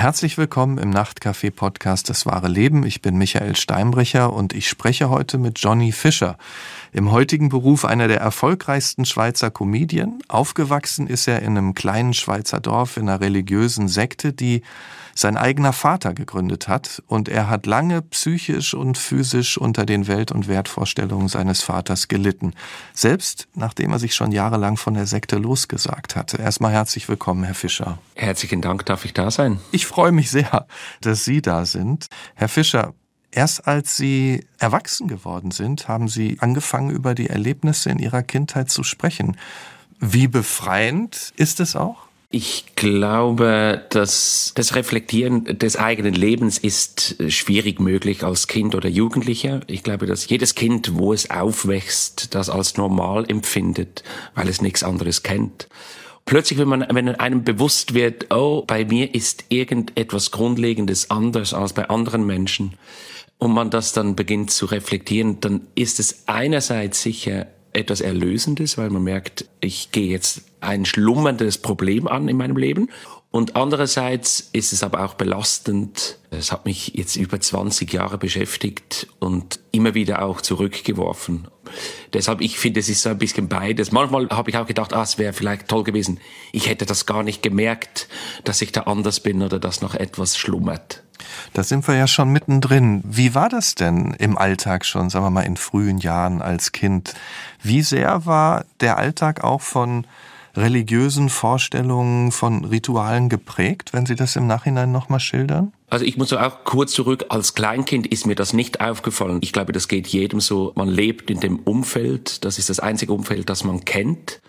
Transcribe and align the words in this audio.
Herzlich 0.00 0.38
willkommen 0.38 0.78
im 0.78 0.88
Nachtcafé-Podcast 0.88 2.08
Das 2.08 2.24
wahre 2.24 2.48
Leben. 2.48 2.86
Ich 2.86 3.02
bin 3.02 3.18
Michael 3.18 3.54
Steinbrecher 3.54 4.32
und 4.32 4.54
ich 4.54 4.66
spreche 4.66 5.10
heute 5.10 5.36
mit 5.36 5.58
Johnny 5.58 5.92
Fischer. 5.92 6.38
Im 6.90 7.10
heutigen 7.10 7.50
Beruf 7.50 7.84
einer 7.84 8.08
der 8.08 8.18
erfolgreichsten 8.18 9.04
Schweizer 9.04 9.50
Comedien. 9.50 10.22
Aufgewachsen 10.26 11.06
ist 11.06 11.28
er 11.28 11.42
in 11.42 11.58
einem 11.58 11.74
kleinen 11.74 12.14
Schweizer 12.14 12.60
Dorf 12.60 12.96
in 12.96 13.10
einer 13.10 13.20
religiösen 13.20 13.88
Sekte, 13.88 14.32
die 14.32 14.62
sein 15.20 15.36
eigener 15.36 15.72
Vater 15.72 16.14
gegründet 16.14 16.66
hat. 16.66 17.02
Und 17.06 17.28
er 17.28 17.48
hat 17.48 17.66
lange 17.66 18.02
psychisch 18.02 18.74
und 18.74 18.96
physisch 18.96 19.58
unter 19.58 19.84
den 19.84 20.08
Welt- 20.08 20.32
und 20.32 20.48
Wertvorstellungen 20.48 21.28
seines 21.28 21.62
Vaters 21.62 22.08
gelitten. 22.08 22.54
Selbst 22.94 23.46
nachdem 23.54 23.92
er 23.92 23.98
sich 23.98 24.14
schon 24.14 24.32
jahrelang 24.32 24.76
von 24.76 24.94
der 24.94 25.06
Sekte 25.06 25.36
losgesagt 25.36 26.16
hatte. 26.16 26.38
Erstmal 26.38 26.72
herzlich 26.72 27.08
willkommen, 27.08 27.44
Herr 27.44 27.54
Fischer. 27.54 27.98
Herzlichen 28.14 28.62
Dank, 28.62 28.86
darf 28.86 29.04
ich 29.04 29.12
da 29.12 29.30
sein? 29.30 29.60
Ich 29.72 29.86
freue 29.86 30.12
mich 30.12 30.30
sehr, 30.30 30.66
dass 31.02 31.24
Sie 31.24 31.42
da 31.42 31.66
sind. 31.66 32.06
Herr 32.34 32.48
Fischer, 32.48 32.94
Erst 33.32 33.68
als 33.68 33.96
Sie 33.96 34.44
erwachsen 34.58 35.06
geworden 35.06 35.52
sind, 35.52 35.86
haben 35.86 36.08
Sie 36.08 36.38
angefangen, 36.40 36.90
über 36.90 37.14
die 37.14 37.28
Erlebnisse 37.28 37.88
in 37.88 38.00
Ihrer 38.00 38.24
Kindheit 38.24 38.70
zu 38.70 38.82
sprechen. 38.82 39.36
Wie 40.00 40.26
befreiend 40.26 41.32
ist 41.36 41.60
es 41.60 41.76
auch? 41.76 42.09
Ich 42.32 42.76
glaube, 42.76 43.84
dass 43.90 44.52
das 44.54 44.76
Reflektieren 44.76 45.58
des 45.58 45.76
eigenen 45.76 46.14
Lebens 46.14 46.58
ist 46.58 47.16
schwierig 47.28 47.80
möglich 47.80 48.22
als 48.22 48.46
Kind 48.46 48.76
oder 48.76 48.88
Jugendlicher. 48.88 49.62
Ich 49.66 49.82
glaube, 49.82 50.06
dass 50.06 50.28
jedes 50.28 50.54
Kind, 50.54 50.96
wo 50.96 51.12
es 51.12 51.28
aufwächst, 51.28 52.34
das 52.36 52.48
als 52.48 52.76
normal 52.76 53.24
empfindet, 53.28 54.04
weil 54.36 54.48
es 54.48 54.62
nichts 54.62 54.84
anderes 54.84 55.24
kennt. 55.24 55.68
Plötzlich, 56.24 56.60
wenn 56.60 56.68
man, 56.68 56.86
wenn 56.88 57.08
einem 57.08 57.42
bewusst 57.42 57.94
wird, 57.94 58.32
oh, 58.32 58.62
bei 58.64 58.84
mir 58.84 59.12
ist 59.12 59.46
irgendetwas 59.48 60.30
Grundlegendes 60.30 61.10
anders 61.10 61.52
als 61.52 61.72
bei 61.72 61.88
anderen 61.88 62.24
Menschen, 62.24 62.74
und 63.40 63.52
man 63.52 63.70
das 63.70 63.92
dann 63.92 64.14
beginnt 64.14 64.50
zu 64.50 64.66
reflektieren, 64.66 65.40
dann 65.40 65.62
ist 65.74 65.98
es 65.98 66.24
einerseits 66.26 67.02
sicher 67.02 67.46
etwas 67.72 68.00
Erlösendes, 68.00 68.78
weil 68.78 68.90
man 68.90 69.02
merkt, 69.02 69.46
ich 69.60 69.90
gehe 69.92 70.10
jetzt 70.10 70.42
ein 70.60 70.84
schlummerndes 70.84 71.58
Problem 71.58 72.06
an 72.06 72.28
in 72.28 72.36
meinem 72.36 72.56
Leben. 72.56 72.88
Und 73.32 73.54
andererseits 73.54 74.48
ist 74.52 74.72
es 74.72 74.82
aber 74.82 75.04
auch 75.04 75.14
belastend. 75.14 76.18
Es 76.30 76.50
hat 76.50 76.64
mich 76.64 76.94
jetzt 76.96 77.14
über 77.14 77.40
20 77.40 77.92
Jahre 77.92 78.18
beschäftigt 78.18 79.06
und 79.20 79.60
immer 79.70 79.94
wieder 79.94 80.22
auch 80.22 80.40
zurückgeworfen. 80.40 81.46
Deshalb, 82.12 82.40
ich 82.40 82.58
finde, 82.58 82.80
es 82.80 82.88
ist 82.88 83.02
so 83.02 83.10
ein 83.10 83.18
bisschen 83.18 83.48
beides. 83.48 83.92
Manchmal 83.92 84.28
habe 84.30 84.50
ich 84.50 84.56
auch 84.56 84.66
gedacht, 84.66 84.92
ah, 84.92 85.02
es 85.02 85.16
wäre 85.16 85.32
vielleicht 85.32 85.68
toll 85.68 85.84
gewesen. 85.84 86.18
Ich 86.50 86.68
hätte 86.68 86.86
das 86.86 87.06
gar 87.06 87.22
nicht 87.22 87.40
gemerkt, 87.40 88.08
dass 88.42 88.62
ich 88.62 88.72
da 88.72 88.82
anders 88.82 89.20
bin 89.20 89.42
oder 89.42 89.60
dass 89.60 89.80
noch 89.80 89.94
etwas 89.94 90.36
schlummert. 90.36 91.04
Da 91.52 91.62
sind 91.62 91.86
wir 91.86 91.94
ja 91.94 92.08
schon 92.08 92.30
mittendrin. 92.30 93.00
Wie 93.04 93.36
war 93.36 93.48
das 93.48 93.76
denn 93.76 94.14
im 94.18 94.38
Alltag 94.38 94.84
schon, 94.84 95.08
sagen 95.08 95.24
wir 95.24 95.30
mal, 95.30 95.42
in 95.42 95.56
frühen 95.56 95.98
Jahren 95.98 96.42
als 96.42 96.72
Kind? 96.72 97.14
Wie 97.62 97.82
sehr 97.82 98.26
war 98.26 98.64
der 98.80 98.98
Alltag 98.98 99.44
auch 99.44 99.60
von 99.60 100.06
religiösen 100.56 101.28
Vorstellungen, 101.28 102.32
von 102.32 102.64
Ritualen 102.64 103.28
geprägt, 103.28 103.92
wenn 103.92 104.06
Sie 104.06 104.14
das 104.14 104.36
im 104.36 104.46
Nachhinein 104.46 104.92
nochmal 104.92 105.20
schildern? 105.20 105.72
Also 105.88 106.04
ich 106.04 106.16
muss 106.16 106.32
auch 106.32 106.64
kurz 106.64 106.92
zurück, 106.92 107.26
als 107.28 107.54
Kleinkind 107.54 108.06
ist 108.06 108.26
mir 108.26 108.34
das 108.34 108.52
nicht 108.52 108.80
aufgefallen. 108.80 109.38
Ich 109.42 109.52
glaube, 109.52 109.72
das 109.72 109.88
geht 109.88 110.06
jedem 110.06 110.40
so. 110.40 110.72
Man 110.76 110.88
lebt 110.88 111.30
in 111.30 111.40
dem 111.40 111.58
Umfeld, 111.60 112.44
das 112.44 112.58
ist 112.58 112.70
das 112.70 112.80
einzige 112.80 113.12
Umfeld, 113.12 113.48
das 113.50 113.64
man 113.64 113.84
kennt. 113.84 114.40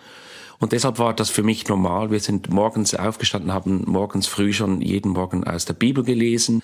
Und 0.60 0.74
deshalb 0.74 1.00
war 1.00 1.16
das 1.16 1.32
für 1.32 1.42
mich 1.42 1.68
normal. 1.68 2.12
Wir 2.12 2.20
sind 2.20 2.52
morgens 2.52 2.94
aufgestanden, 2.94 3.52
haben 3.52 3.84
morgens 3.88 4.28
früh 4.28 4.54
schon 4.54 4.82
jeden 4.82 5.12
Morgen 5.12 5.44
aus 5.44 5.66
der 5.66 5.74
Bibel 5.74 6.04
gelesen 6.04 6.62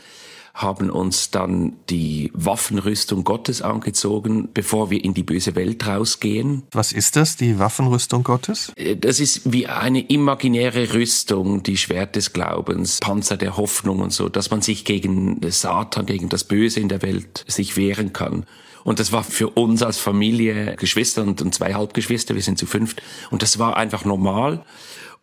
haben 0.57 0.89
uns 0.89 1.29
dann 1.29 1.73
die 1.87 2.31
Waffenrüstung 2.33 3.23
Gottes 3.23 3.61
angezogen, 3.61 4.49
bevor 4.55 4.89
wir 4.89 5.03
in 5.03 5.13
die 5.13 5.21
böse 5.21 5.53
Welt 5.53 5.85
rausgehen. 5.85 6.63
Was 6.71 6.93
ist 6.93 7.15
das, 7.15 7.35
die 7.35 7.59
Waffenrüstung 7.59 8.23
Gottes? 8.23 8.73
Äh, 8.75 8.95
das 8.95 9.19
ist 9.19 9.53
wie 9.53 9.67
eine 9.67 10.01
imaginäre 10.01 10.93
Rüstung, 10.93 11.61
die 11.61 11.77
Schwert 11.77 12.15
des 12.15 12.33
Glaubens, 12.33 12.99
Panzer 13.01 13.37
der 13.37 13.55
Hoffnung 13.55 13.99
und 13.99 14.11
so, 14.11 14.29
dass 14.29 14.49
man 14.49 14.63
sich 14.63 14.83
gegen 14.83 15.39
Satan, 15.47 16.07
gegen 16.07 16.27
das 16.29 16.43
Böse 16.43 16.79
in 16.79 16.89
der 16.89 17.03
Welt 17.03 17.45
sich 17.47 17.77
wehren 17.77 18.11
kann. 18.11 18.47
Und 18.83 18.99
das 18.99 19.11
war 19.11 19.23
für 19.23 19.49
uns 19.49 19.83
als 19.83 19.99
Familie, 19.99 20.75
Geschwister 20.77 21.21
und, 21.21 21.39
und 21.41 21.53
zwei 21.53 21.75
Halbgeschwister, 21.75 22.33
wir 22.33 22.41
sind 22.41 22.57
zu 22.57 22.65
fünft, 22.65 23.03
und 23.29 23.43
das 23.43 23.59
war 23.59 23.77
einfach 23.77 24.05
normal. 24.05 24.63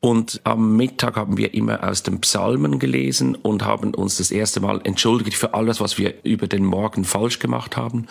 Und 0.05 0.43
am 0.45 0.77
Mittag 0.77 1.17
haben 1.17 1.39
wir 1.39 1.55
immer 1.55 1.83
aus 1.83 2.03
den 2.03 2.21
Psalmen 2.21 2.79
gelesen 2.79 3.37
und 3.37 3.65
haben 3.65 3.95
uns 3.95 4.19
das 4.19 4.31
erste 4.31 4.61
Mal 4.61 4.83
entschuldigt 4.85 5.35
für 5.35 5.55
alles, 5.55 5.81
was 5.81 5.97
wir 5.97 6.13
über 6.25 6.47
den 6.47 6.67
Morgen 6.67 7.05
falsch 7.05 7.39
gemacht 7.39 7.79
haben. 7.79 8.07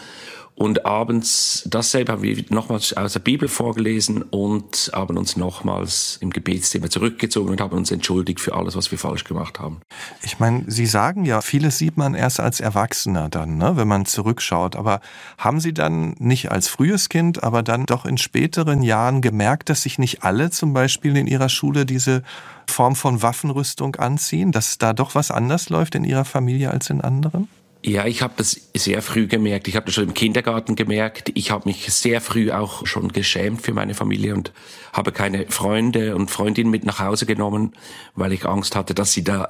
Und 0.55 0.85
abends 0.85 1.63
dasselbe 1.65 2.11
haben 2.11 2.21
wir 2.21 2.43
nochmals 2.49 2.93
aus 2.95 3.13
der 3.13 3.21
Bibel 3.21 3.47
vorgelesen 3.47 4.21
und 4.21 4.91
haben 4.93 5.17
uns 5.17 5.35
nochmals 5.35 6.17
im 6.21 6.29
Gebetszimmer 6.29 6.89
zurückgezogen 6.89 7.49
und 7.49 7.59
haben 7.59 7.75
uns 7.75 7.89
entschuldigt 7.89 8.39
für 8.39 8.53
alles, 8.55 8.75
was 8.75 8.91
wir 8.91 8.99
falsch 8.99 9.23
gemacht 9.23 9.59
haben. 9.59 9.81
Ich 10.21 10.39
meine, 10.39 10.63
Sie 10.67 10.85
sagen 10.85 11.25
ja, 11.25 11.41
vieles 11.41 11.79
sieht 11.79 11.97
man 11.97 12.13
erst 12.13 12.39
als 12.39 12.59
Erwachsener 12.59 13.29
dann, 13.29 13.57
ne, 13.57 13.77
wenn 13.77 13.87
man 13.87 14.05
zurückschaut. 14.05 14.75
Aber 14.75 15.01
haben 15.39 15.59
Sie 15.59 15.73
dann 15.73 16.15
nicht 16.19 16.51
als 16.51 16.67
frühes 16.67 17.09
Kind, 17.09 17.43
aber 17.43 17.63
dann 17.63 17.87
doch 17.87 18.05
in 18.05 18.17
späteren 18.17 18.83
Jahren 18.83 19.21
gemerkt, 19.21 19.69
dass 19.69 19.81
sich 19.81 19.97
nicht 19.97 20.23
alle 20.23 20.51
zum 20.51 20.73
Beispiel 20.73 21.17
in 21.17 21.25
Ihrer 21.25 21.49
Schule 21.49 21.87
diese 21.87 22.21
Form 22.67 22.95
von 22.95 23.23
Waffenrüstung 23.23 23.95
anziehen, 23.95 24.51
dass 24.51 24.77
da 24.77 24.93
doch 24.93 25.15
was 25.15 25.31
anders 25.31 25.69
läuft 25.69 25.95
in 25.95 26.03
Ihrer 26.03 26.25
Familie 26.25 26.69
als 26.69 26.91
in 26.91 27.01
anderen? 27.01 27.47
Ja, 27.85 28.05
ich 28.05 28.21
habe 28.21 28.35
das 28.37 28.69
sehr 28.73 29.01
früh 29.01 29.27
gemerkt. 29.27 29.67
Ich 29.67 29.75
habe 29.75 29.87
das 29.87 29.95
schon 29.95 30.05
im 30.05 30.13
Kindergarten 30.13 30.77
gemerkt. 30.77 31.31
Ich 31.33 31.51
habe 31.51 31.67
mich 31.67 31.91
sehr 31.91 32.21
früh 32.21 32.49
auch 32.49 32.85
schon 32.85 33.09
geschämt 33.09 33.61
für 33.61 33.73
meine 33.73 33.93
Familie 33.93 34.33
und 34.33 34.53
habe 34.93 35.11
keine 35.11 35.47
Freunde 35.47 36.15
und 36.15 36.31
Freundinnen 36.31 36.71
mit 36.71 36.85
nach 36.85 36.99
Hause 36.99 37.25
genommen, 37.25 37.73
weil 38.15 38.31
ich 38.31 38.45
Angst 38.45 38.77
hatte, 38.77 38.93
dass 38.93 39.11
sie 39.11 39.25
da 39.25 39.49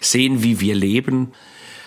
sehen, 0.00 0.42
wie 0.42 0.60
wir 0.60 0.74
leben. 0.74 1.32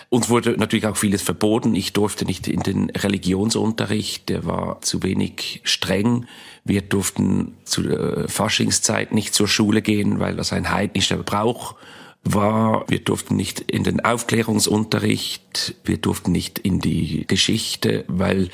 Uns 0.08 0.28
wurde 0.28 0.52
natürlich 0.52 0.86
auch 0.86 0.96
vieles 0.96 1.20
verboten. 1.20 1.74
Ich 1.74 1.94
durfte 1.94 2.24
nicht 2.24 2.46
in 2.46 2.60
den 2.60 2.90
Religionsunterricht, 2.90 4.28
der 4.28 4.46
war 4.46 4.80
zu 4.82 5.02
wenig 5.02 5.62
streng. 5.64 6.26
Wir 6.64 6.82
durften 6.82 7.56
zu 7.64 7.82
der 7.82 8.28
Faschingszeit 8.28 9.12
nicht 9.12 9.34
zur 9.34 9.48
Schule 9.48 9.82
gehen, 9.82 10.20
weil 10.20 10.36
das 10.36 10.52
ein 10.52 10.70
heidnischer 10.70 11.16
Brauch 11.16 11.72
war, 11.72 11.80
wir 12.24 12.98
durften 13.04 13.36
nicht 13.36 13.60
in 13.60 13.84
den 13.84 14.04
Aufklärungsunterricht, 14.04 15.76
wir 15.84 15.96
durften 15.96 16.32
nicht 16.32 16.58
in 16.58 16.78
die 16.80 17.26
Geschichte, 17.26 18.04
weil 18.08 18.50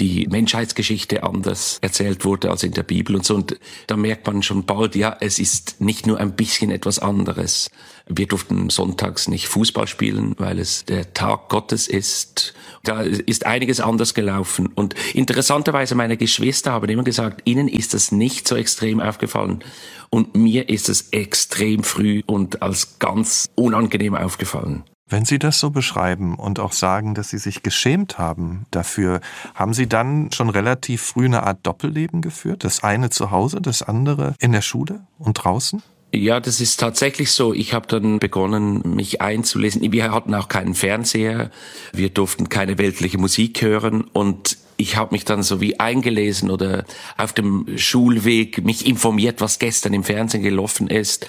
die 0.00 0.26
Menschheitsgeschichte 0.26 1.22
anders 1.22 1.78
erzählt 1.82 2.24
wurde 2.24 2.50
als 2.50 2.64
in 2.64 2.72
der 2.72 2.82
Bibel 2.82 3.14
und 3.14 3.24
so. 3.24 3.36
Und 3.36 3.58
da 3.86 3.96
merkt 3.96 4.26
man 4.26 4.42
schon 4.42 4.64
bald, 4.64 4.96
ja, 4.96 5.16
es 5.20 5.38
ist 5.38 5.80
nicht 5.80 6.06
nur 6.06 6.18
ein 6.18 6.34
bisschen 6.34 6.70
etwas 6.70 6.98
anderes. 6.98 7.70
Wir 8.14 8.26
durften 8.26 8.70
sonntags 8.70 9.28
nicht 9.28 9.48
Fußball 9.48 9.86
spielen, 9.86 10.34
weil 10.38 10.58
es 10.58 10.84
der 10.84 11.14
Tag 11.14 11.48
Gottes 11.48 11.88
ist. 11.88 12.54
Da 12.84 13.02
ist 13.02 13.46
einiges 13.46 13.80
anders 13.80 14.14
gelaufen. 14.14 14.68
Und 14.74 14.94
interessanterweise, 15.14 15.94
meine 15.94 16.16
Geschwister 16.16 16.72
haben 16.72 16.88
immer 16.88 17.04
gesagt, 17.04 17.42
ihnen 17.44 17.68
ist 17.68 17.94
das 17.94 18.12
nicht 18.12 18.46
so 18.46 18.56
extrem 18.56 19.00
aufgefallen. 19.00 19.64
Und 20.10 20.34
mir 20.36 20.68
ist 20.68 20.88
es 20.88 21.08
extrem 21.10 21.84
früh 21.84 22.22
und 22.26 22.62
als 22.62 22.98
ganz 22.98 23.48
unangenehm 23.54 24.14
aufgefallen. 24.14 24.84
Wenn 25.12 25.26
Sie 25.26 25.38
das 25.38 25.60
so 25.60 25.68
beschreiben 25.68 26.36
und 26.36 26.58
auch 26.58 26.72
sagen, 26.72 27.14
dass 27.14 27.28
Sie 27.28 27.36
sich 27.36 27.62
geschämt 27.62 28.18
haben 28.18 28.64
dafür, 28.70 29.20
haben 29.54 29.74
Sie 29.74 29.86
dann 29.86 30.32
schon 30.32 30.48
relativ 30.48 31.02
früh 31.02 31.26
eine 31.26 31.42
Art 31.42 31.66
Doppelleben 31.66 32.22
geführt? 32.22 32.64
Das 32.64 32.82
eine 32.82 33.10
zu 33.10 33.30
Hause, 33.30 33.60
das 33.60 33.82
andere 33.82 34.34
in 34.38 34.52
der 34.52 34.62
Schule 34.62 35.06
und 35.18 35.34
draußen? 35.34 35.82
Ja, 36.14 36.40
das 36.40 36.60
ist 36.60 36.78
tatsächlich 36.78 37.32
so. 37.32 37.54
Ich 37.54 37.72
habe 37.72 37.86
dann 37.86 38.18
begonnen, 38.18 38.82
mich 38.94 39.22
einzulesen. 39.22 39.80
Wir 39.92 40.12
hatten 40.12 40.34
auch 40.34 40.48
keinen 40.48 40.74
Fernseher, 40.74 41.50
wir 41.94 42.10
durften 42.10 42.50
keine 42.50 42.76
weltliche 42.76 43.16
Musik 43.16 43.62
hören 43.62 44.02
und 44.12 44.58
ich 44.76 44.96
habe 44.96 45.14
mich 45.14 45.24
dann 45.24 45.42
so 45.42 45.62
wie 45.62 45.80
eingelesen 45.80 46.50
oder 46.50 46.84
auf 47.16 47.32
dem 47.32 47.66
Schulweg 47.78 48.62
mich 48.62 48.86
informiert, 48.86 49.40
was 49.40 49.58
gestern 49.58 49.94
im 49.94 50.04
Fernsehen 50.04 50.42
gelaufen 50.42 50.88
ist 50.88 51.26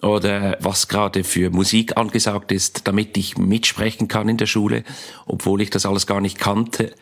oder 0.00 0.56
was 0.60 0.88
gerade 0.88 1.24
für 1.24 1.50
Musik 1.50 1.98
angesagt 1.98 2.52
ist, 2.52 2.86
damit 2.86 3.18
ich 3.18 3.36
mitsprechen 3.36 4.08
kann 4.08 4.30
in 4.30 4.38
der 4.38 4.46
Schule, 4.46 4.84
obwohl 5.26 5.60
ich 5.60 5.68
das 5.68 5.84
alles 5.84 6.06
gar 6.06 6.22
nicht 6.22 6.38
kannte. 6.38 6.94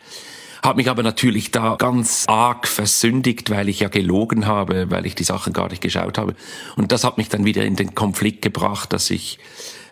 Habe 0.63 0.77
mich 0.77 0.89
aber 0.89 1.01
natürlich 1.01 1.51
da 1.51 1.75
ganz 1.75 2.25
arg 2.27 2.67
versündigt, 2.67 3.49
weil 3.49 3.67
ich 3.67 3.79
ja 3.79 3.87
gelogen 3.89 4.45
habe, 4.45 4.91
weil 4.91 5.05
ich 5.05 5.15
die 5.15 5.23
Sachen 5.23 5.53
gar 5.53 5.69
nicht 5.69 5.81
geschaut 5.81 6.17
habe. 6.17 6.35
Und 6.75 6.91
das 6.91 7.03
hat 7.03 7.17
mich 7.17 7.29
dann 7.29 7.45
wieder 7.45 7.65
in 7.65 7.75
den 7.75 7.95
Konflikt 7.95 8.41
gebracht, 8.43 8.93
dass 8.93 9.09
ich 9.09 9.39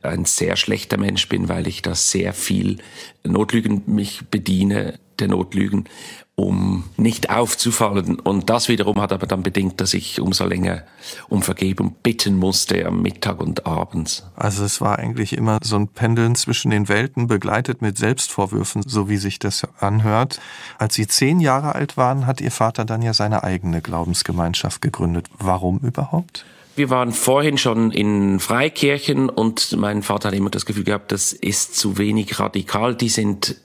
ein 0.02 0.26
sehr 0.26 0.56
schlechter 0.56 0.98
Mensch 0.98 1.28
bin, 1.28 1.50
weil 1.50 1.68
ich 1.68 1.82
da 1.82 1.96
sehr 1.96 2.34
viel 2.34 2.78
Notlügen 3.24 3.84
mich 3.88 4.22
bediene. 4.30 5.00
der 5.20 5.28
Notlügen, 5.28 5.84
um 6.40 6.86
nicht 6.96 7.30
aufzufallen. 7.30 8.18
Und 8.18 8.50
das 8.50 8.70
wiederum 8.70 9.02
hat 9.02 9.12
aber 9.12 9.28
dann 9.28 9.44
bedingt, 9.44 9.82
dass 9.82 9.94
ich 9.94 10.22
umso 10.22 10.46
länger 10.46 10.84
um 11.28 11.42
Vergebung 11.42 11.96
bitten 12.02 12.38
musste 12.38 12.86
am 12.86 13.02
Mittag 13.02 13.42
und 13.42 13.66
abends. 13.66 14.26
Also 14.38 14.64
es 14.64 14.80
war 14.80 15.00
eigentlich 15.00 15.34
immer 15.34 15.60
so 15.62 15.76
ein 15.76 15.90
Pendeln 15.90 16.36
zwischen 16.36 16.72
den 16.72 16.88
Welten, 16.88 17.28
begleitet 17.28 17.82
mit 17.82 17.98
Selbstvorwürfen, 17.98 18.84
so 18.86 19.10
wie 19.10 19.18
sich 19.18 19.40
das 19.40 19.68
anhört. 19.80 20.40
Als 20.78 20.96
Sie 20.96 21.08
zehn 21.08 21.42
Jahre 21.42 21.76
alt 21.76 21.98
waren, 21.98 22.26
hat 22.26 22.40
Ihr 22.40 22.52
Vater 22.52 22.86
dann 22.86 23.02
ja 23.02 23.14
seine 23.14 23.44
eigene 23.44 23.82
Glaubensgemeinschaft 23.82 24.82
gegründet. 24.82 25.28
Warum 25.38 25.80
überhaupt? 25.80 26.46
Wir 26.78 26.90
waren 26.90 27.12
vorhin 27.12 27.58
schon 27.58 27.92
in 27.92 28.40
Freikirchen 28.40 29.28
und 29.28 29.76
mein 29.76 30.04
Vater 30.04 30.30
hat 30.30 30.36
immer 30.36 30.50
das 30.50 30.66
Gefühl 30.66 30.86
gehabt, 30.86 31.12
das 31.12 31.34
ist 31.34 31.76
zu 31.76 31.98
wenig 31.98 32.40
radikal. 32.40 32.96
Die 32.96 33.10
sind 33.10 33.58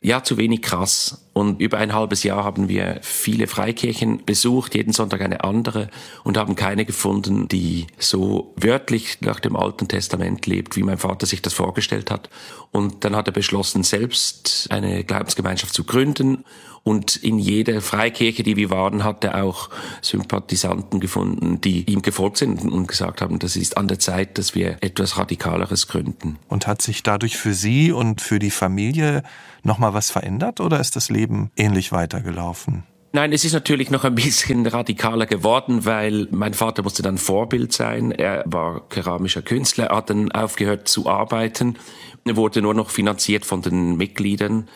ja, 0.00 0.22
zu 0.22 0.36
wenig 0.36 0.62
krass. 0.62 1.27
Und 1.38 1.60
über 1.60 1.78
ein 1.78 1.94
halbes 1.94 2.24
Jahr 2.24 2.42
haben 2.42 2.68
wir 2.68 2.98
viele 3.00 3.46
Freikirchen 3.46 4.24
besucht, 4.24 4.74
jeden 4.74 4.92
Sonntag 4.92 5.20
eine 5.20 5.44
andere 5.44 5.88
und 6.24 6.36
haben 6.36 6.56
keine 6.56 6.84
gefunden, 6.84 7.46
die 7.46 7.86
so 7.96 8.52
wörtlich 8.56 9.20
nach 9.20 9.38
dem 9.38 9.54
Alten 9.54 9.86
Testament 9.86 10.46
lebt, 10.46 10.74
wie 10.74 10.82
mein 10.82 10.98
Vater 10.98 11.26
sich 11.26 11.40
das 11.40 11.52
vorgestellt 11.52 12.10
hat. 12.10 12.28
Und 12.72 13.04
dann 13.04 13.14
hat 13.14 13.28
er 13.28 13.32
beschlossen, 13.32 13.84
selbst 13.84 14.66
eine 14.70 15.04
Glaubensgemeinschaft 15.04 15.72
zu 15.72 15.84
gründen 15.84 16.42
und 16.88 17.16
in 17.16 17.38
jeder 17.38 17.82
Freikirche, 17.82 18.42
die 18.42 18.56
wir 18.56 18.70
waren, 18.70 19.04
hat 19.04 19.22
er 19.22 19.44
auch 19.44 19.68
Sympathisanten 20.00 21.00
gefunden, 21.00 21.60
die 21.60 21.82
ihm 21.84 22.00
gefolgt 22.00 22.38
sind 22.38 22.62
und 22.62 22.88
gesagt 22.88 23.20
haben, 23.20 23.38
das 23.38 23.56
ist 23.56 23.76
an 23.76 23.88
der 23.88 23.98
Zeit, 23.98 24.38
dass 24.38 24.54
wir 24.54 24.78
etwas 24.80 25.18
Radikaleres 25.18 25.88
gründen. 25.88 26.38
Und 26.48 26.66
hat 26.66 26.80
sich 26.80 27.02
dadurch 27.02 27.36
für 27.36 27.52
Sie 27.52 27.92
und 27.92 28.22
für 28.22 28.38
die 28.38 28.50
Familie 28.50 29.22
nochmal 29.64 29.92
was 29.92 30.10
verändert 30.10 30.60
oder 30.60 30.80
ist 30.80 30.96
das 30.96 31.10
Leben 31.10 31.27
ähnlich 31.56 31.92
weitergelaufen? 31.92 32.84
Nein, 33.12 33.32
es 33.32 33.44
ist 33.44 33.54
natürlich 33.54 33.90
noch 33.90 34.04
ein 34.04 34.14
bisschen 34.14 34.66
radikaler 34.66 35.24
geworden, 35.24 35.86
weil 35.86 36.28
mein 36.30 36.52
Vater 36.52 36.82
musste 36.82 37.02
dann 37.02 37.16
Vorbild 37.16 37.72
sein. 37.72 38.12
Er 38.12 38.44
war 38.46 38.86
keramischer 38.88 39.40
Künstler, 39.40 39.88
hat 39.88 40.10
dann 40.10 40.30
aufgehört 40.30 40.88
zu 40.88 41.08
arbeiten, 41.08 41.78
wurde 42.24 42.60
nur 42.60 42.74
noch 42.74 42.90
finanziert 42.90 43.46
von 43.46 43.62
den 43.62 43.96
Mitgliedern. 43.96 44.68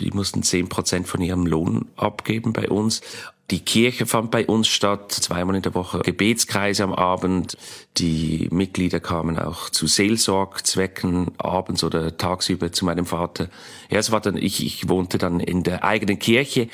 Die 0.00 0.10
mussten 0.10 0.42
zehn 0.42 0.68
Prozent 0.68 1.08
von 1.08 1.22
ihrem 1.22 1.46
Lohn 1.46 1.86
abgeben 1.96 2.52
bei 2.52 2.68
uns. 2.68 3.00
Die 3.50 3.60
Kirche 3.60 4.04
fand 4.04 4.30
bei 4.30 4.46
uns 4.46 4.68
statt, 4.68 5.10
zweimal 5.10 5.56
in 5.56 5.62
der 5.62 5.74
Woche 5.74 6.00
Gebetskreise 6.00 6.84
am 6.84 6.92
Abend. 6.92 7.56
Die 7.96 8.46
Mitglieder 8.50 9.00
kamen 9.00 9.38
auch 9.38 9.70
zu 9.70 9.86
Seelsorgzwecken 9.86 11.28
abends 11.38 11.82
oder 11.82 12.18
tagsüber 12.18 12.72
zu 12.72 12.84
meinem 12.84 13.06
Vater. 13.06 13.48
Ja, 13.88 13.98
es 13.98 14.10
war 14.10 14.20
dann, 14.20 14.36
ich, 14.36 14.62
ich 14.64 14.90
wohnte 14.90 15.16
dann 15.16 15.40
in 15.40 15.62
der 15.62 15.82
eigenen 15.82 16.18
Kirche 16.18 16.68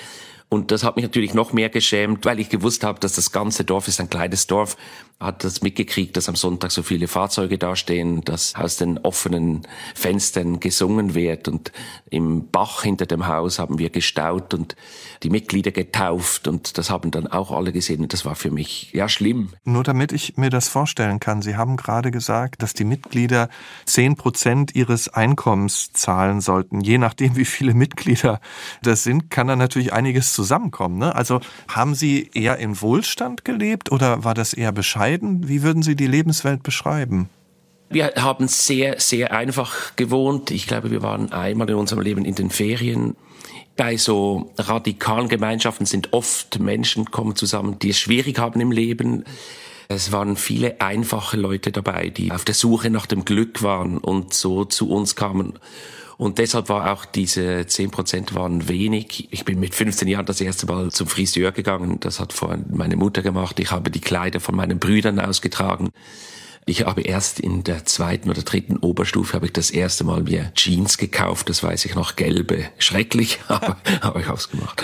und 0.55 0.71
das 0.71 0.85
hat 0.85 0.95
mich 0.95 1.03
natürlich 1.03 1.35
noch 1.35 1.53
mehr 1.53 1.69
geschämt, 1.69 2.25
weil 2.25 2.39
ich 2.39 2.49
gewusst 2.49 2.85
habe, 2.85 3.01
dass 3.01 3.15
das 3.15 3.33
ganze 3.33 3.65
Dorf 3.65 3.89
ist 3.89 4.01
ein 4.01 4.09
kleines 4.09 4.47
Dorf. 4.47 4.77
Hat 5.19 5.43
das 5.43 5.63
mitgekriegt, 5.63 6.17
dass 6.17 6.29
am 6.29 6.37
Sonntag 6.37 6.71
so 6.71 6.83
viele 6.83 7.09
Fahrzeuge 7.09 7.59
dastehen, 7.59 8.23
dass 8.23 8.55
aus 8.55 8.77
den 8.77 8.99
offenen 8.99 9.63
Fenstern 9.95 10.61
gesungen 10.61 11.15
wird 11.15 11.49
und 11.49 11.73
im 12.11 12.51
Bach 12.51 12.83
hinter 12.83 13.07
dem 13.07 13.27
Haus 13.27 13.59
haben 13.59 13.79
wir 13.79 13.91
gestaut 13.91 14.55
und 14.55 14.77
die 15.23 15.31
Mitglieder 15.31 15.73
getauft 15.73 16.47
und 16.47 16.79
das 16.79 16.91
haben 16.91 17.11
dann 17.11 17.27
auch 17.27 17.51
alle 17.51 17.73
gesehen 17.73 18.03
und 18.03 18.13
das 18.13 18.25
war 18.25 18.35
für 18.35 18.51
mich 18.51 18.93
ja 18.93 19.09
schlimm. 19.09 19.51
Nur 19.65 19.83
damit 19.83 20.13
ich 20.13 20.37
mir 20.37 20.51
das 20.51 20.69
vorstellen 20.69 21.21
kann, 21.21 21.43
Sie 21.43 21.57
haben 21.57 21.77
gerade 21.77 22.11
gesagt, 22.11 22.63
dass 22.63 22.75
die 22.75 22.85
Mitglieder 22.85 23.49
zehn 23.87 24.17
Prozent 24.17 24.75
ihres 24.75 25.09
Einkommens 25.09 25.93
zahlen 25.93 26.41
sollten. 26.41 26.81
Je 26.81 26.99
nachdem, 26.99 27.37
wie 27.37 27.45
viele 27.45 27.75
Mitglieder 27.75 28.41
das 28.83 29.03
sind, 29.05 29.31
kann 29.31 29.49
da 29.49 29.57
natürlich 29.57 29.93
einiges 29.93 30.33
zusammenkommen. 30.45 30.99
Ne? 30.99 31.15
Also 31.15 31.41
haben 31.69 31.95
Sie 31.95 32.31
eher 32.35 32.59
in 32.59 32.81
Wohlstand 32.81 33.45
gelebt 33.45 33.91
oder 33.91 34.25
war 34.25 34.35
das 34.35 34.53
eher 34.53 34.73
bescheiden? 34.73 35.49
Wie 35.49 35.63
würden 35.63 35.83
Sie 35.83 35.97
die 35.97 36.07
Lebenswelt 36.07 36.63
beschreiben? 36.63 37.31
Wir 37.89 38.13
haben 38.17 38.49
sehr, 38.49 39.01
sehr 39.01 39.33
einfach 39.33 39.97
gewohnt. 39.97 40.51
Ich 40.51 40.67
glaube, 40.67 40.91
wir 40.91 41.03
waren 41.03 41.33
einmal 41.33 41.71
in 41.71 41.77
unserem 41.77 42.03
Leben 42.03 42.25
in 42.25 42.35
den 42.35 42.51
Ferien. 42.51 43.17
Bei 43.77 43.97
so 43.97 44.53
radikalen 44.59 45.29
Gemeinschaften 45.29 45.87
sind 45.87 46.13
oft 46.13 46.61
Menschen 46.61 47.11
kommen 47.11 47.37
zusammen, 47.37 47.79
die 47.79 47.91
es 47.91 47.99
schwierig 47.99 48.39
haben 48.39 48.61
im 48.61 48.71
Leben. 48.71 49.25
Es 49.89 50.13
waren 50.13 50.37
viele 50.37 50.81
einfache 50.81 51.37
Leute 51.37 51.73
dabei, 51.73 52.09
die 52.09 52.33
auf 52.33 52.45
der 52.45 52.55
Suche 52.55 52.91
nach 52.91 53.07
dem 53.07 53.25
Glück 53.25 53.63
waren 53.63 53.99
und 53.99 54.35
so 54.35 54.65
zu 54.65 54.89
uns 54.91 55.17
kamen. 55.17 55.55
Und 56.17 56.39
deshalb 56.39 56.69
war 56.69 56.93
auch 56.93 57.05
diese 57.05 57.67
10 57.67 57.91
Prozent 57.91 58.35
waren 58.35 58.69
wenig. 58.69 59.29
Ich 59.31 59.45
bin 59.45 59.61
mit 59.61 59.75
15 59.75 60.09
Jahren 60.09 60.27
das 60.27 60.41
erste 60.41 60.67
Mal 60.67 60.91
zum 60.91 61.07
Friseur 61.07 61.53
gegangen. 61.53 61.99
Das 62.01 62.21
hat 62.21 62.35
meine 62.71 62.97
Mutter 62.97 63.23
gemacht. 63.23 63.59
Ich 63.61 63.71
habe 63.71 63.91
die 63.91 64.01
Kleider 64.01 64.41
von 64.41 64.55
meinen 64.55 64.79
Brüdern 64.79 65.19
ausgetragen. 65.19 65.91
Ich 66.67 66.87
habe 66.87 67.03
erst 67.03 67.41
in 67.41 67.63
der 67.63 67.85
zweiten 67.85 68.31
oder 68.31 68.41
dritten 68.41 68.79
Oberstufe 68.79 69.35
habe 69.35 69.47
ich 69.47 69.53
das 69.53 69.71
erste 69.71 70.03
Mal 70.03 70.23
mir 70.23 70.51
Jeans 70.55 70.97
gekauft. 70.97 71.51
Das 71.51 71.63
weiß 71.63 71.85
ich 71.85 71.95
noch, 71.95 72.17
gelbe. 72.17 72.65
Schrecklich, 72.79 73.41
aber 73.49 73.77
habe 74.01 74.23
ich 74.23 74.29
ausgemacht. 74.29 74.83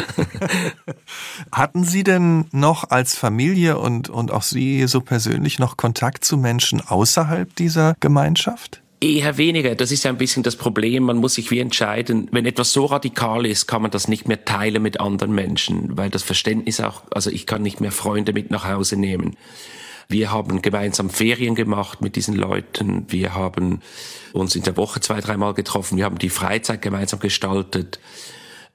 Hatten 1.52 1.84
Sie 1.84 2.04
denn 2.04 2.46
noch 2.52 2.90
als 2.90 3.16
Familie 3.16 3.78
und, 3.78 4.10
und 4.10 4.30
auch 4.30 4.42
Sie 4.42 4.86
so 4.88 5.00
persönlich 5.00 5.58
noch 5.58 5.78
Kontakt 5.78 6.24
zu 6.24 6.36
Menschen 6.36 6.82
außerhalb 6.82 7.56
dieser 7.56 7.96
Gemeinschaft? 8.00 8.82
Eher 9.02 9.38
weniger. 9.38 9.74
Das 9.74 9.92
ist 9.92 10.04
ja 10.04 10.10
ein 10.10 10.18
bisschen 10.18 10.42
das 10.42 10.56
Problem. 10.56 11.04
Man 11.04 11.16
muss 11.16 11.34
sich 11.34 11.50
wie 11.50 11.58
entscheiden. 11.58 12.28
Wenn 12.32 12.44
etwas 12.44 12.74
so 12.74 12.84
radikal 12.84 13.46
ist, 13.46 13.66
kann 13.66 13.80
man 13.80 13.90
das 13.90 14.08
nicht 14.08 14.28
mehr 14.28 14.44
teilen 14.44 14.82
mit 14.82 15.00
anderen 15.00 15.34
Menschen, 15.34 15.96
weil 15.96 16.10
das 16.10 16.22
Verständnis 16.22 16.80
auch, 16.80 17.04
also 17.10 17.30
ich 17.30 17.46
kann 17.46 17.62
nicht 17.62 17.80
mehr 17.80 17.92
Freunde 17.92 18.34
mit 18.34 18.50
nach 18.50 18.68
Hause 18.68 18.98
nehmen. 18.98 19.38
Wir 20.08 20.30
haben 20.30 20.60
gemeinsam 20.60 21.08
Ferien 21.08 21.54
gemacht 21.54 22.02
mit 22.02 22.14
diesen 22.16 22.34
Leuten. 22.34 23.06
Wir 23.08 23.34
haben 23.34 23.80
uns 24.34 24.54
in 24.54 24.64
der 24.64 24.76
Woche 24.76 25.00
zwei, 25.00 25.20
dreimal 25.20 25.54
getroffen. 25.54 25.96
Wir 25.96 26.04
haben 26.04 26.18
die 26.18 26.28
Freizeit 26.28 26.82
gemeinsam 26.82 27.20
gestaltet. 27.20 28.00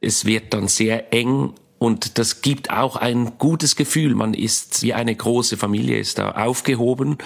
Es 0.01 0.25
wird 0.25 0.55
dann 0.55 0.67
sehr 0.67 1.13
eng 1.13 1.53
und 1.77 2.17
das 2.17 2.41
gibt 2.41 2.71
auch 2.71 2.95
ein 2.95 3.37
gutes 3.37 3.75
Gefühl. 3.75 4.15
Man 4.15 4.33
ist 4.33 4.81
wie 4.81 4.93
eine 4.93 5.13
große 5.13 5.57
Familie, 5.57 5.99
ist 5.99 6.17
da 6.17 6.31
aufgehoben 6.31 7.17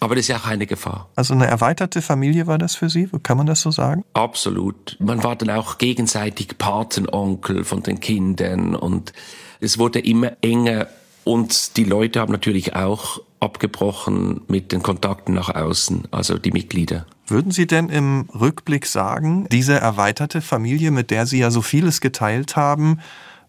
aber 0.00 0.14
das 0.14 0.22
ist 0.22 0.28
ja 0.28 0.36
auch 0.36 0.46
eine 0.46 0.66
Gefahr. 0.66 1.08
Also 1.16 1.34
eine 1.34 1.46
erweiterte 1.46 2.02
Familie 2.02 2.46
war 2.46 2.58
das 2.58 2.74
für 2.74 2.88
Sie? 2.88 3.08
Kann 3.22 3.36
man 3.36 3.46
das 3.46 3.60
so 3.60 3.70
sagen? 3.70 4.04
Absolut. 4.12 4.96
Man 5.00 5.22
war 5.22 5.36
dann 5.36 5.50
auch 5.50 5.78
gegenseitig 5.78 6.58
Patenonkel 6.58 7.64
von 7.64 7.82
den 7.82 8.00
Kindern 8.00 8.74
und 8.74 9.12
es 9.60 9.78
wurde 9.78 10.00
immer 10.00 10.32
enger 10.42 10.86
und 11.24 11.76
die 11.76 11.84
Leute 11.84 12.20
haben 12.20 12.32
natürlich 12.32 12.76
auch 12.76 13.20
abgebrochen 13.40 14.42
mit 14.48 14.72
den 14.72 14.82
Kontakten 14.82 15.34
nach 15.34 15.54
außen, 15.54 16.08
also 16.10 16.38
die 16.38 16.52
Mitglieder. 16.52 17.06
Würden 17.26 17.50
Sie 17.50 17.66
denn 17.66 17.88
im 17.88 18.28
Rückblick 18.32 18.86
sagen, 18.86 19.48
diese 19.50 19.74
erweiterte 19.74 20.40
Familie, 20.40 20.90
mit 20.90 21.10
der 21.10 21.26
Sie 21.26 21.38
ja 21.38 21.50
so 21.50 21.62
vieles 21.62 22.00
geteilt 22.00 22.56
haben, 22.56 23.00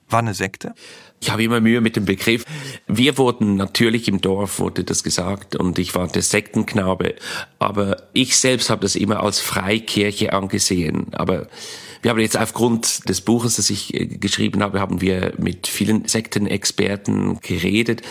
war 0.10 0.20
eine 0.20 0.34
Sekte? 0.34 0.74
Ich 1.20 1.32
habe 1.32 1.44
immer 1.44 1.60
Mühe 1.60 1.82
mit 1.82 1.96
dem 1.96 2.06
Begriff. 2.06 2.44
Wir 2.88 3.18
wurden 3.18 3.56
natürlich 3.56 4.08
im 4.08 4.22
Dorf, 4.22 4.60
wurde 4.60 4.84
das 4.84 5.04
gesagt, 5.04 5.56
und 5.56 5.80
ich 5.80 5.96
war 5.96 6.08
der 6.08 6.22
Sektenknabe. 6.22 7.16
Aber 7.60 7.98
ich 8.14 8.38
selbst 8.38 8.70
habe 8.70 8.82
das 8.82 8.96
immer 8.96 9.22
als 9.22 9.40
Freikirche 9.40 10.34
angesehen. 10.34 11.08
Aber 11.14 11.48
wir 12.02 12.12
haben 12.12 12.20
jetzt 12.20 12.38
aufgrund 12.38 13.10
des 13.10 13.22
Buches, 13.22 13.56
das 13.56 13.70
ich 13.70 13.94
äh, 13.94 14.06
geschrieben 14.06 14.62
habe, 14.62 14.80
haben 14.80 15.02
wir 15.02 15.34
mit 15.38 15.68
vielen 15.68 16.08
Sektenexperten 16.08 17.40
geredet. 17.42 18.02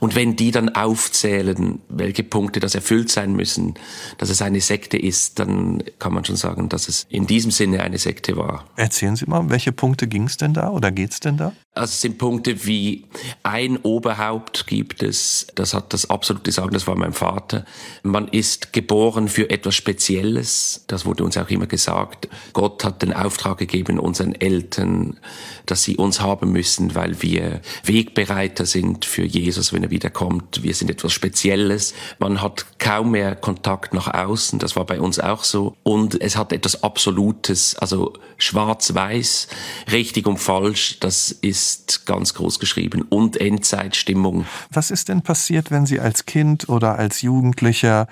Und 0.00 0.14
wenn 0.14 0.36
die 0.36 0.50
dann 0.50 0.70
aufzählen, 0.70 1.80
welche 1.88 2.24
Punkte 2.24 2.60
das 2.60 2.74
erfüllt 2.74 3.10
sein 3.10 3.34
müssen, 3.34 3.74
dass 4.18 4.30
es 4.30 4.42
eine 4.42 4.60
Sekte 4.60 4.98
ist, 4.98 5.38
dann 5.38 5.84
kann 5.98 6.12
man 6.12 6.24
schon 6.24 6.36
sagen, 6.36 6.68
dass 6.68 6.88
es 6.88 7.06
in 7.08 7.26
diesem 7.26 7.50
Sinne 7.50 7.82
eine 7.82 7.98
Sekte 7.98 8.36
war. 8.36 8.66
Erzählen 8.76 9.16
Sie 9.16 9.26
mal, 9.26 9.48
welche 9.48 9.72
Punkte 9.72 10.06
ging 10.06 10.24
es 10.24 10.36
denn 10.36 10.52
da 10.52 10.70
oder 10.70 10.90
geht 10.90 11.12
es 11.12 11.20
denn 11.20 11.36
da? 11.36 11.52
Also 11.76 11.90
es 11.90 12.00
sind 12.00 12.16
Punkte 12.16 12.64
wie 12.64 13.04
ein 13.42 13.76
Oberhaupt 13.76 14.66
gibt 14.66 15.02
es, 15.02 15.46
das 15.56 15.74
hat 15.74 15.92
das 15.92 16.08
absolute 16.08 16.50
Sagen, 16.50 16.72
das 16.72 16.86
war 16.86 16.96
mein 16.96 17.12
Vater. 17.12 17.66
Man 18.02 18.28
ist 18.28 18.72
geboren 18.72 19.28
für 19.28 19.50
etwas 19.50 19.74
Spezielles, 19.74 20.84
das 20.86 21.04
wurde 21.04 21.22
uns 21.22 21.36
auch 21.36 21.50
immer 21.50 21.66
gesagt. 21.66 22.28
Gott 22.54 22.82
hat 22.82 23.02
den 23.02 23.12
Auftrag 23.12 23.58
gegeben 23.58 23.98
unseren 23.98 24.34
Eltern, 24.34 25.20
dass 25.66 25.82
sie 25.82 25.96
uns 25.96 26.22
haben 26.22 26.50
müssen, 26.50 26.94
weil 26.94 27.20
wir 27.20 27.60
Wegbereiter 27.84 28.64
sind 28.64 29.04
für 29.04 29.24
Jesus, 29.24 29.74
wenn 29.74 29.82
er 29.82 29.90
wiederkommt. 29.90 30.62
Wir 30.62 30.74
sind 30.74 30.90
etwas 30.90 31.12
Spezielles. 31.12 31.92
Man 32.18 32.40
hat 32.40 32.78
kaum 32.78 33.10
mehr 33.10 33.36
Kontakt 33.36 33.92
nach 33.92 34.14
außen, 34.14 34.58
das 34.58 34.76
war 34.76 34.86
bei 34.86 34.98
uns 34.98 35.20
auch 35.20 35.44
so. 35.44 35.76
Und 35.82 36.18
es 36.22 36.36
hat 36.36 36.54
etwas 36.54 36.82
Absolutes, 36.82 37.76
also 37.76 38.14
schwarz-weiß, 38.38 39.48
richtig 39.92 40.26
und 40.26 40.38
falsch, 40.38 41.00
das 41.00 41.32
ist 41.32 41.65
ist 41.66 42.06
ganz 42.06 42.34
groß 42.34 42.60
geschrieben 42.60 43.02
und 43.02 43.40
Endzeitstimmung. 43.40 44.46
Was 44.70 44.90
ist 44.90 45.08
denn 45.08 45.22
passiert, 45.22 45.70
wenn 45.70 45.86
Sie 45.86 46.00
als 46.00 46.26
Kind 46.26 46.68
oder 46.68 46.96
als 46.98 47.22
Jugendlicher 47.22 48.06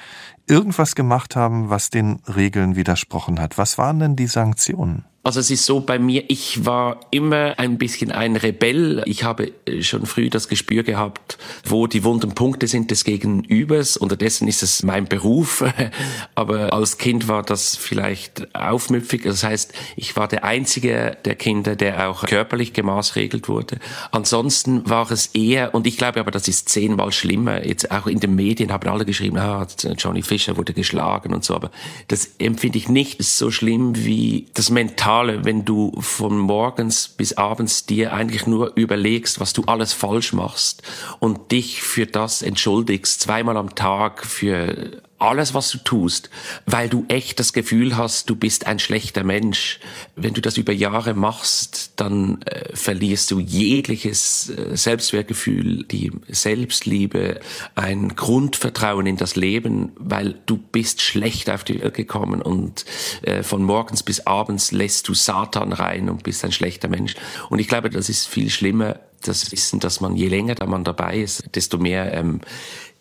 irgendwas 0.48 0.94
gemacht 0.94 1.36
haben, 1.36 1.70
was 1.70 1.90
den 1.90 2.20
Regeln 2.26 2.76
widersprochen 2.76 3.40
hat? 3.40 3.56
Was 3.56 3.78
waren 3.78 4.00
denn 4.00 4.16
die 4.16 4.26
Sanktionen? 4.26 5.04
Also 5.26 5.40
es 5.40 5.50
ist 5.50 5.64
so 5.64 5.80
bei 5.80 5.98
mir, 5.98 6.24
ich 6.28 6.66
war 6.66 7.00
immer 7.10 7.54
ein 7.56 7.78
bisschen 7.78 8.12
ein 8.12 8.36
Rebell. 8.36 9.02
Ich 9.06 9.24
habe 9.24 9.52
schon 9.80 10.04
früh 10.04 10.28
das 10.28 10.48
Gespür 10.48 10.82
gehabt, 10.82 11.38
wo 11.64 11.86
die 11.86 12.04
wunden 12.04 12.34
Punkte 12.34 12.66
sind 12.66 12.90
des 12.90 13.04
Gegenübers. 13.04 13.96
Unterdessen 13.96 14.48
ist 14.48 14.62
es 14.62 14.82
mein 14.82 15.06
Beruf. 15.06 15.64
Aber 16.34 16.74
als 16.74 16.98
Kind 16.98 17.26
war 17.26 17.42
das 17.42 17.74
vielleicht 17.74 18.54
aufmüpfig. 18.54 19.22
Das 19.22 19.42
heißt, 19.42 19.72
ich 19.96 20.14
war 20.14 20.28
der 20.28 20.44
einzige 20.44 21.16
der 21.24 21.36
Kinder, 21.36 21.74
der 21.74 22.10
auch 22.10 22.26
körperlich 22.26 22.74
gemaßregelt 22.74 23.48
wurde. 23.48 23.78
Ansonsten 24.10 24.86
war 24.90 25.10
es 25.10 25.28
eher, 25.28 25.74
und 25.74 25.86
ich 25.86 25.96
glaube 25.96 26.20
aber, 26.20 26.32
das 26.32 26.48
ist 26.48 26.68
zehnmal 26.68 27.12
schlimmer. 27.12 27.66
Jetzt 27.66 27.90
auch 27.90 28.06
in 28.06 28.20
den 28.20 28.34
Medien 28.34 28.70
haben 28.70 28.86
alle 28.90 29.06
geschrieben, 29.06 29.38
ah, 29.38 29.66
Johnny 29.96 30.20
Fischer 30.20 30.58
wurde 30.58 30.74
geschlagen 30.74 31.32
und 31.32 31.44
so. 31.44 31.54
Aber 31.54 31.70
das 32.08 32.32
empfinde 32.38 32.76
ich 32.76 32.90
nicht 32.90 33.24
so 33.24 33.50
schlimm 33.50 33.96
wie 33.96 34.48
das 34.52 34.68
Mental 34.68 35.13
Mentale, 35.14 35.44
wenn 35.44 35.64
du 35.64 35.92
von 36.00 36.36
morgens 36.36 37.06
bis 37.06 37.34
abends 37.34 37.86
dir 37.86 38.12
eigentlich 38.12 38.48
nur 38.48 38.72
überlegst, 38.74 39.38
was 39.38 39.52
du 39.52 39.62
alles 39.66 39.92
falsch 39.92 40.32
machst 40.32 40.82
und 41.20 41.52
dich 41.52 41.82
für 41.82 42.06
das 42.06 42.42
entschuldigst, 42.42 43.20
zweimal 43.20 43.56
am 43.56 43.76
Tag 43.76 44.26
für 44.26 45.02
alles, 45.18 45.54
was 45.54 45.70
du 45.70 45.78
tust, 45.78 46.30
weil 46.66 46.88
du 46.88 47.04
echt 47.08 47.38
das 47.40 47.52
Gefühl 47.52 47.96
hast, 47.96 48.28
du 48.28 48.36
bist 48.36 48.66
ein 48.66 48.78
schlechter 48.78 49.24
Mensch. 49.24 49.80
Wenn 50.16 50.34
du 50.34 50.40
das 50.40 50.56
über 50.56 50.72
Jahre 50.72 51.14
machst, 51.14 51.92
dann 51.96 52.42
äh, 52.42 52.74
verlierst 52.74 53.30
du 53.30 53.40
jegliches 53.40 54.50
äh, 54.50 54.76
Selbstwertgefühl, 54.76 55.84
die 55.84 56.12
Selbstliebe, 56.28 57.40
ein 57.74 58.16
Grundvertrauen 58.16 59.06
in 59.06 59.16
das 59.16 59.36
Leben, 59.36 59.92
weil 59.96 60.34
du 60.46 60.56
bist 60.56 61.00
schlecht 61.00 61.48
auf 61.48 61.64
die 61.64 61.80
Welt 61.80 61.94
gekommen 61.94 62.42
und 62.42 62.84
äh, 63.22 63.42
von 63.42 63.62
morgens 63.62 64.02
bis 64.02 64.26
abends 64.26 64.72
lässt 64.72 65.08
du 65.08 65.14
Satan 65.14 65.72
rein 65.72 66.08
und 66.08 66.22
bist 66.24 66.44
ein 66.44 66.52
schlechter 66.52 66.88
Mensch. 66.88 67.14
Und 67.50 67.58
ich 67.58 67.68
glaube, 67.68 67.88
das 67.90 68.08
ist 68.08 68.28
viel 68.28 68.50
schlimmer, 68.50 69.00
das 69.28 69.52
Wissen, 69.52 69.80
dass 69.80 70.00
man 70.00 70.16
je 70.16 70.28
länger 70.28 70.54
da 70.54 70.66
man 70.66 70.84
dabei 70.84 71.18
ist, 71.18 71.44
desto 71.54 71.78
mehr 71.78 72.12
ähm, 72.12 72.40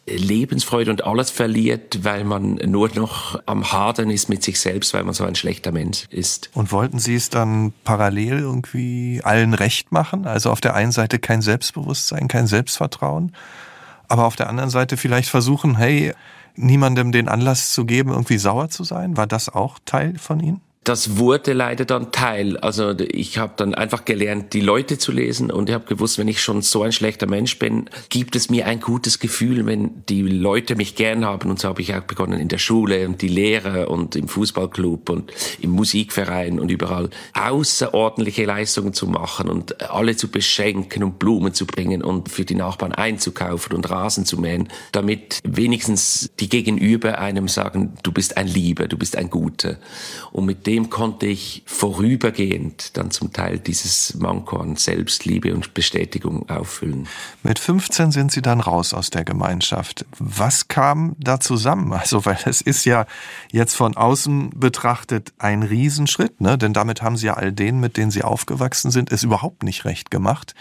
Lebensfreude 0.06 0.92
und 0.92 1.06
alles 1.06 1.32
verliert, 1.32 2.04
weil 2.04 2.26
man 2.26 2.56
nur 2.56 2.90
noch 2.94 3.40
am 3.46 3.72
Hadern 3.72 4.10
ist 4.10 4.28
mit 4.28 4.44
sich 4.44 4.60
selbst, 4.60 4.94
weil 4.94 5.04
man 5.04 5.14
so 5.14 5.24
ein 5.24 5.36
schlechter 5.36 5.72
Mensch 5.72 6.06
ist. 6.10 6.50
Und 6.54 6.72
wollten 6.74 7.00
Sie 7.00 7.16
es 7.16 7.30
dann 7.30 7.74
parallel 7.86 8.40
irgendwie 8.40 9.22
allen 9.24 9.54
recht 9.54 9.92
machen? 9.92 10.28
Also 10.28 10.52
auf 10.52 10.60
der 10.60 10.76
einen 10.76 10.92
Seite 10.92 11.20
kein 11.20 11.42
Selbstbewusstsein, 11.42 12.28
kein 12.28 12.48
Selbstvertrauen, 12.48 13.34
aber 14.10 14.26
auf 14.26 14.36
der 14.36 14.50
anderen 14.50 14.70
Seite 14.70 14.98
vielleicht 14.98 15.30
versuchen, 15.30 15.78
hey, 15.78 16.14
niemandem 16.56 17.12
den 17.12 17.30
Anlass 17.30 17.74
zu 17.74 17.86
geben, 17.86 18.12
irgendwie 18.12 18.38
sauer 18.38 18.70
zu 18.70 18.84
sein? 18.84 19.18
War 19.18 19.28
das 19.28 19.50
auch 19.50 19.80
Teil 19.86 20.18
von 20.18 20.40
Ihnen? 20.40 20.62
Das 20.84 21.18
wurde 21.18 21.54
leider 21.54 21.86
dann 21.86 22.12
Teil. 22.12 22.58
Also 22.58 22.94
ich 23.00 23.38
habe 23.38 23.54
dann 23.56 23.74
einfach 23.74 24.06
gelernt, 24.06 24.54
die 24.54 24.60
Leute 24.60 24.98
zu 24.98 25.12
lesen 25.12 25.52
und 25.52 25.70
ich 25.70 25.76
habe 25.76 25.86
gewusst, 25.86 26.18
wenn 26.18 26.28
ich 26.28 26.42
schon 26.42 26.62
so 26.62 26.84
ein 26.84 26.92
schlechter 26.92 27.28
Mensch 27.28 27.58
bin, 27.60 27.90
gibt 28.10 28.36
es 28.36 28.50
mir 28.50 28.66
ein 28.66 28.80
gutes 28.80 29.20
Gefühl, 29.20 29.66
wenn 29.66 30.04
die 30.10 30.22
Leute 30.22 30.76
mich 30.76 30.96
gern 30.96 31.26
haben. 31.26 31.50
Und 31.50 31.60
so 31.60 31.70
habe 31.70 31.82
ich 31.82 31.94
auch 31.96 32.02
begonnen 32.02 32.40
in 32.40 32.50
der 32.50 32.58
Schule 32.58 33.08
und 33.08 33.22
die 33.22 33.28
Lehre 33.28 33.88
und 33.88 34.16
im 34.16 34.28
Fußballclub 34.28 35.10
und 35.10 35.32
im 35.62 35.72
Musikverein 35.72 36.60
und 36.60 36.70
überall 36.70 37.10
außerordentliche 37.34 38.46
Leistungen 38.46 38.94
zu 38.94 39.08
machen 39.08 39.50
und 39.50 39.90
alle 39.90 40.16
zu 40.18 40.30
beschenken 40.30 41.04
und 41.04 41.20
Blumen 41.20 41.54
zu 41.54 41.66
bringen 41.66 42.04
und 42.04 42.30
für 42.30 42.46
die 42.46 42.56
Nachbarn 42.56 42.92
einzukaufen 42.92 43.76
und 43.76 43.90
Rasen 43.90 44.26
zu 44.26 44.38
mähen, 44.38 44.68
damit 44.92 45.40
wenigstens 45.44 46.30
die 46.40 46.50
Gegenüber 46.50 47.20
einem 47.20 47.48
sagen, 47.48 47.94
du 48.04 48.12
bist 48.12 48.38
ein 48.38 48.48
Lieber, 48.48 48.88
du 48.88 48.98
bist 48.98 49.16
ein 49.16 49.30
Guter. 49.30 49.78
Und 50.32 50.46
mit 50.46 50.68
dem 50.68 50.73
dem 50.74 50.90
konnte 50.90 51.28
ich 51.28 51.62
vorübergehend 51.68 52.98
dann 52.98 53.12
zum 53.12 53.32
Teil 53.32 53.60
dieses 53.60 54.16
Manko 54.16 54.58
an 54.58 54.76
Selbstliebe 54.76 55.54
und 55.54 55.76
Bestätigung 55.76 56.50
auffüllen. 56.50 57.08
Mit 57.44 57.60
15 57.60 58.12
sind 58.12 58.32
Sie 58.32 58.42
dann 58.42 58.60
raus 58.60 58.96
aus 58.96 59.12
der 59.12 59.24
Gemeinschaft. 59.24 60.04
Was 60.18 60.68
kam 60.68 61.16
da 61.20 61.40
zusammen? 61.40 61.94
Also, 61.94 62.26
weil 62.26 62.40
es 62.46 62.62
ist 62.62 62.86
ja 62.86 63.06
jetzt 63.52 63.76
von 63.76 63.96
außen 63.96 64.50
betrachtet 64.56 65.32
ein 65.38 65.62
Riesenschritt, 65.62 66.42
ne? 66.42 66.58
Denn 66.58 66.74
damit 66.74 67.04
haben 67.04 67.18
Sie 67.18 67.28
ja 67.28 67.36
all 67.36 67.52
denen, 67.52 67.80
mit 67.80 67.96
denen 67.96 68.10
Sie 68.10 68.24
aufgewachsen 68.24 68.90
sind, 68.90 69.12
es 69.12 69.22
überhaupt 69.22 69.62
nicht 69.62 69.86
recht 69.86 70.10
gemacht. 70.10 70.56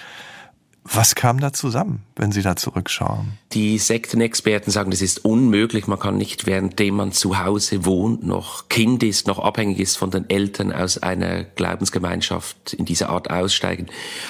Was 0.84 1.14
kam 1.14 1.38
da 1.38 1.52
zusammen, 1.52 2.02
wenn 2.16 2.32
Sie 2.32 2.42
da 2.42 2.56
zurückschauen? 2.56 3.38
Die 3.52 3.78
Sektenexperten 3.78 4.72
sagen, 4.72 4.90
es 4.90 5.00
ist 5.00 5.24
unmöglich. 5.24 5.86
Man 5.86 5.98
kann 5.98 6.16
nicht, 6.16 6.44
währenddem 6.46 6.96
man 6.96 7.12
zu 7.12 7.38
Hause 7.38 7.84
wohnt, 7.84 8.24
noch 8.26 8.68
Kind 8.68 9.02
ist, 9.04 9.28
noch 9.28 9.38
abhängig 9.38 9.78
ist 9.78 9.96
von 9.96 10.10
den 10.10 10.28
Eltern 10.28 10.72
aus 10.72 10.98
einer 10.98 11.44
Glaubensgemeinschaft 11.44 12.72
in 12.74 12.84
dieser 12.84 13.10
Art 13.10 13.30
aussteigen. 13.30 13.86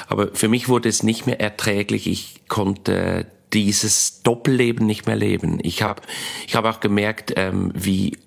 Aber 0.08 0.28
für 0.34 0.48
mich 0.48 0.68
wurde 0.68 0.90
es 0.90 1.02
nicht 1.02 1.26
mehr 1.26 1.40
erträglich. 1.40 2.06
Ich 2.06 2.42
konnte 2.48 3.26
dieses 3.54 4.22
Doppelleben 4.22 4.86
nicht 4.86 5.06
mehr 5.06 5.16
leben. 5.16 5.58
Ich 5.62 5.82
habe 5.82 6.02
ich 6.46 6.54
hab 6.54 6.66
auch 6.66 6.80
gemerkt, 6.80 7.32
ähm, 7.36 7.72
wie 7.74 8.18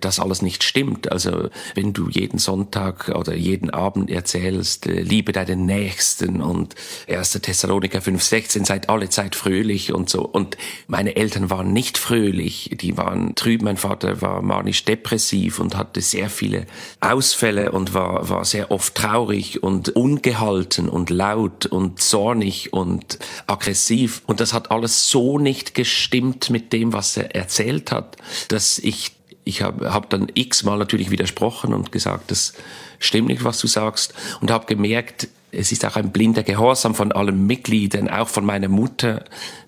das 0.00 0.20
alles 0.20 0.42
nicht 0.42 0.62
stimmt. 0.62 1.10
Also 1.10 1.48
wenn 1.74 1.92
du 1.92 2.08
jeden 2.08 2.38
Sonntag 2.38 3.08
oder 3.08 3.34
jeden 3.34 3.70
Abend 3.70 4.10
erzählst, 4.10 4.86
äh, 4.86 5.00
liebe 5.00 5.32
deinen 5.32 5.66
Nächsten 5.66 6.40
und 6.40 6.74
1. 7.08 7.32
Thessaloniker 7.42 8.00
5,16, 8.00 8.64
seid 8.64 8.88
alle 8.88 9.08
Zeit 9.08 9.34
fröhlich 9.34 9.92
und 9.92 10.08
so. 10.08 10.22
Und 10.22 10.56
meine 10.86 11.16
Eltern 11.16 11.50
waren 11.50 11.72
nicht 11.72 11.98
fröhlich, 11.98 12.70
die 12.80 12.96
waren 12.96 13.34
trüb. 13.34 13.62
Mein 13.62 13.76
Vater 13.76 14.20
war 14.22 14.42
manisch 14.42 14.84
depressiv 14.84 15.58
und 15.58 15.76
hatte 15.76 16.00
sehr 16.00 16.30
viele 16.30 16.66
Ausfälle 17.00 17.72
und 17.72 17.94
war, 17.94 18.28
war 18.28 18.44
sehr 18.44 18.70
oft 18.70 18.94
traurig 18.94 19.62
und 19.62 19.90
ungehalten 19.90 20.88
und 20.88 21.10
laut 21.10 21.66
und 21.66 22.00
zornig 22.00 22.72
und 22.72 23.18
aggressiv. 23.46 24.22
Und 24.26 24.40
das 24.40 24.52
hat 24.52 24.70
alles 24.70 25.08
so 25.08 25.38
nicht 25.38 25.74
gestimmt 25.74 26.50
mit 26.50 26.72
dem, 26.72 26.92
was 26.92 27.16
er 27.16 27.34
erzählt 27.34 27.90
hat, 27.90 28.16
dass 28.48 28.78
ich 28.78 29.21
ich 29.44 29.62
habe 29.62 29.92
hab 29.92 30.10
dann 30.10 30.28
x-mal 30.32 30.78
natürlich 30.78 31.10
widersprochen 31.10 31.74
und 31.74 31.92
gesagt, 31.92 32.30
das 32.30 32.54
stimmt 32.98 33.28
nicht, 33.28 33.44
was 33.44 33.58
du 33.58 33.66
sagst. 33.66 34.14
Und 34.40 34.50
habe 34.50 34.66
gemerkt, 34.66 35.28
es 35.52 35.70
ist 35.70 35.84
auch 35.84 35.96
ein 35.96 36.12
blinder 36.12 36.42
Gehorsam 36.42 36.94
von 36.94 37.12
allen 37.12 37.46
Mitgliedern, 37.46 38.08
auch 38.08 38.28
von 38.28 38.44
meiner 38.44 38.68
Mutter, 38.68 39.24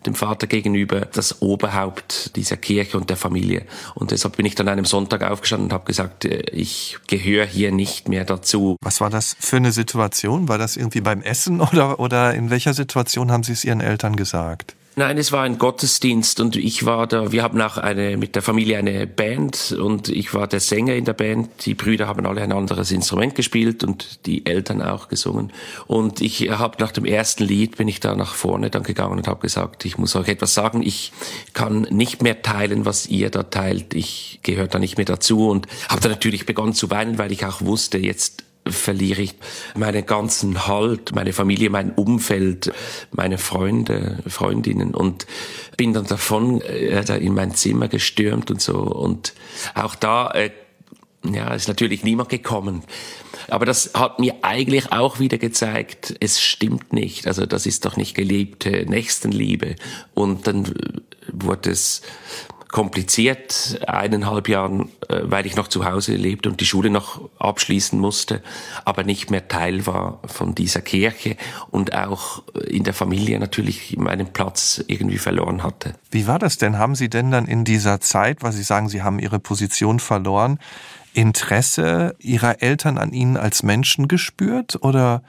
dem 0.06 0.14
Vater 0.14 0.46
gegenüber, 0.46 1.00
das 1.00 1.42
Oberhaupt 1.42 2.34
dieser 2.36 2.56
Kirche 2.56 2.96
und 2.96 3.10
der 3.10 3.18
Familie. 3.18 3.66
Und 3.94 4.10
deshalb 4.10 4.36
bin 4.36 4.46
ich 4.46 4.54
dann 4.54 4.68
einem 4.68 4.86
Sonntag 4.86 5.22
aufgestanden 5.22 5.66
und 5.66 5.72
habe 5.74 5.84
gesagt, 5.84 6.24
äh, 6.24 6.40
ich 6.52 6.96
gehöre 7.06 7.44
hier 7.44 7.70
nicht 7.70 8.08
mehr 8.08 8.24
dazu. 8.24 8.76
Was 8.80 9.00
war 9.02 9.10
das 9.10 9.36
für 9.38 9.56
eine 9.56 9.72
Situation? 9.72 10.48
War 10.48 10.56
das 10.56 10.76
irgendwie 10.76 11.02
beim 11.02 11.20
Essen 11.20 11.60
oder, 11.72 12.00
oder 12.00 12.34
in 12.34 12.48
welcher 12.48 12.72
Situation 12.72 13.30
haben 13.30 13.42
Sie 13.42 13.52
es 13.52 13.64
Ihren 13.64 13.80
Eltern 13.80 14.16
gesagt? 14.16 14.74
Nein, 14.96 15.18
es 15.18 15.32
war 15.32 15.42
ein 15.42 15.58
Gottesdienst 15.58 16.38
und 16.38 16.54
ich 16.54 16.86
war 16.86 17.08
da, 17.08 17.32
wir 17.32 17.42
haben 17.42 17.60
auch 17.60 17.78
eine, 17.78 18.16
mit 18.16 18.36
der 18.36 18.42
Familie 18.42 18.78
eine 18.78 19.08
Band 19.08 19.72
und 19.76 20.08
ich 20.08 20.32
war 20.34 20.46
der 20.46 20.60
Sänger 20.60 20.94
in 20.94 21.04
der 21.04 21.14
Band. 21.14 21.66
Die 21.66 21.74
Brüder 21.74 22.06
haben 22.06 22.24
alle 22.26 22.42
ein 22.42 22.52
anderes 22.52 22.92
Instrument 22.92 23.34
gespielt 23.34 23.82
und 23.82 24.24
die 24.26 24.46
Eltern 24.46 24.80
auch 24.80 25.08
gesungen. 25.08 25.52
Und 25.88 26.20
ich 26.20 26.48
habe 26.48 26.76
nach 26.78 26.92
dem 26.92 27.06
ersten 27.06 27.42
Lied 27.42 27.76
bin 27.76 27.88
ich 27.88 27.98
da 27.98 28.14
nach 28.14 28.34
vorne 28.34 28.70
dann 28.70 28.84
gegangen 28.84 29.18
und 29.18 29.26
habe 29.26 29.40
gesagt, 29.40 29.84
ich 29.84 29.98
muss 29.98 30.14
euch 30.14 30.28
etwas 30.28 30.54
sagen. 30.54 30.80
Ich 30.80 31.10
kann 31.54 31.88
nicht 31.90 32.22
mehr 32.22 32.42
teilen, 32.42 32.84
was 32.84 33.08
ihr 33.08 33.30
da 33.30 33.42
teilt. 33.42 33.94
Ich 33.94 34.38
gehöre 34.44 34.68
da 34.68 34.78
nicht 34.78 34.96
mehr 34.96 35.06
dazu 35.06 35.48
und 35.48 35.66
habe 35.88 36.02
dann 36.02 36.12
natürlich 36.12 36.46
begonnen 36.46 36.72
zu 36.72 36.90
weinen, 36.90 37.18
weil 37.18 37.32
ich 37.32 37.44
auch 37.44 37.62
wusste, 37.62 37.98
jetzt 37.98 38.43
verliere 38.66 39.22
ich 39.22 39.34
meinen 39.76 40.06
ganzen 40.06 40.66
Halt, 40.66 41.14
meine 41.14 41.32
Familie, 41.32 41.70
mein 41.70 41.92
Umfeld, 41.92 42.72
meine 43.12 43.38
Freunde, 43.38 44.22
Freundinnen 44.26 44.94
und 44.94 45.26
bin 45.76 45.92
dann 45.92 46.06
davon 46.06 46.60
äh, 46.62 47.00
in 47.18 47.34
mein 47.34 47.54
Zimmer 47.54 47.88
gestürmt 47.88 48.50
und 48.50 48.60
so 48.60 48.78
und 48.78 49.34
auch 49.74 49.94
da 49.94 50.30
äh, 50.30 50.50
ja, 51.24 51.54
ist 51.54 51.68
natürlich 51.68 52.04
niemand 52.04 52.28
gekommen. 52.28 52.82
Aber 53.48 53.66
das 53.66 53.92
hat 53.94 54.20
mir 54.20 54.34
eigentlich 54.42 54.92
auch 54.92 55.18
wieder 55.18 55.38
gezeigt, 55.38 56.14
es 56.20 56.40
stimmt 56.40 56.92
nicht. 56.92 57.26
Also 57.26 57.46
das 57.46 57.66
ist 57.66 57.84
doch 57.84 57.96
nicht 57.96 58.14
gelebte 58.14 58.84
Nächstenliebe. 58.86 59.76
Und 60.14 60.46
dann 60.46 60.72
wurde 61.32 61.70
es 61.70 62.02
kompliziert, 62.74 63.78
eineinhalb 63.86 64.48
Jahren, 64.48 64.88
äh, 65.08 65.20
weil 65.22 65.46
ich 65.46 65.54
noch 65.54 65.68
zu 65.68 65.84
Hause 65.84 66.16
lebte 66.16 66.48
und 66.48 66.60
die 66.60 66.66
Schule 66.66 66.90
noch 66.90 67.30
abschließen 67.38 67.96
musste, 67.96 68.42
aber 68.84 69.04
nicht 69.04 69.30
mehr 69.30 69.46
Teil 69.46 69.86
war 69.86 70.18
von 70.26 70.56
dieser 70.56 70.80
Kirche 70.80 71.36
und 71.70 71.94
auch 71.94 72.42
in 72.66 72.82
der 72.82 72.92
Familie 72.92 73.38
natürlich 73.38 73.96
meinen 73.96 74.32
Platz 74.32 74.82
irgendwie 74.88 75.18
verloren 75.18 75.62
hatte. 75.62 75.94
Wie 76.10 76.26
war 76.26 76.40
das 76.40 76.58
denn? 76.58 76.76
Haben 76.76 76.96
Sie 76.96 77.08
denn 77.08 77.30
dann 77.30 77.46
in 77.46 77.64
dieser 77.64 78.00
Zeit, 78.00 78.42
weil 78.42 78.50
Sie 78.50 78.64
sagen, 78.64 78.88
Sie 78.88 79.02
haben 79.02 79.20
Ihre 79.20 79.38
Position 79.38 80.00
verloren, 80.00 80.58
Interesse 81.12 82.16
Ihrer 82.18 82.60
Eltern 82.60 82.98
an 82.98 83.12
Ihnen 83.12 83.36
als 83.36 83.62
Menschen 83.62 84.08
gespürt 84.08 84.82
oder 84.82 85.22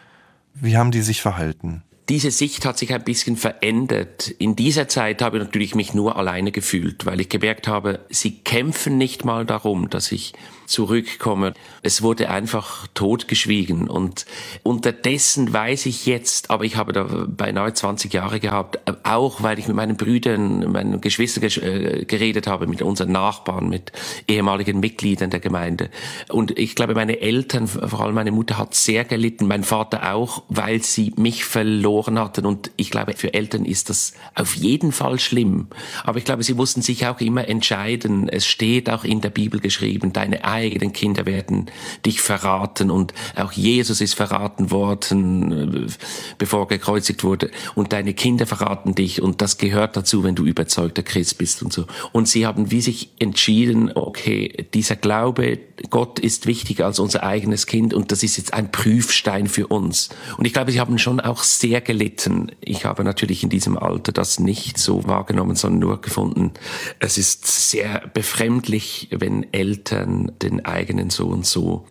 wie 0.55 0.77
haben 0.77 0.89
die 0.89 1.03
sich 1.03 1.21
verhalten? 1.21 1.83
Diese 2.09 2.29
Sicht 2.29 2.65
hat 2.65 2.77
sich 2.77 2.93
ein 2.93 3.03
bisschen 3.03 3.35
verändert. 3.35 4.29
In 4.37 4.55
dieser 4.55 4.87
Zeit 4.87 5.21
habe 5.21 5.37
ich 5.37 5.43
natürlich 5.43 5.73
mich 5.73 5.93
nur 5.93 6.17
alleine 6.17 6.51
gefühlt, 6.51 7.05
weil 7.05 7.19
ich 7.19 7.29
gemerkt 7.29 7.67
habe, 7.67 8.05
sie 8.09 8.39
kämpfen 8.39 8.97
nicht 8.97 9.25
mal 9.25 9.45
darum, 9.45 9.89
dass 9.89 10.11
ich 10.11 10.33
zurückkomme. 10.65 11.53
Es 11.81 12.01
wurde 12.01 12.29
einfach 12.29 12.87
totgeschwiegen 12.93 13.87
und 13.87 14.25
unterdessen 14.63 15.53
weiß 15.53 15.85
ich 15.85 16.05
jetzt, 16.05 16.49
aber 16.49 16.63
ich 16.63 16.75
habe 16.75 16.93
da 16.93 17.25
beinahe 17.27 17.73
20 17.73 18.13
Jahre 18.13 18.39
gehabt, 18.39 18.79
auch 19.03 19.43
weil 19.43 19.59
ich 19.59 19.67
mit 19.67 19.75
meinen 19.75 19.97
Brüdern, 19.97 20.71
meinen 20.71 21.01
Geschwistern 21.01 21.43
äh, 21.43 22.05
geredet 22.05 22.47
habe, 22.47 22.67
mit 22.67 22.81
unseren 22.81 23.11
Nachbarn, 23.11 23.69
mit 23.69 23.91
ehemaligen 24.27 24.79
Mitgliedern 24.79 25.29
der 25.29 25.39
Gemeinde. 25.39 25.89
Und 26.29 26.57
ich 26.57 26.75
glaube, 26.75 26.95
meine 26.95 27.19
Eltern, 27.21 27.67
vor 27.67 28.01
allem 28.01 28.15
meine 28.15 28.31
Mutter 28.31 28.57
hat 28.57 28.73
sehr 28.73 29.05
gelitten, 29.05 29.47
mein 29.47 29.63
Vater 29.63 30.13
auch, 30.13 30.43
weil 30.49 30.81
sie 30.81 31.13
mich 31.17 31.45
verloren 31.45 32.19
hatten. 32.19 32.45
Und 32.45 32.71
ich 32.77 32.91
glaube, 32.91 33.13
für 33.13 33.33
Eltern 33.33 33.65
ist 33.65 33.89
das 33.89 34.13
auf 34.33 34.55
jeden 34.55 34.91
Fall 34.91 35.19
schlimm. 35.19 35.67
Aber 36.03 36.17
ich 36.17 36.25
glaube, 36.25 36.43
sie 36.43 36.53
mussten 36.53 36.81
sich 36.81 37.05
auch 37.07 37.19
immer 37.19 37.47
entscheiden. 37.47 38.29
Es 38.29 38.45
steht 38.45 38.89
auch 38.89 39.03
in 39.03 39.21
der 39.21 39.29
Bibel 39.29 39.59
geschrieben, 39.59 40.13
deine 40.13 40.45
eigenen 40.55 40.93
Kinder 40.93 41.25
werden 41.25 41.67
dich 42.05 42.21
verraten 42.21 42.89
und 42.89 43.13
auch 43.35 43.51
Jesus 43.51 44.01
ist 44.01 44.15
verraten 44.15 44.71
worden, 44.71 45.87
äh, 45.87 45.91
bevor 46.37 46.61
er 46.61 46.77
gekreuzigt 46.77 47.23
wurde 47.23 47.51
und 47.75 47.93
deine 47.93 48.13
Kinder 48.13 48.45
verraten 48.45 48.95
dich 48.95 49.21
und 49.21 49.41
das 49.41 49.57
gehört 49.57 49.95
dazu, 49.97 50.23
wenn 50.23 50.35
du 50.35 50.45
überzeugter 50.45 51.03
Christ 51.03 51.37
bist 51.37 51.61
und 51.61 51.73
so. 51.73 51.85
Und 52.11 52.27
sie 52.27 52.45
haben 52.45 52.71
wie 52.71 52.81
sich 52.81 53.11
entschieden, 53.19 53.91
okay, 53.95 54.65
dieser 54.73 54.95
Glaube, 54.95 55.59
Gott 55.89 56.19
ist 56.19 56.47
wichtiger 56.47 56.85
als 56.85 56.99
unser 56.99 57.23
eigenes 57.23 57.67
Kind 57.67 57.93
und 57.93 58.11
das 58.11 58.23
ist 58.23 58.37
jetzt 58.37 58.53
ein 58.53 58.71
Prüfstein 58.71 59.47
für 59.47 59.67
uns. 59.67 60.09
Und 60.37 60.45
ich 60.45 60.53
glaube, 60.53 60.71
sie 60.71 60.79
haben 60.79 60.97
schon 60.97 61.19
auch 61.19 61.43
sehr 61.43 61.81
gelitten. 61.81 62.51
Ich 62.61 62.85
habe 62.85 63.03
natürlich 63.03 63.43
in 63.43 63.49
diesem 63.49 63.77
Alter 63.77 64.11
das 64.11 64.39
nicht 64.39 64.77
so 64.77 65.05
wahrgenommen, 65.05 65.55
sondern 65.55 65.79
nur 65.79 66.01
gefunden, 66.01 66.53
es 66.99 67.17
ist 67.17 67.69
sehr 67.69 68.09
befremdlich, 68.13 69.09
wenn 69.11 69.51
Eltern 69.51 70.31
den 70.45 70.65
eigenen 70.65 71.09
Sohn 71.09 71.43
so 71.43 71.85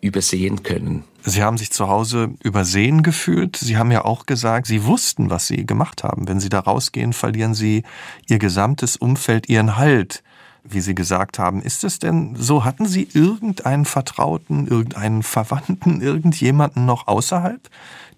übersehen 0.00 0.62
können. 0.62 1.04
Sie 1.24 1.42
haben 1.42 1.58
sich 1.58 1.72
zu 1.72 1.88
Hause 1.88 2.34
übersehen 2.42 3.02
gefühlt. 3.02 3.56
Sie 3.56 3.76
haben 3.76 3.90
ja 3.90 4.04
auch 4.04 4.26
gesagt, 4.26 4.66
Sie 4.66 4.84
wussten, 4.84 5.28
was 5.30 5.48
Sie 5.48 5.66
gemacht 5.66 6.04
haben. 6.04 6.28
Wenn 6.28 6.38
Sie 6.38 6.48
da 6.48 6.60
rausgehen, 6.60 7.12
verlieren 7.12 7.54
Sie 7.54 7.82
Ihr 8.28 8.38
gesamtes 8.38 8.96
Umfeld, 8.96 9.48
Ihren 9.48 9.76
Halt. 9.76 10.22
Wie 10.62 10.80
Sie 10.80 10.94
gesagt 10.94 11.38
haben, 11.38 11.62
ist 11.62 11.84
es 11.84 11.98
denn 11.98 12.36
so? 12.36 12.64
Hatten 12.64 12.86
Sie 12.86 13.08
irgendeinen 13.12 13.84
Vertrauten, 13.84 14.68
irgendeinen 14.68 15.22
Verwandten, 15.22 16.00
irgendjemanden 16.02 16.86
noch 16.86 17.08
außerhalb 17.08 17.68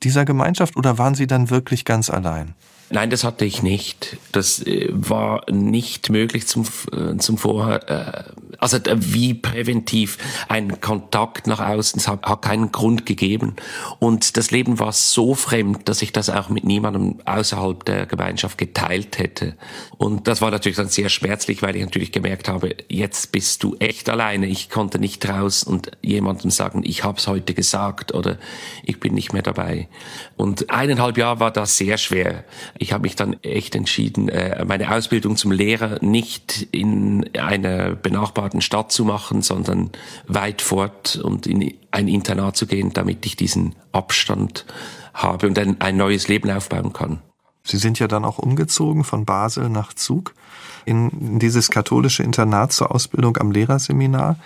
dieser 0.02 0.24
Gemeinschaft 0.24 0.76
oder 0.76 0.98
waren 0.98 1.14
Sie 1.14 1.26
dann 1.26 1.50
wirklich 1.50 1.84
ganz 1.84 2.10
allein? 2.10 2.54
Nein, 2.90 3.10
das 3.10 3.24
hatte 3.24 3.44
ich 3.44 3.62
nicht. 3.62 4.16
Das 4.32 4.60
äh, 4.66 4.88
war 4.90 5.50
nicht 5.50 6.10
möglich 6.10 6.46
zum, 6.46 6.64
äh, 6.92 7.16
zum 7.18 7.36
Vorher. 7.36 8.32
Äh, 8.58 8.68
also 8.68 8.78
wie 8.96 9.34
präventiv 9.34 10.18
ein 10.48 10.80
Kontakt 10.80 11.46
nach 11.46 11.60
außen, 11.60 12.06
hat, 12.06 12.24
hat 12.24 12.42
keinen 12.42 12.72
Grund 12.72 13.06
gegeben. 13.06 13.56
Und 13.98 14.36
das 14.36 14.50
Leben 14.50 14.78
war 14.78 14.92
so 14.92 15.34
fremd, 15.34 15.88
dass 15.88 16.02
ich 16.02 16.12
das 16.12 16.30
auch 16.30 16.48
mit 16.48 16.64
niemandem 16.64 17.16
außerhalb 17.24 17.84
der 17.84 18.06
Gemeinschaft 18.06 18.58
geteilt 18.58 19.18
hätte. 19.18 19.56
Und 19.96 20.28
das 20.28 20.40
war 20.40 20.50
natürlich 20.50 20.76
dann 20.76 20.88
sehr 20.88 21.08
schmerzlich, 21.08 21.62
weil 21.62 21.76
ich 21.76 21.82
natürlich 21.82 22.12
gemerkt 22.12 22.48
habe, 22.48 22.76
jetzt 22.88 23.32
bist 23.32 23.62
du 23.62 23.76
echt 23.78 24.08
alleine. 24.08 24.46
Ich 24.46 24.70
konnte 24.70 24.98
nicht 24.98 25.28
raus 25.28 25.62
und 25.62 25.90
jemandem 26.02 26.50
sagen, 26.50 26.82
ich 26.84 27.04
habe 27.04 27.18
es 27.18 27.26
heute 27.26 27.54
gesagt 27.54 28.12
oder 28.14 28.38
ich 28.84 29.00
bin 29.00 29.14
nicht 29.14 29.32
mehr 29.32 29.42
dabei. 29.42 29.88
Und 30.36 30.70
eineinhalb 30.70 31.16
Jahre 31.16 31.40
war 31.40 31.50
das 31.50 31.76
sehr 31.76 31.98
schwer 31.98 32.44
ich 32.78 32.92
habe 32.92 33.02
mich 33.02 33.16
dann 33.16 33.36
echt 33.42 33.74
entschieden, 33.74 34.28
äh, 34.28 34.64
meine 34.64 34.90
Ausbildung 34.90 35.36
zum 35.36 35.52
Lehrer 35.52 35.98
nicht 36.00 36.68
in 36.70 37.28
einer 37.36 37.94
benachbarten 37.94 38.47
Stadt 38.60 38.92
zu 38.92 39.04
machen, 39.04 39.42
sondern 39.42 39.90
weit 40.26 40.62
fort 40.62 41.16
und 41.16 41.46
in 41.46 41.74
ein 41.90 42.08
Internat 42.08 42.56
zu 42.56 42.66
gehen, 42.66 42.92
damit 42.92 43.24
ich 43.26 43.36
diesen 43.36 43.74
Abstand 43.92 44.66
habe 45.14 45.46
und 45.46 45.58
ein, 45.58 45.80
ein 45.80 45.96
neues 45.96 46.28
Leben 46.28 46.50
aufbauen 46.50 46.92
kann. 46.92 47.20
Sie 47.64 47.76
sind 47.76 47.98
ja 47.98 48.08
dann 48.08 48.24
auch 48.24 48.38
umgezogen 48.38 49.04
von 49.04 49.26
Basel 49.26 49.68
nach 49.68 49.92
Zug 49.92 50.34
in 50.86 51.38
dieses 51.38 51.70
katholische 51.70 52.22
Internat 52.22 52.72
zur 52.72 52.94
Ausbildung 52.94 53.36
am 53.36 53.50
Lehrerseminar. 53.50 54.38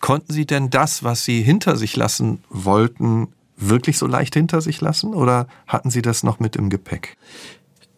Konnten 0.00 0.32
Sie 0.32 0.46
denn 0.46 0.70
das, 0.70 1.04
was 1.04 1.24
Sie 1.24 1.42
hinter 1.42 1.76
sich 1.76 1.94
lassen 1.96 2.42
wollten, 2.48 3.28
wirklich 3.56 3.98
so 3.98 4.06
leicht 4.06 4.34
hinter 4.34 4.62
sich 4.62 4.80
lassen 4.80 5.12
oder 5.12 5.46
hatten 5.66 5.90
Sie 5.90 6.00
das 6.00 6.22
noch 6.22 6.40
mit 6.40 6.56
im 6.56 6.70
Gepäck? 6.70 7.18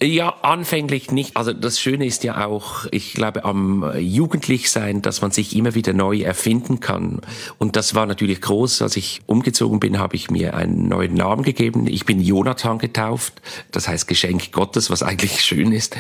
Ja, 0.03 0.35
anfänglich 0.43 1.13
nicht. 1.13 1.37
Also 1.37 1.53
das 1.53 1.79
Schöne 1.79 2.07
ist 2.07 2.25
ja 2.25 2.45
auch, 2.45 2.87
ich 2.91 3.15
glaube, 3.15 3.45
am 3.45 3.85
Jugendlichsein, 3.97 5.01
dass 5.01 5.23
man 5.23 5.31
sich 5.31 5.55
immer 5.55 5.77
wieder 5.77 5.93
neu 5.93 6.23
erfinden 6.23 6.81
kann. 6.81 7.21
Und 7.59 7.77
das 7.77 7.95
war 7.95 8.07
natürlich 8.07 8.41
groß. 8.41 8.83
Als 8.83 8.97
ich 8.97 9.21
umgezogen 9.27 9.79
bin, 9.79 10.01
habe 10.01 10.17
ich 10.17 10.29
mir 10.29 10.55
einen 10.55 10.89
neuen 10.89 11.15
Namen 11.15 11.45
gegeben. 11.45 11.87
Ich 11.87 12.05
bin 12.05 12.21
Jonathan 12.21 12.79
getauft. 12.79 13.41
Das 13.71 13.87
heißt 13.87 14.09
Geschenk 14.09 14.51
Gottes, 14.51 14.91
was 14.91 15.05
eigentlich 15.05 15.41
schön 15.45 15.71
ist. 15.71 15.97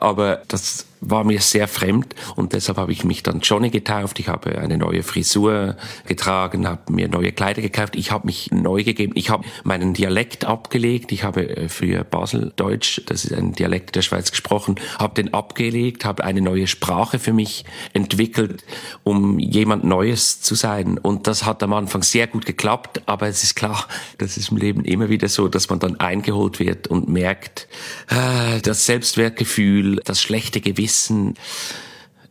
Aber 0.00 0.40
das 0.48 0.86
war 1.08 1.24
mir 1.24 1.40
sehr 1.40 1.68
fremd 1.68 2.14
und 2.36 2.52
deshalb 2.52 2.78
habe 2.78 2.92
ich 2.92 3.04
mich 3.04 3.22
dann 3.22 3.40
Johnny 3.40 3.70
getauft. 3.70 4.18
Ich 4.18 4.28
habe 4.28 4.58
eine 4.58 4.78
neue 4.78 5.02
Frisur 5.02 5.76
getragen, 6.06 6.66
habe 6.66 6.92
mir 6.92 7.08
neue 7.08 7.32
Kleider 7.32 7.62
gekauft. 7.62 7.96
Ich 7.96 8.10
habe 8.10 8.26
mich 8.26 8.50
neu 8.50 8.84
gegeben. 8.84 9.12
Ich 9.16 9.30
habe 9.30 9.44
meinen 9.64 9.94
Dialekt 9.94 10.44
abgelegt. 10.44 11.12
Ich 11.12 11.24
habe 11.24 11.56
äh, 11.56 11.68
früher 11.68 12.04
Baseldeutsch, 12.04 13.02
das 13.06 13.24
ist 13.24 13.34
ein 13.34 13.52
Dialekt 13.52 13.96
der 13.96 14.02
Schweiz 14.02 14.30
gesprochen, 14.30 14.76
habe 14.98 15.14
den 15.14 15.34
abgelegt, 15.34 16.04
habe 16.04 16.24
eine 16.24 16.40
neue 16.40 16.66
Sprache 16.66 17.18
für 17.18 17.32
mich 17.32 17.64
entwickelt, 17.92 18.64
um 19.02 19.38
jemand 19.38 19.84
Neues 19.84 20.40
zu 20.40 20.54
sein. 20.54 20.98
Und 20.98 21.26
das 21.26 21.44
hat 21.44 21.62
am 21.62 21.72
Anfang 21.72 22.02
sehr 22.02 22.26
gut 22.26 22.46
geklappt, 22.46 23.02
aber 23.06 23.28
es 23.28 23.42
ist 23.42 23.54
klar, 23.54 23.86
das 24.18 24.36
ist 24.36 24.50
im 24.50 24.56
Leben 24.56 24.84
immer 24.84 25.08
wieder 25.08 25.28
so, 25.28 25.48
dass 25.48 25.68
man 25.70 25.78
dann 25.78 26.00
eingeholt 26.00 26.60
wird 26.60 26.88
und 26.88 27.08
merkt, 27.08 27.68
äh, 28.08 28.60
das 28.60 28.86
Selbstwertgefühl, 28.86 30.00
das 30.04 30.22
schlechte 30.22 30.60
Gewissen, 30.60 30.93
Wissen, 30.94 31.34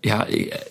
ja, 0.05 0.25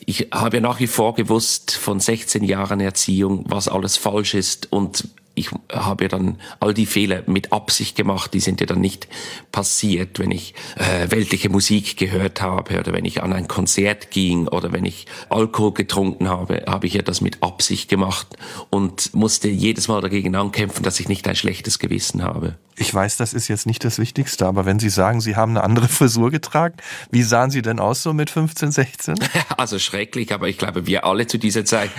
ich 0.07 0.29
habe 0.33 0.57
ja 0.57 0.61
nach 0.63 0.81
wie 0.81 0.87
vor 0.87 1.15
gewusst 1.15 1.73
von 1.73 2.01
16 2.01 2.43
Jahren 2.45 2.81
Erziehung, 2.81 3.45
was 3.49 3.69
alles 3.69 3.99
falsch 3.99 4.35
ist 4.35 4.73
und 4.73 5.09
ich 5.35 5.51
habe 5.71 6.05
ja 6.05 6.09
dann 6.09 6.39
all 6.61 6.75
die 6.75 6.87
Fehler 6.87 7.23
mit 7.27 7.53
Absicht 7.53 7.97
gemacht, 7.97 8.35
die 8.35 8.41
sind 8.41 8.61
ja 8.61 8.67
dann 8.67 8.81
nicht 8.81 9.09
passiert, 9.51 10.19
wenn 10.19 10.31
ich 10.31 10.55
äh, 10.77 11.11
weltliche 11.11 11.49
Musik 11.49 11.97
gehört 11.97 12.43
habe 12.43 12.79
oder 12.79 12.93
wenn 12.93 13.05
ich 13.05 13.23
an 13.23 13.33
ein 13.33 13.49
Konzert 13.49 14.11
ging 14.11 14.49
oder 14.49 14.73
wenn 14.73 14.85
ich 14.85 15.07
Alkohol 15.29 15.73
getrunken 15.73 16.29
habe, 16.29 16.65
habe 16.67 16.87
ich 16.87 16.95
ja 16.95 17.03
das 17.03 17.21
mit 17.21 17.43
Absicht 17.43 17.89
gemacht 17.89 18.27
und 18.69 19.15
musste 19.15 19.49
jedes 19.49 19.89
Mal 19.89 20.01
dagegen 20.01 20.35
ankämpfen, 20.35 20.83
dass 20.83 21.01
ich 21.01 21.09
nicht 21.09 21.27
ein 21.29 21.37
schlechtes 21.37 21.79
Gewissen 21.79 22.23
habe. 22.23 22.57
Ich 22.77 22.93
weiß, 22.93 23.19
das 23.19 23.35
ist 23.35 23.49
jetzt 23.49 23.67
nicht 23.67 23.85
das 23.85 23.99
Wichtigste, 23.99 24.47
aber 24.47 24.65
wenn 24.65 24.79
Sie 24.79 24.89
sagen, 24.89 25.21
Sie 25.21 25.37
haben 25.37 25.53
eine 25.53 25.65
andere 25.65 25.89
Frisur 25.89 26.31
getragen, 26.31 26.77
wie 27.11 27.23
sahen 27.23 27.51
Sie 27.51 27.63
denn 27.63 27.79
aus 27.79 28.03
so 28.03 28.13
mit 28.13 28.31
15, 28.31 28.73
16? 28.73 29.15
Also 29.57 29.79
schrecklich, 29.79 30.33
aber 30.33 30.49
ich 30.49 30.59
glaube, 30.59 30.87
wir 30.87 31.05
alle 31.05 31.27
zu 31.27 31.39
dieser 31.39 31.65
Zeit. 31.65 31.91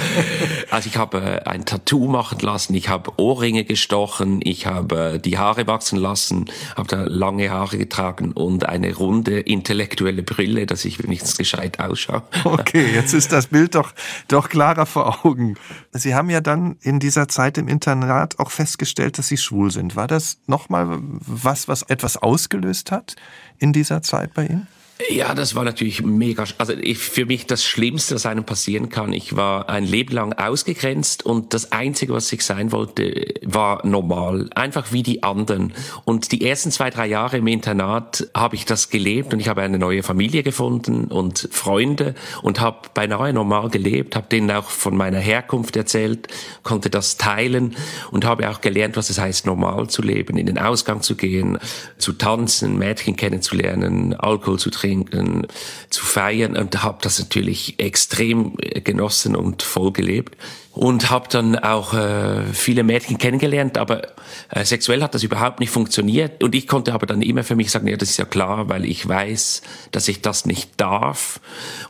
also 0.70 0.88
ich 0.88 0.96
habe 0.96 1.42
äh, 1.44 1.48
ein 1.48 1.66
Tattoo 1.66 2.08
machen 2.08 2.38
lassen, 2.40 2.74
ich 2.74 2.88
habe 2.88 3.18
Ohrringe 3.18 3.64
gestochen, 3.64 4.40
ich 4.42 4.66
habe 4.66 5.14
äh, 5.14 5.18
die 5.18 5.36
Haare 5.36 5.66
wachsen 5.66 5.98
lassen, 5.98 6.46
habe 6.76 6.88
da 6.88 7.02
lange 7.02 7.50
Haare 7.50 7.76
getragen 7.76 8.32
und 8.32 8.66
eine 8.66 8.94
runde 8.94 9.40
intellektuelle 9.40 10.22
Brille, 10.22 10.64
dass 10.64 10.84
ich 10.84 11.02
wenigstens 11.02 11.36
gescheit 11.36 11.80
ausschaue. 11.80 12.22
Okay, 12.44 12.86
jetzt 12.94 13.12
ist 13.12 13.32
das 13.32 13.48
Bild 13.48 13.74
doch, 13.74 13.92
doch 14.28 14.48
klarer 14.48 14.86
vor 14.86 15.26
Augen. 15.26 15.56
Sie 15.92 16.14
haben 16.14 16.30
ja 16.30 16.40
dann 16.40 16.76
in 16.80 16.98
dieser 16.98 17.28
Zeit 17.28 17.58
im 17.58 17.68
Internat 17.68 18.38
auch 18.38 18.50
festgestellt, 18.50 19.18
dass 19.18 19.28
Sie 19.28 19.36
schwul 19.36 19.70
sind. 19.70 19.96
War 19.96 20.06
das 20.12 20.38
nochmal 20.46 20.98
was, 21.00 21.66
was 21.66 21.82
etwas 21.82 22.16
ausgelöst 22.16 22.92
hat 22.92 23.16
in 23.58 23.72
dieser 23.72 24.02
Zeit 24.02 24.34
bei 24.34 24.46
Ihnen? 24.46 24.68
Ja, 25.10 25.34
das 25.34 25.54
war 25.54 25.64
natürlich 25.64 26.02
mega. 26.02 26.44
Also 26.58 26.74
ich, 26.74 26.98
für 26.98 27.26
mich 27.26 27.46
das 27.46 27.64
Schlimmste, 27.64 28.14
was 28.14 28.26
einem 28.26 28.44
passieren 28.44 28.88
kann. 28.88 29.12
Ich 29.12 29.36
war 29.36 29.68
ein 29.68 29.84
Leben 29.84 30.14
lang 30.14 30.32
ausgegrenzt 30.34 31.24
und 31.24 31.54
das 31.54 31.72
Einzige, 31.72 32.12
was 32.12 32.32
ich 32.32 32.44
sein 32.44 32.72
wollte, 32.72 33.34
war 33.42 33.84
normal, 33.86 34.50
einfach 34.54 34.92
wie 34.92 35.02
die 35.02 35.22
anderen. 35.22 35.72
Und 36.04 36.32
die 36.32 36.46
ersten 36.46 36.70
zwei, 36.70 36.90
drei 36.90 37.06
Jahre 37.06 37.38
im 37.38 37.46
Internat 37.46 38.28
habe 38.34 38.54
ich 38.54 38.64
das 38.64 38.90
gelebt 38.90 39.32
und 39.32 39.40
ich 39.40 39.48
habe 39.48 39.62
eine 39.62 39.78
neue 39.78 40.02
Familie 40.02 40.42
gefunden 40.42 41.06
und 41.06 41.48
Freunde 41.50 42.14
und 42.42 42.60
habe 42.60 42.88
beinahe 42.94 43.32
normal 43.32 43.70
gelebt, 43.70 44.14
habe 44.14 44.28
denen 44.30 44.50
auch 44.50 44.68
von 44.68 44.96
meiner 44.96 45.18
Herkunft 45.18 45.76
erzählt, 45.76 46.28
konnte 46.62 46.90
das 46.90 47.16
teilen 47.16 47.76
und 48.10 48.24
habe 48.24 48.48
auch 48.50 48.60
gelernt, 48.60 48.96
was 48.96 49.10
es 49.10 49.18
heißt, 49.18 49.46
normal 49.46 49.88
zu 49.88 50.02
leben, 50.02 50.36
in 50.36 50.46
den 50.46 50.58
Ausgang 50.58 51.02
zu 51.02 51.16
gehen, 51.16 51.58
zu 51.98 52.12
tanzen, 52.12 52.78
Mädchen 52.78 53.16
kennenzulernen, 53.16 54.14
Alkohol 54.14 54.58
zu 54.58 54.70
trinken 54.70 54.91
trinken, 54.92 55.46
zu 55.90 56.04
feiern 56.04 56.56
und 56.56 56.82
habe 56.82 56.98
das 57.02 57.18
natürlich 57.18 57.78
extrem 57.78 58.54
genossen 58.84 59.36
und 59.36 59.62
voll 59.62 59.92
gelebt. 59.92 60.36
Und 60.72 61.10
habe 61.10 61.28
dann 61.28 61.58
auch 61.58 61.92
äh, 61.92 62.44
viele 62.52 62.82
Mädchen 62.82 63.18
kennengelernt, 63.18 63.76
aber 63.76 64.08
äh, 64.48 64.64
sexuell 64.64 65.02
hat 65.02 65.14
das 65.14 65.22
überhaupt 65.22 65.60
nicht 65.60 65.70
funktioniert. 65.70 66.42
Und 66.42 66.54
ich 66.54 66.66
konnte 66.66 66.94
aber 66.94 67.04
dann 67.06 67.20
immer 67.20 67.44
für 67.44 67.56
mich 67.56 67.70
sagen, 67.70 67.88
ja, 67.88 67.96
das 67.96 68.10
ist 68.10 68.16
ja 68.16 68.24
klar, 68.24 68.70
weil 68.70 68.86
ich 68.86 69.06
weiß, 69.06 69.62
dass 69.90 70.08
ich 70.08 70.22
das 70.22 70.46
nicht 70.46 70.70
darf. 70.78 71.40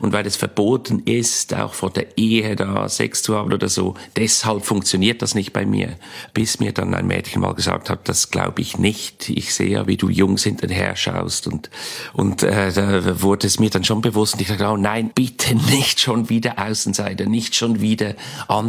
Und 0.01 0.11
weil 0.11 0.25
es 0.25 0.35
verboten 0.35 0.99
ist, 1.05 1.53
auch 1.53 1.73
vor 1.73 1.91
der 1.91 2.17
Ehe 2.17 2.57
da 2.57 2.89
Sex 2.89 3.23
zu 3.23 3.37
haben 3.37 3.53
oder 3.53 3.69
so. 3.69 3.95
Deshalb 4.17 4.65
funktioniert 4.65 5.21
das 5.21 5.33
nicht 5.33 5.53
bei 5.53 5.65
mir, 5.65 5.95
bis 6.33 6.59
mir 6.59 6.73
dann 6.73 6.93
ein 6.93 7.07
Mädchen 7.07 7.41
mal 7.41 7.53
gesagt 7.53 7.89
hat, 7.89 8.09
das 8.09 8.31
glaube 8.31 8.61
ich 8.61 8.77
nicht. 8.77 9.29
Ich 9.29 9.53
sehe 9.53 9.69
ja, 9.69 9.87
wie 9.87 9.97
du 9.97 10.09
Jungs 10.09 10.43
hinterher 10.43 10.97
schaust 10.97 11.47
und 11.47 11.69
und 12.11 12.43
äh, 12.43 12.71
da 12.73 13.21
wurde 13.21 13.47
es 13.47 13.59
mir 13.59 13.69
dann 13.69 13.83
schon 13.83 14.01
bewusst. 14.01 14.33
Und 14.33 14.41
ich 14.41 14.47
dachte, 14.47 14.67
oh 14.67 14.77
nein, 14.77 15.11
bitte 15.15 15.55
nicht 15.55 16.01
schon 16.01 16.29
wieder 16.29 16.59
Außenseiter, 16.59 17.25
nicht 17.25 17.55
schon 17.55 17.79
wieder 17.79 18.15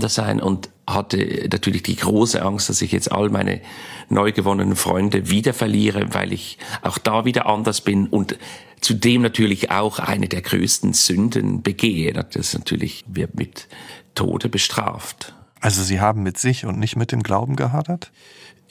anders 0.04 0.14
sein 0.14 0.40
und 0.40 0.68
hatte 0.86 1.48
natürlich 1.50 1.82
die 1.82 1.96
große 1.96 2.42
Angst, 2.42 2.68
dass 2.68 2.82
ich 2.82 2.92
jetzt 2.92 3.10
all 3.10 3.30
meine 3.30 3.62
neu 4.10 4.32
gewonnenen 4.32 4.76
Freunde 4.76 5.30
wieder 5.30 5.54
verliere, 5.54 6.12
weil 6.12 6.32
ich 6.32 6.58
auch 6.82 6.98
da 6.98 7.24
wieder 7.24 7.46
anders 7.46 7.80
bin 7.80 8.06
und 8.06 8.36
zudem 8.80 9.22
natürlich 9.22 9.70
auch 9.70 9.98
eine 9.98 10.28
der 10.28 10.42
größten 10.42 10.92
Sünden 10.92 11.62
begehe. 11.62 12.12
Das 12.12 12.52
natürlich 12.52 13.04
wird 13.08 13.34
mit 13.34 13.66
Tode 14.14 14.50
bestraft. 14.50 15.34
Also 15.60 15.82
Sie 15.82 16.00
haben 16.00 16.22
mit 16.22 16.36
sich 16.36 16.66
und 16.66 16.78
nicht 16.78 16.96
mit 16.96 17.10
dem 17.10 17.22
Glauben 17.22 17.56
gehadert? 17.56 18.10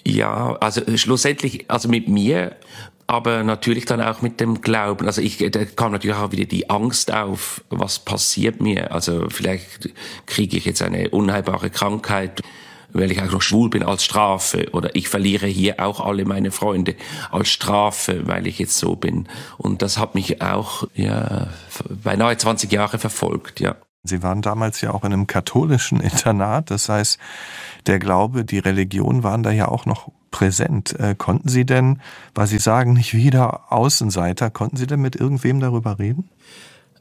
Ja, 0.06 0.56
also 0.58 0.82
schlussendlich, 0.98 1.72
also 1.72 1.90
mit 1.90 2.08
mir 2.08 2.56
aber 3.14 3.44
natürlich 3.44 3.86
dann 3.86 4.02
auch 4.02 4.24
mit 4.24 4.40
dem 4.40 4.62
Glauben. 4.62 5.06
Also 5.06 5.22
ich, 5.22 5.38
da 5.38 5.66
kam 5.66 5.92
natürlich 5.92 6.18
auch 6.18 6.32
wieder 6.32 6.46
die 6.46 6.72
Angst 6.72 7.14
auf, 7.14 7.64
was 7.70 8.00
passiert 8.00 8.60
mir. 8.60 8.92
Also 8.92 9.28
vielleicht 9.30 9.92
kriege 10.26 10.58
ich 10.58 10.66
jetzt 10.66 10.82
eine 10.82 11.12
unheilbare 11.12 11.70
Krankheit, 11.70 12.42
weil 12.92 13.12
ich 13.12 13.22
auch 13.22 13.32
noch 13.32 13.44
schwul 13.44 13.70
bin 13.70 13.84
als 13.84 14.04
Strafe 14.04 14.70
oder 14.72 14.96
ich 14.96 15.10
verliere 15.10 15.46
hier 15.46 15.80
auch 15.80 16.00
alle 16.00 16.26
meine 16.26 16.50
Freunde 16.50 16.96
als 17.30 17.50
Strafe, 17.50 18.28
weil 18.28 18.48
ich 18.48 18.58
jetzt 18.58 18.80
so 18.80 18.96
bin. 18.96 19.28
Und 19.60 19.84
das 19.84 20.00
hat 20.00 20.16
mich 20.16 20.42
auch 20.42 20.88
ja 20.96 21.50
beinahe 21.90 22.36
20 22.36 22.72
Jahre 22.72 22.98
verfolgt, 22.98 23.60
ja. 23.60 23.76
Sie 24.06 24.22
waren 24.22 24.42
damals 24.42 24.82
ja 24.82 24.92
auch 24.92 25.06
in 25.06 25.14
einem 25.14 25.28
katholischen 25.28 26.00
Internat, 26.02 26.72
das 26.72 26.90
heißt, 26.90 27.18
der 27.88 28.00
Glaube, 28.00 28.44
die 28.44 28.60
Religion 28.60 29.24
waren 29.24 29.44
da 29.44 29.52
ja 29.52 29.68
auch 29.70 29.86
noch 29.86 30.12
präsent. 30.32 31.00
Äh, 31.00 31.16
konnten 31.16 31.48
Sie 31.48 31.66
denn, 31.66 32.02
weil 32.36 32.48
Sie 32.48 32.58
sagen, 32.60 32.94
nicht 32.94 33.14
wieder 33.14 33.72
Außenseiter, 33.72 34.50
konnten 34.50 34.76
Sie 34.76 34.88
denn 34.88 35.02
mit 35.02 35.16
irgendwem 35.16 35.62
darüber 35.62 36.00
reden? 36.00 36.30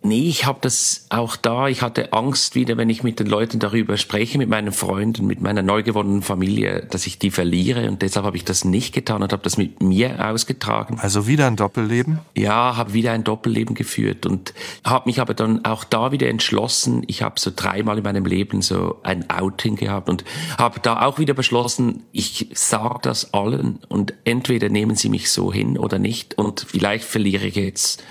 Nee, 0.05 0.29
ich 0.29 0.47
habe 0.47 0.59
das 0.61 1.07
auch 1.11 1.37
da. 1.37 1.69
Ich 1.69 1.81
hatte 1.81 2.13
Angst 2.13 2.57
wieder, 2.57 2.77
wenn 2.77 2.91
ich 2.91 3.05
mit 3.05 3.21
den 3.21 3.29
Leuten 3.29 3.61
darüber 3.61 3.97
spreche, 3.97 4.37
mit 4.37 4.49
meinen 4.49 4.73
Freunden, 4.73 5.29
mit 5.29 5.41
meiner 5.41 5.63
neu 5.63 5.85
gewonnenen 5.85 6.23
Familie, 6.23 6.87
dass 6.91 7.07
ich 7.07 7.21
die 7.21 7.31
verliere. 7.31 7.89
Und 7.89 8.03
deshalb 8.03 8.27
habe 8.27 8.37
ich 8.37 8.45
das 8.45 8.65
nicht 8.65 8.93
getan 8.93 9.23
und 9.23 9.33
habe 9.33 9.45
das 9.45 9.57
mit 9.57 9.81
mir 9.81 10.29
ausgetragen. 10.29 10.99
Also 11.01 11.29
wieder 11.29 11.47
ein 11.47 11.55
Doppelleben? 11.55 12.19
Ja, 12.37 12.77
habe 12.77 12.95
wieder 12.95 13.13
ein 13.13 13.23
Doppelleben 13.23 13.77
geführt 13.77 14.27
und 14.27 14.55
habe 14.85 15.09
mich 15.09 15.21
aber 15.21 15.35
dann 15.35 15.65
auch 15.65 15.85
da 15.85 16.11
wieder 16.11 16.29
entschlossen. 16.29 17.05
Ich 17.07 17.23
habe 17.23 17.39
so 17.39 17.53
dreimal 17.55 17.99
in 17.99 18.05
meinem 18.05 18.27
Leben 18.27 18.61
so 18.61 18.99
ein 19.05 19.31
Outing 19.31 19.77
gehabt 19.77 20.09
und 20.09 20.25
habe 20.59 20.81
da 20.81 21.03
auch 21.03 21.21
wieder 21.21 21.35
beschlossen, 21.35 22.03
ich 22.11 22.49
sage 22.55 22.99
das 23.03 23.33
allen 23.35 23.79
und 23.89 24.15
entweder 24.25 24.69
nehmen 24.69 24.97
sie 24.97 25.09
mich 25.09 25.31
so 25.31 25.53
hin 25.53 25.79
oder 25.79 26.01
nicht 26.01 26.37
und 26.39 26.67
vielleicht 26.69 27.05
verliere 27.05 27.47
ich 27.47 27.55
jetzt 27.55 28.03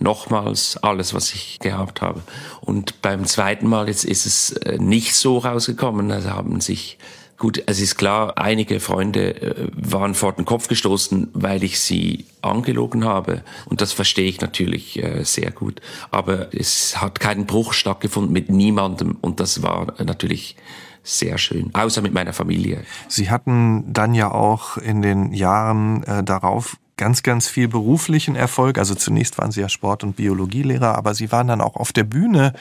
nochmals 0.00 0.76
alles, 0.78 1.14
was 1.14 1.32
ich 1.32 1.58
gehabt 1.60 2.02
habe. 2.02 2.22
Und 2.60 3.02
beim 3.02 3.24
zweiten 3.26 3.68
Mal 3.68 3.88
jetzt 3.88 4.04
ist 4.04 4.26
es 4.26 4.52
äh, 4.52 4.78
nicht 4.78 5.14
so 5.14 5.38
rausgekommen. 5.38 6.10
Also 6.10 6.30
haben 6.30 6.60
sich 6.60 6.98
Gut, 7.40 7.62
es 7.64 7.80
ist 7.80 7.96
klar, 7.96 8.36
einige 8.36 8.80
Freunde 8.80 9.40
äh, 9.40 9.68
waren 9.72 10.14
vor 10.14 10.34
den 10.34 10.44
Kopf 10.44 10.68
gestoßen, 10.68 11.30
weil 11.32 11.64
ich 11.64 11.80
sie 11.80 12.26
angelogen 12.42 13.06
habe. 13.06 13.42
Und 13.64 13.80
das 13.80 13.94
verstehe 13.94 14.28
ich 14.28 14.42
natürlich 14.42 15.02
äh, 15.02 15.24
sehr 15.24 15.50
gut. 15.50 15.80
Aber 16.10 16.54
es 16.54 17.00
hat 17.00 17.18
keinen 17.18 17.46
Bruch 17.46 17.72
stattgefunden 17.72 18.30
mit 18.30 18.50
niemandem. 18.50 19.16
Und 19.22 19.40
das 19.40 19.62
war 19.62 19.94
natürlich 20.04 20.54
sehr 21.02 21.38
schön, 21.38 21.70
außer 21.74 22.02
mit 22.02 22.12
meiner 22.12 22.34
Familie. 22.34 22.84
Sie 23.08 23.30
hatten 23.30 23.90
dann 23.90 24.12
ja 24.12 24.30
auch 24.30 24.76
in 24.76 25.00
den 25.00 25.32
Jahren 25.32 26.02
äh, 26.02 26.22
darauf 26.22 26.76
ganz, 27.00 27.22
ganz 27.22 27.48
viel 27.48 27.66
beruflichen 27.66 28.36
Erfolg. 28.36 28.76
Also 28.76 28.94
zunächst 28.94 29.38
waren 29.38 29.52
Sie 29.52 29.62
ja 29.62 29.70
Sport- 29.70 30.04
und 30.04 30.16
Biologielehrer, 30.16 30.96
aber 30.96 31.14
Sie 31.14 31.32
waren 31.32 31.48
dann 31.48 31.62
auch 31.62 31.76
auf 31.76 31.94
der 31.94 32.04
Bühne 32.04 32.52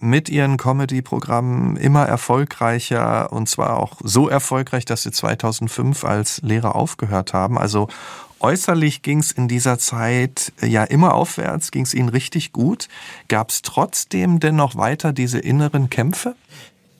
mit 0.00 0.28
Ihren 0.28 0.56
Comedy-Programmen 0.56 1.76
immer 1.76 2.04
erfolgreicher 2.04 3.32
und 3.32 3.48
zwar 3.48 3.78
auch 3.78 3.94
so 4.02 4.28
erfolgreich, 4.28 4.86
dass 4.86 5.04
Sie 5.04 5.12
2005 5.12 6.04
als 6.04 6.42
Lehrer 6.42 6.74
aufgehört 6.74 7.32
haben. 7.32 7.56
Also 7.56 7.88
Äußerlich 8.38 9.00
ging 9.00 9.20
es 9.20 9.32
in 9.32 9.48
dieser 9.48 9.78
Zeit 9.78 10.52
ja 10.60 10.84
immer 10.84 11.14
aufwärts, 11.14 11.70
ging 11.70 11.84
es 11.84 11.94
Ihnen 11.94 12.10
richtig 12.10 12.52
gut. 12.52 12.86
Gab 13.28 13.48
es 13.48 13.62
trotzdem 13.62 14.40
dennoch 14.40 14.76
weiter 14.76 15.14
diese 15.14 15.38
inneren 15.38 15.88
Kämpfe? 15.88 16.36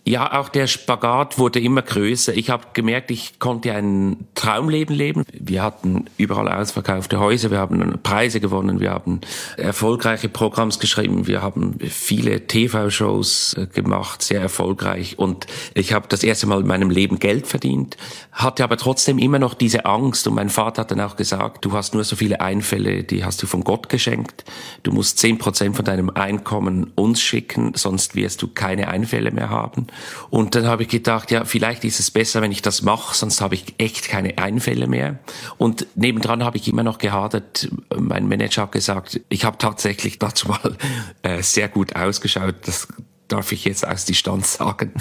Ja, 0.08 0.38
auch 0.38 0.48
der 0.48 0.68
Spagat 0.68 1.36
wurde 1.36 1.58
immer 1.58 1.82
größer. 1.82 2.32
Ich 2.32 2.48
habe 2.48 2.68
gemerkt, 2.74 3.10
ich 3.10 3.40
konnte 3.40 3.72
ein 3.72 4.28
Traumleben 4.36 4.94
leben. 4.94 5.24
Wir 5.32 5.64
hatten 5.64 6.04
überall 6.16 6.48
ausverkaufte 6.48 7.18
Häuser, 7.18 7.50
wir 7.50 7.58
haben 7.58 7.98
Preise 8.04 8.38
gewonnen, 8.38 8.78
wir 8.78 8.92
haben 8.92 9.20
erfolgreiche 9.56 10.28
Programms 10.28 10.78
geschrieben, 10.78 11.26
wir 11.26 11.42
haben 11.42 11.80
viele 11.80 12.46
TV-Shows 12.46 13.54
äh, 13.54 13.66
gemacht, 13.66 14.22
sehr 14.22 14.40
erfolgreich. 14.40 15.18
Und 15.18 15.48
ich 15.74 15.92
habe 15.92 16.06
das 16.08 16.22
erste 16.22 16.46
Mal 16.46 16.60
in 16.60 16.68
meinem 16.68 16.90
Leben 16.90 17.18
Geld 17.18 17.48
verdient, 17.48 17.96
hatte 18.30 18.62
aber 18.62 18.76
trotzdem 18.76 19.18
immer 19.18 19.40
noch 19.40 19.54
diese 19.54 19.86
Angst. 19.86 20.28
Und 20.28 20.34
mein 20.34 20.50
Vater 20.50 20.82
hat 20.82 20.92
dann 20.92 21.00
auch 21.00 21.16
gesagt, 21.16 21.64
du 21.64 21.72
hast 21.72 21.94
nur 21.94 22.04
so 22.04 22.14
viele 22.14 22.40
Einfälle, 22.40 23.02
die 23.02 23.24
hast 23.24 23.42
du 23.42 23.48
von 23.48 23.64
Gott 23.64 23.88
geschenkt. 23.88 24.44
Du 24.84 24.92
musst 24.92 25.18
zehn 25.18 25.38
Prozent 25.38 25.74
von 25.74 25.84
deinem 25.84 26.10
Einkommen 26.10 26.92
uns 26.94 27.20
schicken, 27.20 27.72
sonst 27.74 28.14
wirst 28.14 28.40
du 28.42 28.46
keine 28.46 28.86
Einfälle 28.86 29.32
mehr 29.32 29.50
haben. 29.50 29.88
Und 30.30 30.54
dann 30.54 30.66
habe 30.66 30.82
ich 30.82 30.88
gedacht, 30.88 31.30
ja, 31.30 31.44
vielleicht 31.44 31.85
ist 31.85 32.00
es 32.00 32.11
besser, 32.11 32.42
wenn 32.42 32.52
ich 32.52 32.62
das 32.62 32.82
mache, 32.82 33.14
sonst 33.14 33.40
habe 33.40 33.54
ich 33.54 33.74
echt 33.78 34.09
keine 34.09 34.38
Einfälle 34.38 34.87
mehr. 34.87 35.18
Und 35.59 35.87
nebendran 35.94 36.44
habe 36.44 36.56
ich 36.56 36.68
immer 36.68 36.82
noch 36.82 36.98
gehadert. 36.98 37.68
Mein 37.96 38.28
Manager 38.28 38.62
hat 38.62 38.72
gesagt, 38.72 39.20
ich 39.28 39.44
habe 39.44 39.59
tatsächlich 39.59 40.18
dazu 40.18 40.48
mal 40.48 40.76
äh, 41.22 41.42
sehr 41.42 41.68
gut 41.68 41.96
ausgeschaut. 41.96 42.56
Das 42.66 42.88
darf 43.28 43.52
ich 43.52 43.64
jetzt 43.64 43.86
aus 43.86 44.04
Distanz 44.04 44.54
sagen. 44.54 44.92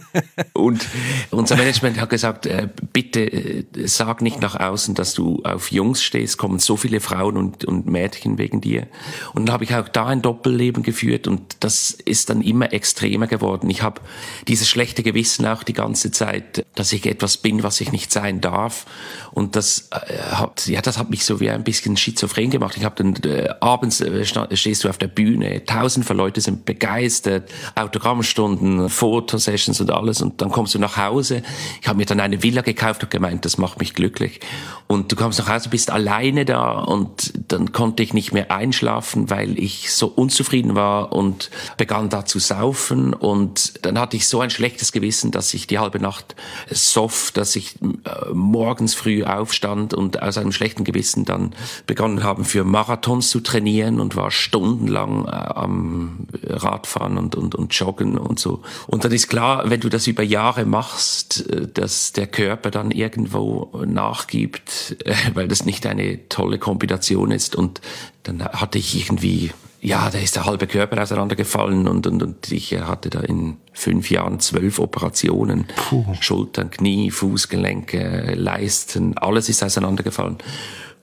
und 0.52 0.86
unser 1.30 1.56
Management 1.56 2.00
hat 2.00 2.10
gesagt, 2.10 2.46
äh, 2.46 2.68
bitte 2.92 3.20
äh, 3.20 3.64
sag 3.86 4.22
nicht 4.22 4.40
nach 4.40 4.58
außen, 4.58 4.94
dass 4.94 5.14
du 5.14 5.42
auf 5.44 5.72
Jungs 5.72 6.02
stehst, 6.02 6.38
kommen 6.38 6.58
so 6.58 6.76
viele 6.76 7.00
Frauen 7.00 7.36
und, 7.36 7.64
und 7.64 7.86
Mädchen 7.86 8.38
wegen 8.38 8.60
dir. 8.60 8.86
Und 9.34 9.46
dann 9.46 9.52
habe 9.52 9.64
ich 9.64 9.74
auch 9.74 9.88
da 9.88 10.06
ein 10.06 10.22
Doppelleben 10.22 10.82
geführt 10.82 11.26
und 11.26 11.56
das 11.60 11.90
ist 11.90 12.30
dann 12.30 12.42
immer 12.42 12.72
extremer 12.72 13.26
geworden. 13.26 13.70
Ich 13.70 13.82
habe 13.82 14.00
dieses 14.48 14.68
schlechte 14.68 15.02
Gewissen 15.02 15.46
auch 15.46 15.62
die 15.62 15.72
ganze 15.72 16.10
Zeit, 16.10 16.66
dass 16.74 16.92
ich 16.92 17.06
etwas 17.06 17.36
bin, 17.36 17.62
was 17.62 17.80
ich 17.80 17.92
nicht 17.92 18.12
sein 18.12 18.40
darf. 18.40 18.86
Und 19.32 19.56
das 19.56 19.88
äh, 19.90 20.18
hat, 20.32 20.66
ja, 20.66 20.80
das 20.82 20.98
hat 20.98 21.10
mich 21.10 21.24
so 21.24 21.40
wie 21.40 21.50
ein 21.50 21.64
bisschen 21.64 21.96
schizophren 21.96 22.50
gemacht. 22.50 22.76
Ich 22.76 22.84
habe 22.84 22.96
dann 23.02 23.14
äh, 23.30 23.48
abends 23.60 24.00
äh, 24.00 24.24
stehst 24.56 24.84
du 24.84 24.88
auf 24.88 24.98
der 24.98 25.08
Bühne, 25.08 25.64
tausend 25.64 26.04
von 26.04 26.16
Leute 26.16 26.40
sind 26.40 26.64
begeistert, 26.64 27.50
Autogrammstunden, 27.74 28.88
Fotosessions 28.88 29.80
und 29.80 29.90
alles. 29.90 30.20
Und 30.20 30.40
dann 30.40 30.50
kommst 30.50 30.74
du 30.74 30.78
nach 30.78 30.96
Hause. 30.96 31.42
Ich 31.80 31.88
habe 31.88 31.98
mir 31.98 32.06
dann 32.06 32.20
eine 32.20 32.42
Villa 32.42 32.62
gekauft 32.62 33.02
und 33.02 33.10
gemeint, 33.10 33.44
das 33.44 33.58
macht 33.58 33.78
mich 33.80 33.94
glücklich. 33.94 34.40
Und 34.86 35.12
du 35.12 35.16
kommst 35.16 35.38
nach 35.38 35.48
Hause, 35.48 35.68
bist 35.68 35.90
alleine 35.90 36.44
da 36.44 36.80
und 36.80 37.32
dann 37.48 37.72
konnte 37.72 38.02
ich 38.02 38.12
nicht 38.12 38.32
mehr 38.32 38.50
einschlafen, 38.50 39.30
weil 39.30 39.58
ich 39.58 39.92
so 39.92 40.06
unzufrieden 40.08 40.74
war 40.74 41.12
und 41.12 41.50
begann 41.76 42.08
da 42.08 42.24
zu 42.24 42.38
saufen. 42.38 43.14
Und 43.14 43.84
dann 43.84 43.98
hatte 43.98 44.16
ich 44.16 44.26
so 44.26 44.40
ein 44.40 44.50
schlechtes 44.50 44.92
Gewissen, 44.92 45.30
dass 45.30 45.54
ich 45.54 45.66
die 45.66 45.78
halbe 45.78 46.00
Nacht 46.00 46.34
soft, 46.70 47.36
dass 47.36 47.56
ich 47.56 47.76
äh, 47.82 48.32
morgens 48.32 48.94
früh 48.94 49.24
aufstand 49.24 49.94
und 49.94 50.22
aus 50.22 50.38
einem 50.38 50.52
schlechten 50.52 50.84
Gewissen 50.84 51.24
dann 51.24 51.54
begonnen 51.86 52.22
haben, 52.22 52.44
für 52.44 52.64
Marathons 52.64 53.30
zu 53.30 53.40
trainieren 53.40 54.00
und 54.00 54.16
war 54.16 54.30
stundenlang 54.30 55.26
äh, 55.26 55.30
am 55.30 56.26
Radfahren 56.42 57.18
und, 57.18 57.34
und, 57.34 57.54
und 57.60 57.74
Joggen 57.74 58.18
und 58.18 58.38
so. 58.38 58.62
Und 58.86 59.04
dann 59.04 59.12
ist 59.12 59.28
klar, 59.28 59.68
wenn 59.70 59.80
du 59.80 59.88
das 59.88 60.06
über 60.06 60.22
Jahre 60.22 60.64
machst, 60.64 61.48
äh, 61.50 61.68
dass 61.68 62.12
der 62.12 62.26
Körper 62.26 62.70
dann 62.70 62.90
irgendwo 62.90 63.70
nachgibt, 63.86 64.96
äh, 65.04 65.14
weil 65.34 65.48
das 65.48 65.64
nicht 65.64 65.86
eine 65.86 66.28
tolle 66.28 66.58
Kombination 66.58 67.30
ist. 67.30 67.54
Und 67.54 67.80
dann 68.24 68.44
hatte 68.44 68.78
ich 68.78 68.96
irgendwie 68.96 69.50
ja, 69.82 70.10
da 70.10 70.18
ist 70.18 70.36
der 70.36 70.44
halbe 70.44 70.66
Körper 70.66 71.02
auseinandergefallen 71.02 71.88
und, 71.88 72.06
und, 72.06 72.22
und 72.22 72.52
ich 72.52 72.78
hatte 72.78 73.08
da 73.08 73.20
in 73.20 73.56
fünf 73.72 74.10
Jahren 74.10 74.38
zwölf 74.38 74.78
Operationen. 74.78 75.66
Puh. 75.74 76.04
Schultern, 76.20 76.70
Knie, 76.70 77.10
Fußgelenke, 77.10 78.34
Leisten, 78.36 79.16
alles 79.16 79.48
ist 79.48 79.62
auseinandergefallen. 79.62 80.36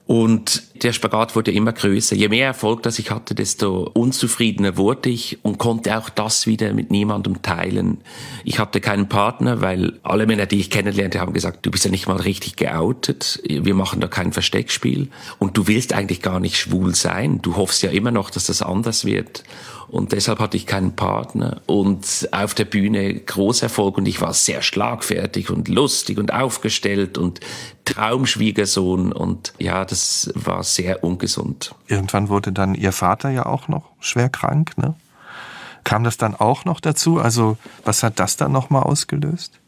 Und 0.08 0.62
der 0.82 0.94
Spagat 0.94 1.36
wurde 1.36 1.50
immer 1.50 1.74
größer. 1.74 2.16
Je 2.16 2.30
mehr 2.30 2.46
Erfolg 2.46 2.82
das 2.82 2.98
ich 2.98 3.10
hatte, 3.10 3.34
desto 3.34 3.90
unzufriedener 3.92 4.78
wurde 4.78 5.10
ich 5.10 5.38
und 5.42 5.58
konnte 5.58 5.98
auch 5.98 6.08
das 6.08 6.46
wieder 6.46 6.72
mit 6.72 6.90
niemandem 6.90 7.42
teilen. 7.42 7.98
Ich 8.42 8.58
hatte 8.58 8.80
keinen 8.80 9.10
Partner, 9.10 9.60
weil 9.60 10.00
alle 10.02 10.26
Männer, 10.26 10.46
die 10.46 10.60
ich 10.60 10.70
kennenlernte, 10.70 11.20
haben 11.20 11.34
gesagt, 11.34 11.66
du 11.66 11.70
bist 11.70 11.84
ja 11.84 11.90
nicht 11.90 12.08
mal 12.08 12.16
richtig 12.16 12.56
geoutet. 12.56 13.42
Wir 13.46 13.74
machen 13.74 14.00
da 14.00 14.08
kein 14.08 14.32
Versteckspiel. 14.32 15.10
Und 15.38 15.58
du 15.58 15.66
willst 15.66 15.92
eigentlich 15.92 16.22
gar 16.22 16.40
nicht 16.40 16.56
schwul 16.56 16.94
sein. 16.94 17.42
Du 17.42 17.56
hoffst 17.56 17.82
ja 17.82 17.90
immer 17.90 18.10
noch, 18.10 18.30
dass 18.30 18.46
das 18.46 18.62
anders 18.62 19.04
wird. 19.04 19.44
Und 19.88 20.12
deshalb 20.12 20.38
hatte 20.38 20.56
ich 20.56 20.66
keinen 20.66 20.96
Partner 20.96 21.62
und 21.66 22.28
auf 22.30 22.52
der 22.54 22.66
Bühne 22.66 23.14
Großerfolg 23.14 23.96
und 23.96 24.06
ich 24.06 24.20
war 24.20 24.34
sehr 24.34 24.60
schlagfertig 24.60 25.50
und 25.50 25.68
lustig 25.68 26.18
und 26.18 26.32
aufgestellt 26.32 27.16
und 27.16 27.40
Traumschwiegersohn 27.86 29.12
und 29.12 29.54
ja, 29.58 29.86
das 29.86 30.30
war 30.34 30.62
sehr 30.62 31.02
ungesund. 31.04 31.74
Irgendwann 31.86 32.28
wurde 32.28 32.52
dann 32.52 32.74
Ihr 32.74 32.92
Vater 32.92 33.30
ja 33.30 33.46
auch 33.46 33.68
noch 33.68 33.84
schwer 34.00 34.28
krank, 34.28 34.76
ne? 34.76 34.94
Kam 35.84 36.04
das 36.04 36.18
dann 36.18 36.34
auch 36.34 36.66
noch 36.66 36.80
dazu? 36.80 37.18
Also, 37.18 37.56
was 37.82 38.02
hat 38.02 38.20
das 38.20 38.36
dann 38.36 38.52
nochmal 38.52 38.82
ausgelöst? 38.82 39.58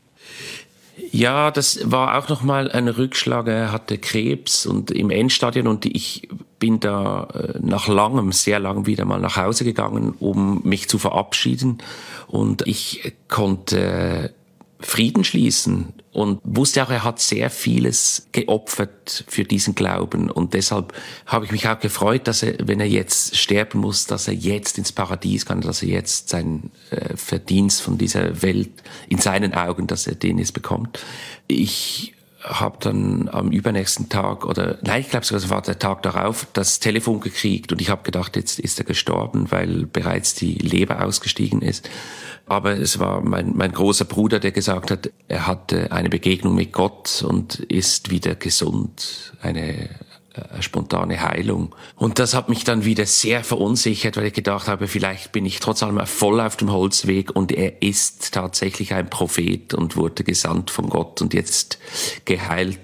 Ja, 1.13 1.51
das 1.51 1.91
war 1.91 2.19
auch 2.19 2.29
nochmal 2.29 2.71
ein 2.71 2.89
Rückschlag. 2.89 3.47
Er 3.47 3.73
hatte 3.73 3.99
Krebs 3.99 4.67
und 4.67 4.91
im 4.91 5.11
Endstadion 5.11 5.67
und 5.67 5.87
ich 5.87 6.29
bin 6.59 6.81
da 6.81 7.25
äh, 7.35 7.59
nach 7.61 7.89
langem, 7.89 8.33
sehr 8.33 8.59
lang 8.59 8.87
wieder 8.87 9.05
mal 9.05 9.21
nach 9.21 9.37
Hause 9.37 9.65
gegangen, 9.65 10.15
um 10.21 10.63
mich 10.65 10.89
zu 10.89 10.99
verabschieden. 10.99 11.79
Und 12.27 12.67
ich 12.67 13.15
konnte 13.29 14.33
Frieden 14.79 15.25
schließen 15.25 15.95
und 16.13 16.41
wusste 16.43 16.83
auch, 16.83 16.91
er 16.91 17.05
hat 17.05 17.21
sehr 17.21 17.51
vieles 17.51 18.27
geopfert 18.33 19.25
für 19.29 19.45
diesen 19.45 19.75
Glauben 19.75 20.31
und 20.31 20.55
deshalb 20.55 20.93
habe 21.27 21.45
ich 21.45 21.53
mich 21.53 21.69
auch 21.69 21.79
gefreut, 21.79 22.27
dass 22.27 22.43
er, 22.43 22.55
wenn 22.67 22.81
er 22.81 22.89
jetzt 22.89 23.37
sterben 23.37 23.81
muss, 23.81 24.07
dass 24.07 24.27
er 24.27 24.35
jetzt 24.35 24.79
ins 24.79 24.93
Paradies 24.93 25.47
kann, 25.47 25.61
dass 25.61 25.83
er 25.83 25.89
jetzt 25.89 26.29
sein 26.29 26.71
äh, 26.91 27.17
Verdienst 27.17 27.83
von 27.83 27.97
dieser 27.97 28.43
Welt 28.43 28.71
in 29.09 29.19
seinen 29.19 29.55
Augen, 29.55 29.87
dass 29.87 30.07
er 30.07 30.17
den 30.17 30.39
jetzt 30.39 30.53
bekommt. 30.53 30.99
Ich 31.47 32.15
habe 32.43 32.79
dann 32.81 33.29
am 33.29 33.51
übernächsten 33.51 34.09
Tag 34.09 34.45
oder 34.47 34.79
nein, 34.83 35.03
ich 35.03 35.11
glaube 35.11 35.27
es 35.27 35.51
war 35.51 35.63
der 35.63 35.79
Tag 35.79 36.03
darauf 36.03 36.47
das 36.53 36.81
Telefon 36.81 37.21
gekriegt 37.21 37.73
und 37.73 37.81
ich 37.81 37.91
habe 37.91 38.03
gedacht, 38.03 38.37
jetzt 38.37 38.59
ist 38.59 38.79
er 38.79 38.85
gestorben, 38.85 39.51
weil 39.51 39.87
bereits 39.87 40.35
die 40.35 40.55
Leber 40.55 41.05
ausgestiegen 41.05 41.61
ist. 41.63 41.89
Aber 42.47 42.79
es 42.79 42.99
war 42.99 43.21
mein, 43.21 43.57
mein 43.57 43.73
großer 43.73 44.05
Bruder, 44.05 44.41
der 44.41 44.51
gesagt 44.53 44.91
hat, 44.91 45.11
er 45.29 45.47
hatte 45.47 45.93
eine 45.93 46.09
Begegnung 46.09 46.55
mit 46.55 46.73
Gott 46.73 47.23
und 47.27 47.61
ist 47.61 48.11
wieder 48.11 48.35
gesund. 48.35 49.35
Eine 49.41 49.91
äh, 50.35 50.63
spontane 50.63 51.21
Heilung. 51.21 51.75
Und 51.97 52.19
das 52.19 52.35
hat 52.35 52.49
mich 52.49 52.63
dann 52.63 52.85
wieder 52.85 53.05
sehr 53.07 53.43
verunsichert, 53.43 54.17
weil 54.17 54.27
ich 54.27 54.33
gedacht 54.33 54.69
habe, 54.69 54.87
vielleicht 54.87 55.33
bin 55.33 55.45
ich 55.45 55.59
trotz 55.59 55.83
allem 55.83 56.05
voll 56.07 56.41
auf 56.41 56.57
dem 56.57 56.71
Holzweg 56.71 57.35
und 57.35 57.51
er 57.51 57.83
ist 57.83 58.33
tatsächlich 58.33 58.95
ein 58.95 59.11
Prophet 59.11 59.75
und 59.75 59.97
wurde 59.97 60.23
gesandt 60.23 60.71
von 60.71 60.89
Gott 60.89 61.21
und 61.21 61.35
jetzt 61.35 61.79
geheilt. 62.27 62.79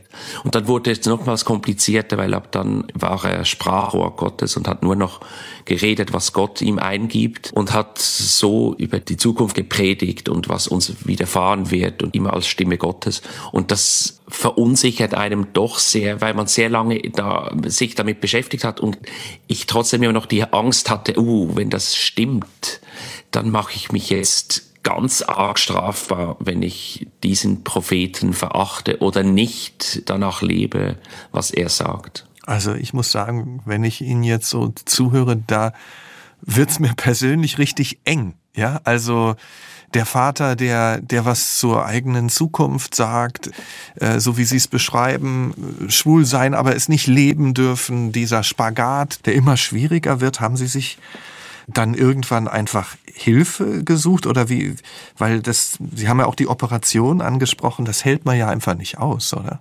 Und 0.44 0.54
dann 0.54 0.68
wurde 0.68 0.90
es 0.90 1.04
nochmals 1.04 1.44
komplizierter, 1.44 2.18
weil 2.18 2.34
ab 2.34 2.52
dann 2.52 2.84
war 2.94 3.24
er 3.24 3.44
Sprachrohr 3.44 4.16
Gottes 4.16 4.56
und 4.56 4.68
hat 4.68 4.82
nur 4.82 4.96
noch 4.96 5.20
geredet, 5.64 6.12
was 6.12 6.32
Gott 6.32 6.62
ihm 6.62 6.78
eingibt 6.78 7.52
und 7.52 7.72
hat 7.72 7.98
so 7.98 8.74
über 8.78 9.00
die 9.00 9.16
Zukunft 9.16 9.56
gepredigt 9.56 10.28
und 10.28 10.48
was 10.48 10.68
uns 10.68 11.06
widerfahren 11.06 11.70
wird 11.70 12.02
und 12.02 12.14
immer 12.14 12.32
als 12.32 12.46
Stimme 12.46 12.78
Gottes. 12.78 13.22
Und 13.52 13.70
das 13.70 14.20
verunsichert 14.28 15.14
einem 15.14 15.52
doch 15.52 15.78
sehr, 15.78 16.20
weil 16.20 16.34
man 16.34 16.46
sehr 16.46 16.68
lange 16.68 17.00
da 17.10 17.52
sich 17.66 17.94
damit 17.94 18.20
beschäftigt 18.20 18.64
hat 18.64 18.80
und 18.80 18.98
ich 19.46 19.66
trotzdem 19.66 20.02
immer 20.02 20.12
noch 20.12 20.26
die 20.26 20.44
Angst 20.44 20.90
hatte, 20.90 21.18
uh, 21.18 21.54
wenn 21.54 21.70
das 21.70 21.96
stimmt, 21.96 22.80
dann 23.30 23.50
mache 23.50 23.72
ich 23.74 23.92
mich 23.92 24.10
jetzt 24.10 24.66
ganz 24.86 25.20
arg 25.20 25.58
strafbar, 25.58 26.36
wenn 26.38 26.62
ich 26.62 27.08
diesen 27.24 27.64
Propheten 27.64 28.32
verachte 28.32 29.00
oder 29.00 29.24
nicht 29.24 30.08
danach 30.08 30.42
lebe, 30.42 30.96
was 31.32 31.50
er 31.50 31.68
sagt. 31.68 32.24
Also 32.44 32.72
ich 32.72 32.92
muss 32.92 33.10
sagen, 33.10 33.62
wenn 33.64 33.82
ich 33.82 34.00
Ihnen 34.00 34.22
jetzt 34.22 34.48
so 34.48 34.72
zuhöre, 34.84 35.36
da 35.44 35.72
wird's 36.40 36.78
mir 36.78 36.94
persönlich 36.96 37.58
richtig 37.58 37.98
eng. 38.04 38.34
Ja, 38.54 38.80
also 38.84 39.34
der 39.92 40.06
Vater, 40.06 40.54
der, 40.54 41.00
der 41.00 41.24
was 41.24 41.58
zur 41.58 41.84
eigenen 41.84 42.28
Zukunft 42.28 42.94
sagt, 42.94 43.50
äh, 43.96 44.20
so 44.20 44.38
wie 44.38 44.44
Sie 44.44 44.56
es 44.56 44.68
beschreiben, 44.68 45.52
schwul 45.88 46.24
sein, 46.24 46.54
aber 46.54 46.76
es 46.76 46.88
nicht 46.88 47.08
leben 47.08 47.54
dürfen, 47.54 48.12
dieser 48.12 48.44
Spagat, 48.44 49.26
der 49.26 49.34
immer 49.34 49.56
schwieriger 49.56 50.20
wird, 50.20 50.40
haben 50.40 50.56
Sie 50.56 50.68
sich 50.68 50.98
dann 51.66 51.94
irgendwann 51.94 52.46
einfach 52.46 52.96
Hilfe 53.16 53.82
gesucht 53.82 54.26
oder 54.26 54.48
wie, 54.48 54.76
weil 55.16 55.40
das, 55.40 55.78
Sie 55.94 56.08
haben 56.08 56.20
ja 56.20 56.26
auch 56.26 56.34
die 56.34 56.48
Operation 56.48 57.22
angesprochen, 57.22 57.86
das 57.86 58.04
hält 58.04 58.24
man 58.26 58.36
ja 58.36 58.48
einfach 58.48 58.74
nicht 58.74 58.98
aus, 58.98 59.32
oder? 59.32 59.60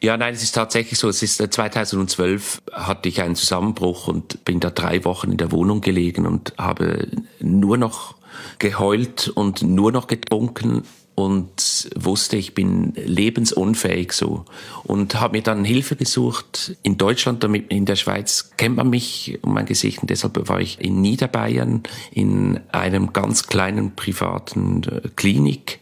Ja, 0.00 0.16
nein, 0.16 0.34
es 0.34 0.42
ist 0.42 0.52
tatsächlich 0.52 0.98
so. 0.98 1.08
Es 1.08 1.22
ist 1.22 1.36
2012 1.36 2.62
äh, 2.66 2.72
hatte 2.72 3.08
ich 3.08 3.22
einen 3.22 3.36
Zusammenbruch 3.36 4.08
und 4.08 4.44
bin 4.44 4.58
da 4.58 4.70
drei 4.70 5.04
Wochen 5.04 5.30
in 5.30 5.36
der 5.36 5.52
Wohnung 5.52 5.80
gelegen 5.80 6.26
und 6.26 6.54
habe 6.58 7.06
nur 7.38 7.76
noch 7.76 8.16
geheult 8.58 9.28
und 9.28 9.62
nur 9.62 9.92
noch 9.92 10.08
getrunken 10.08 10.82
und 11.14 11.90
wusste, 11.94 12.36
ich 12.36 12.54
bin 12.54 12.94
lebensunfähig 12.96 14.12
so. 14.12 14.44
Und 14.84 15.20
habe 15.20 15.36
mir 15.36 15.42
dann 15.42 15.64
Hilfe 15.64 15.96
gesucht 15.96 16.76
in 16.82 16.96
Deutschland, 16.96 17.42
damit 17.44 17.70
in 17.70 17.84
der 17.84 17.96
Schweiz 17.96 18.50
kennt 18.56 18.76
man 18.76 18.90
mich 18.90 19.38
und 19.42 19.52
mein 19.52 19.66
Gesicht. 19.66 20.00
Und 20.00 20.10
deshalb 20.10 20.48
war 20.48 20.60
ich 20.60 20.80
in 20.80 21.00
Niederbayern 21.00 21.82
in 22.10 22.60
einem 22.72 23.12
ganz 23.12 23.46
kleinen 23.46 23.94
privaten 23.94 24.82
äh, 24.84 25.08
Klinik 25.16 25.80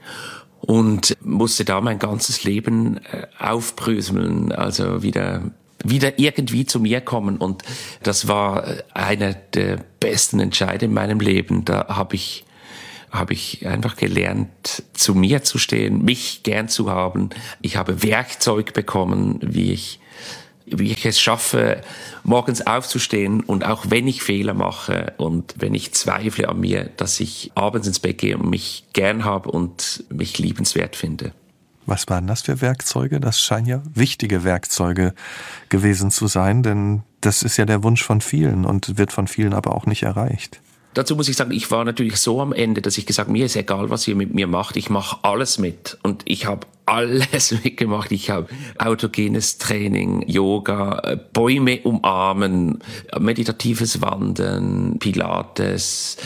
und 0.60 1.16
musste 1.22 1.64
da 1.64 1.80
mein 1.80 1.98
ganzes 1.98 2.44
Leben 2.44 2.98
äh, 2.98 3.26
aufbröseln, 3.38 4.52
also 4.52 5.02
wieder 5.02 5.50
wieder 5.82 6.18
irgendwie 6.18 6.66
zu 6.66 6.78
mir 6.78 7.00
kommen. 7.00 7.38
Und 7.38 7.62
das 8.02 8.28
war 8.28 8.66
äh, 8.66 8.82
einer 8.92 9.32
der 9.32 9.82
besten 10.00 10.40
Entscheide 10.40 10.86
in 10.86 10.92
meinem 10.92 11.20
Leben. 11.20 11.64
Da 11.64 11.86
habe 11.88 12.16
ich 12.16 12.44
habe 13.10 13.32
ich 13.32 13.66
einfach 13.66 13.96
gelernt, 13.96 14.82
zu 14.92 15.14
mir 15.14 15.42
zu 15.42 15.58
stehen, 15.58 16.04
mich 16.04 16.42
gern 16.42 16.68
zu 16.68 16.90
haben. 16.90 17.30
Ich 17.60 17.76
habe 17.76 18.02
Werkzeug 18.02 18.72
bekommen, 18.72 19.40
wie 19.42 19.72
ich, 19.72 20.00
wie 20.66 20.92
ich 20.92 21.04
es 21.04 21.20
schaffe, 21.20 21.82
morgens 22.22 22.66
aufzustehen 22.66 23.40
und 23.40 23.66
auch 23.66 23.86
wenn 23.88 24.06
ich 24.06 24.22
Fehler 24.22 24.54
mache 24.54 25.14
und 25.16 25.54
wenn 25.58 25.74
ich 25.74 25.92
zweifle 25.92 26.48
an 26.48 26.60
mir, 26.60 26.90
dass 26.96 27.18
ich 27.18 27.50
abends 27.54 27.88
ins 27.88 27.98
Bett 27.98 28.18
gehe 28.18 28.38
und 28.38 28.48
mich 28.48 28.84
gern 28.92 29.24
habe 29.24 29.50
und 29.50 30.04
mich 30.10 30.38
liebenswert 30.38 30.94
finde. 30.94 31.32
Was 31.86 32.06
waren 32.08 32.28
das 32.28 32.42
für 32.42 32.60
Werkzeuge? 32.60 33.18
Das 33.18 33.40
scheinen 33.40 33.66
ja 33.66 33.82
wichtige 33.94 34.44
Werkzeuge 34.44 35.14
gewesen 35.70 36.12
zu 36.12 36.28
sein, 36.28 36.62
denn 36.62 37.02
das 37.20 37.42
ist 37.42 37.56
ja 37.56 37.64
der 37.64 37.82
Wunsch 37.82 38.04
von 38.04 38.20
vielen 38.20 38.64
und 38.64 38.96
wird 38.96 39.10
von 39.10 39.26
vielen 39.26 39.54
aber 39.54 39.74
auch 39.74 39.86
nicht 39.86 40.04
erreicht. 40.04 40.60
Dazu 40.94 41.14
muss 41.14 41.28
ich 41.28 41.36
sagen, 41.36 41.52
ich 41.52 41.70
war 41.70 41.84
natürlich 41.84 42.16
so 42.16 42.40
am 42.40 42.52
Ende, 42.52 42.82
dass 42.82 42.98
ich 42.98 43.06
gesagt, 43.06 43.30
mir 43.30 43.46
ist 43.46 43.56
egal, 43.56 43.90
was 43.90 44.08
ihr 44.08 44.16
mit 44.16 44.34
mir 44.34 44.46
macht, 44.46 44.76
ich 44.76 44.90
mache 44.90 45.18
alles 45.22 45.58
mit. 45.58 45.98
Und 46.02 46.22
ich 46.24 46.46
habe 46.46 46.66
alles 46.90 47.52
mitgemacht. 47.64 48.10
Ich 48.10 48.30
habe 48.30 48.48
autogenes 48.78 49.58
Training, 49.58 50.24
Yoga, 50.26 51.18
Bäume 51.32 51.80
umarmen, 51.82 52.80
meditatives 53.18 54.02
Wandern, 54.02 54.96
Pilates, 54.98 56.16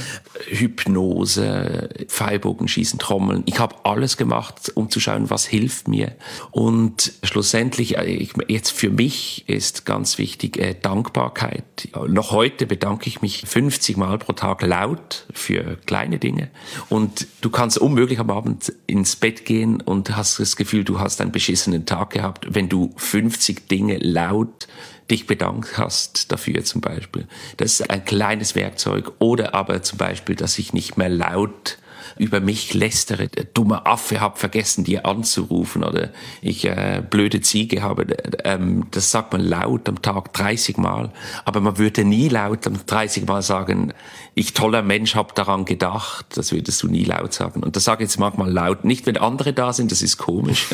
Hypnose, 0.48 1.90
Pfeilbogenschießen, 2.08 2.98
Trommeln. 2.98 3.42
Ich 3.44 3.58
habe 3.58 3.76
alles 3.84 4.16
gemacht, 4.16 4.72
um 4.74 4.90
zu 4.90 5.00
schauen, 5.00 5.28
was 5.28 5.44
hilft 5.44 5.86
mir. 5.86 6.12
Und 6.50 7.12
schlussendlich, 7.22 7.98
äh, 7.98 8.26
jetzt 8.48 8.70
für 8.70 8.90
mich 8.90 9.44
ist 9.48 9.84
ganz 9.84 10.16
wichtig 10.18 10.56
äh, 10.56 10.74
Dankbarkeit. 10.74 11.88
Noch 12.08 12.30
heute 12.30 12.66
bedanke 12.66 13.08
ich 13.08 13.20
mich 13.20 13.42
50 13.46 13.98
Mal 13.98 14.18
pro 14.18 14.32
Tag 14.32 14.62
laut 14.62 15.26
für 15.32 15.76
kleine 15.84 16.18
Dinge. 16.18 16.50
Und 16.88 17.26
du 17.42 17.50
kannst 17.50 17.76
unmöglich 17.76 18.18
am 18.18 18.30
Abend 18.30 18.72
ins 18.86 19.16
Bett 19.16 19.44
gehen 19.44 19.80
und 19.82 20.16
hast 20.16 20.38
es 20.40 20.53
Gefühl, 20.56 20.84
du 20.84 21.00
hast 21.00 21.20
einen 21.20 21.32
beschissenen 21.32 21.86
Tag 21.86 22.10
gehabt, 22.10 22.46
wenn 22.50 22.68
du 22.68 22.92
50 22.96 23.68
Dinge 23.68 23.98
laut 23.98 24.68
dich 25.10 25.26
bedankt 25.26 25.76
hast 25.76 26.32
dafür 26.32 26.64
zum 26.64 26.80
Beispiel. 26.80 27.26
Das 27.58 27.72
ist 27.80 27.90
ein 27.90 28.04
kleines 28.04 28.54
Werkzeug. 28.54 29.12
Oder 29.18 29.54
aber 29.54 29.82
zum 29.82 29.98
Beispiel, 29.98 30.34
dass 30.34 30.58
ich 30.58 30.72
nicht 30.72 30.96
mehr 30.96 31.10
laut 31.10 31.78
über 32.16 32.40
mich 32.40 32.74
lästere. 32.74 33.28
Der 33.28 33.44
dumme 33.44 33.86
Affe 33.86 34.20
hab 34.20 34.38
vergessen, 34.38 34.84
dir 34.84 35.06
anzurufen 35.06 35.84
oder 35.84 36.10
ich 36.42 36.64
äh, 36.64 37.02
blöde 37.08 37.40
Ziege 37.40 37.82
habe. 37.82 38.06
Ähm, 38.44 38.86
das 38.90 39.10
sagt 39.10 39.32
man 39.32 39.42
laut 39.42 39.88
am 39.88 40.02
Tag 40.02 40.32
30 40.32 40.76
Mal, 40.76 41.12
aber 41.44 41.60
man 41.60 41.78
würde 41.78 42.04
nie 42.04 42.28
laut 42.28 42.66
am 42.66 42.78
30 42.86 43.26
Mal 43.26 43.42
sagen, 43.42 43.92
ich 44.34 44.52
toller 44.52 44.82
Mensch 44.82 45.14
hab 45.14 45.34
daran 45.34 45.64
gedacht. 45.64 46.26
Das 46.36 46.52
würdest 46.52 46.82
du 46.82 46.88
nie 46.88 47.04
laut 47.04 47.32
sagen. 47.32 47.62
Und 47.62 47.76
das 47.76 47.84
sage 47.84 48.02
ich 48.02 48.10
jetzt 48.10 48.18
manchmal 48.18 48.50
laut, 48.50 48.84
nicht 48.84 49.06
wenn 49.06 49.16
andere 49.16 49.52
da 49.52 49.72
sind, 49.72 49.92
das 49.92 50.02
ist 50.02 50.16
komisch, 50.16 50.68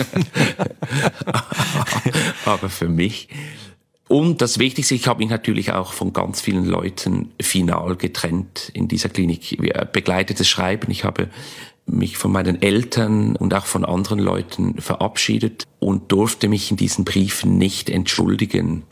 aber 2.45 2.69
für 2.69 2.89
mich. 2.89 3.29
Und 4.11 4.43
das 4.43 4.59
Wichtigste, 4.59 4.97
ich 4.97 5.07
habe 5.07 5.21
mich 5.21 5.31
natürlich 5.31 5.71
auch 5.71 5.93
von 5.93 6.13
ganz 6.13 6.41
vielen 6.41 6.65
Leuten 6.65 7.31
final 7.41 7.95
getrennt 7.95 8.69
in 8.75 8.89
dieser 8.89 9.09
Klinik. 9.09 9.57
Begleitetes 9.93 10.49
Schreiben. 10.49 10.91
Ich 10.91 11.05
habe 11.05 11.29
mich 11.87 12.19
von 12.19 12.33
meinen 12.33 12.61
Eltern 12.61 13.37
und 13.37 13.55
auch 13.55 13.67
von 13.67 13.85
anderen 13.85 14.19
Leuten 14.19 14.81
verabschiedet 14.81 15.69
und 15.79 16.11
durfte 16.11 16.49
mich 16.49 16.73
in 16.73 16.77
diesen 16.77 17.05
Briefen 17.05 17.57
nicht 17.57 17.89
entschuldigen. 17.89 18.83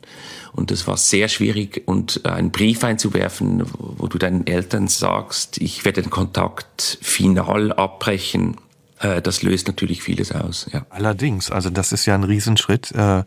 Und 0.52 0.70
es 0.70 0.86
war 0.86 0.96
sehr 0.96 1.26
schwierig 1.26 1.82
und 1.86 2.24
einen 2.24 2.52
Brief 2.52 2.84
einzuwerfen, 2.84 3.64
wo 3.76 4.06
du 4.06 4.18
deinen 4.18 4.46
Eltern 4.46 4.86
sagst, 4.86 5.58
ich 5.60 5.84
werde 5.84 6.00
den 6.00 6.10
Kontakt 6.10 6.96
final 7.02 7.72
abbrechen, 7.72 8.56
äh, 9.00 9.20
das 9.20 9.42
löst 9.42 9.66
natürlich 9.66 10.00
vieles 10.00 10.30
aus. 10.30 10.68
Ja. 10.72 10.86
Allerdings, 10.90 11.50
also 11.50 11.70
das 11.70 11.90
ist 11.90 12.06
ja 12.06 12.14
ein 12.14 12.22
Riesenschritt. 12.22 12.92
Äh, 12.92 13.24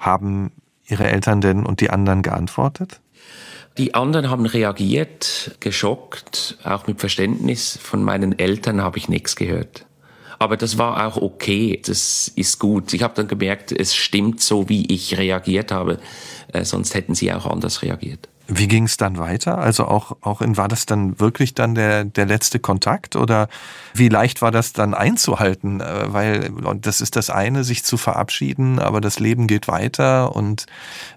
haben 0.00 0.50
Ihre 0.88 1.08
Eltern 1.08 1.40
denn 1.40 1.64
und 1.64 1.80
die 1.80 1.90
anderen 1.90 2.22
geantwortet? 2.22 3.00
Die 3.76 3.94
anderen 3.94 4.28
haben 4.28 4.46
reagiert, 4.46 5.56
geschockt, 5.60 6.58
auch 6.64 6.86
mit 6.88 6.98
Verständnis. 6.98 7.78
Von 7.80 8.02
meinen 8.02 8.36
Eltern 8.38 8.82
habe 8.82 8.98
ich 8.98 9.08
nichts 9.08 9.36
gehört. 9.36 9.86
Aber 10.40 10.56
das 10.56 10.78
war 10.78 11.06
auch 11.06 11.16
okay, 11.16 11.80
das 11.84 12.28
ist 12.34 12.58
gut. 12.58 12.92
Ich 12.92 13.02
habe 13.02 13.14
dann 13.14 13.28
gemerkt, 13.28 13.72
es 13.72 13.94
stimmt 13.94 14.40
so, 14.40 14.68
wie 14.68 14.86
ich 14.92 15.18
reagiert 15.18 15.72
habe. 15.72 15.98
Äh, 16.52 16.64
sonst 16.64 16.94
hätten 16.94 17.14
sie 17.14 17.32
auch 17.32 17.46
anders 17.46 17.82
reagiert. 17.82 18.28
Wie 18.50 18.66
ging 18.66 18.84
es 18.84 18.96
dann 18.96 19.18
weiter? 19.18 19.58
Also 19.58 19.84
auch, 19.84 20.16
auch 20.22 20.40
in, 20.40 20.56
war 20.56 20.68
das 20.68 20.86
dann 20.86 21.20
wirklich 21.20 21.52
dann 21.52 21.74
der, 21.74 22.04
der 22.04 22.24
letzte 22.24 22.58
Kontakt 22.58 23.14
oder 23.14 23.48
wie 23.92 24.08
leicht 24.08 24.40
war 24.40 24.50
das 24.50 24.72
dann 24.72 24.94
einzuhalten? 24.94 25.82
Äh, 25.82 26.12
weil 26.12 26.50
das 26.80 27.02
ist 27.02 27.16
das 27.16 27.28
eine, 27.28 27.62
sich 27.62 27.84
zu 27.84 27.98
verabschieden, 27.98 28.78
aber 28.78 29.02
das 29.02 29.18
Leben 29.18 29.48
geht 29.48 29.68
weiter 29.68 30.34
und 30.34 30.64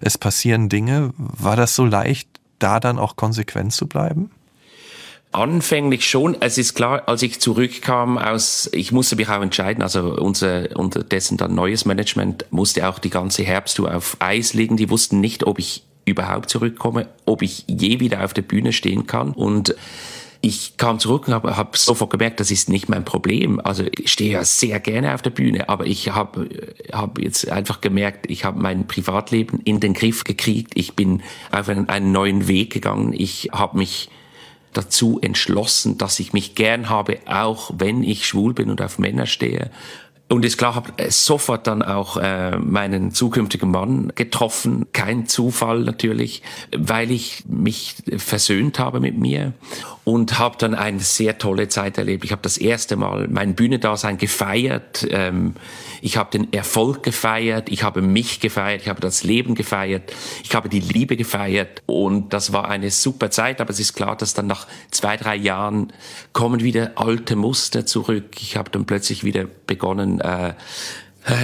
es 0.02 0.18
passieren 0.18 0.68
Dinge. 0.68 1.14
War 1.16 1.56
das 1.56 1.74
so 1.74 1.86
leicht, 1.86 2.28
da 2.58 2.80
dann 2.80 2.98
auch 2.98 3.16
konsequent 3.16 3.72
zu 3.72 3.86
bleiben? 3.86 4.30
Anfänglich 5.32 6.06
schon. 6.06 6.36
Es 6.38 6.58
ist 6.58 6.74
klar, 6.74 7.04
als 7.06 7.22
ich 7.22 7.40
zurückkam 7.40 8.18
aus, 8.18 8.68
ich 8.74 8.92
musste 8.92 9.16
mich 9.16 9.30
auch 9.30 9.40
entscheiden, 9.40 9.82
also 9.82 10.14
unser, 10.16 10.76
unterdessen 10.76 11.38
dann 11.38 11.54
neues 11.54 11.86
Management 11.86 12.44
musste 12.50 12.86
auch 12.86 12.98
die 12.98 13.08
ganze 13.08 13.42
Herbsttour 13.42 13.94
auf 13.94 14.18
Eis 14.18 14.52
legen. 14.52 14.76
Die 14.76 14.90
wussten 14.90 15.20
nicht, 15.20 15.44
ob 15.44 15.58
ich 15.58 15.84
überhaupt 16.04 16.50
zurückkomme, 16.50 17.08
ob 17.24 17.42
ich 17.42 17.64
je 17.68 18.00
wieder 18.00 18.24
auf 18.24 18.34
der 18.34 18.42
Bühne 18.42 18.72
stehen 18.72 19.06
kann. 19.06 19.32
Und 19.32 19.74
ich 20.44 20.76
kam 20.76 20.98
zurück 20.98 21.28
und 21.28 21.34
habe 21.34 21.56
hab 21.56 21.76
sofort 21.76 22.10
gemerkt, 22.10 22.40
das 22.40 22.50
ist 22.50 22.68
nicht 22.68 22.88
mein 22.88 23.04
Problem. 23.04 23.60
Also 23.62 23.84
ich 23.96 24.10
stehe 24.10 24.32
ja 24.32 24.44
sehr 24.44 24.80
gerne 24.80 25.14
auf 25.14 25.22
der 25.22 25.30
Bühne, 25.30 25.68
aber 25.68 25.86
ich 25.86 26.10
habe 26.10 26.48
hab 26.92 27.20
jetzt 27.20 27.48
einfach 27.48 27.80
gemerkt, 27.80 28.28
ich 28.28 28.44
habe 28.44 28.60
mein 28.60 28.88
Privatleben 28.88 29.60
in 29.64 29.78
den 29.78 29.94
Griff 29.94 30.24
gekriegt. 30.24 30.72
Ich 30.74 30.94
bin 30.94 31.22
auf 31.52 31.68
einen, 31.68 31.88
einen 31.88 32.10
neuen 32.10 32.48
Weg 32.48 32.72
gegangen. 32.72 33.12
Ich 33.12 33.50
habe 33.52 33.78
mich 33.78 34.10
dazu 34.72 35.20
entschlossen, 35.22 35.96
dass 35.96 36.18
ich 36.18 36.32
mich 36.32 36.56
gern 36.56 36.88
habe, 36.88 37.20
auch 37.26 37.70
wenn 37.78 38.02
ich 38.02 38.26
schwul 38.26 38.52
bin 38.52 38.68
und 38.68 38.82
auf 38.82 38.98
Männer 38.98 39.26
stehe. 39.26 39.70
Und 40.32 40.46
ist 40.46 40.56
klar, 40.56 40.74
habe 40.74 41.10
sofort 41.10 41.66
dann 41.66 41.82
auch 41.82 42.16
äh, 42.16 42.56
meinen 42.56 43.12
zukünftigen 43.12 43.70
Mann 43.70 44.12
getroffen. 44.14 44.86
Kein 44.94 45.26
Zufall 45.26 45.80
natürlich, 45.80 46.42
weil 46.74 47.10
ich 47.10 47.44
mich 47.46 47.96
versöhnt 48.16 48.78
habe 48.78 49.00
mit 49.00 49.18
mir 49.18 49.52
und 50.04 50.38
habe 50.38 50.56
dann 50.58 50.74
eine 50.74 50.98
sehr 51.00 51.38
tolle 51.38 51.68
Zeit 51.68 51.96
erlebt. 51.96 52.24
Ich 52.24 52.32
habe 52.32 52.42
das 52.42 52.58
erste 52.58 52.96
Mal 52.96 53.28
mein 53.28 53.54
Bühnendasein 53.54 54.18
gefeiert. 54.18 55.06
Ähm, 55.10 55.54
ich 56.00 56.16
habe 56.16 56.30
den 56.30 56.52
Erfolg 56.52 57.04
gefeiert, 57.04 57.68
ich 57.70 57.84
habe 57.84 58.02
mich 58.02 58.40
gefeiert, 58.40 58.82
ich 58.82 58.88
habe 58.88 59.00
das 59.00 59.22
Leben 59.22 59.54
gefeiert, 59.54 60.12
ich 60.42 60.54
habe 60.56 60.68
die 60.68 60.80
Liebe 60.80 61.16
gefeiert 61.16 61.82
und 61.86 62.32
das 62.32 62.52
war 62.52 62.68
eine 62.68 62.90
super 62.90 63.30
Zeit. 63.30 63.60
Aber 63.60 63.70
es 63.70 63.78
ist 63.78 63.94
klar, 63.94 64.16
dass 64.16 64.34
dann 64.34 64.48
nach 64.48 64.66
zwei, 64.90 65.16
drei 65.16 65.36
Jahren 65.36 65.92
kommen 66.32 66.62
wieder 66.62 66.92
alte 66.96 67.36
Muster 67.36 67.86
zurück. 67.86 68.40
Ich 68.40 68.56
habe 68.56 68.70
dann 68.70 68.86
plötzlich 68.86 69.22
wieder 69.22 69.44
begonnen, 69.66 70.20
äh, 70.20 70.54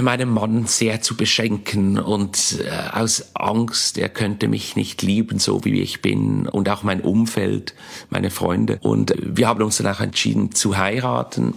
meinen 0.03 0.31
Mann 0.31 0.67
sehr 0.67 1.01
zu 1.01 1.17
beschenken 1.17 1.99
und 1.99 2.59
äh, 2.61 2.97
aus 2.97 3.31
Angst, 3.35 3.97
er 3.99 4.09
könnte 4.09 4.49
mich 4.49 4.75
nicht 4.75 5.03
lieben, 5.03 5.39
so 5.39 5.65
wie 5.65 5.81
ich 5.81 6.03
bin 6.03 6.49
und 6.49 6.69
auch 6.69 6.83
mein 6.83 7.01
Umfeld, 7.01 7.75
meine 8.11 8.31
Freunde. 8.31 8.79
Und 8.83 9.15
wir 9.19 9.47
haben 9.47 9.63
uns 9.63 9.77
dann 9.79 9.87
auch 9.87 10.01
entschieden 10.01 10.53
zu 10.53 10.77
heiraten 10.77 11.55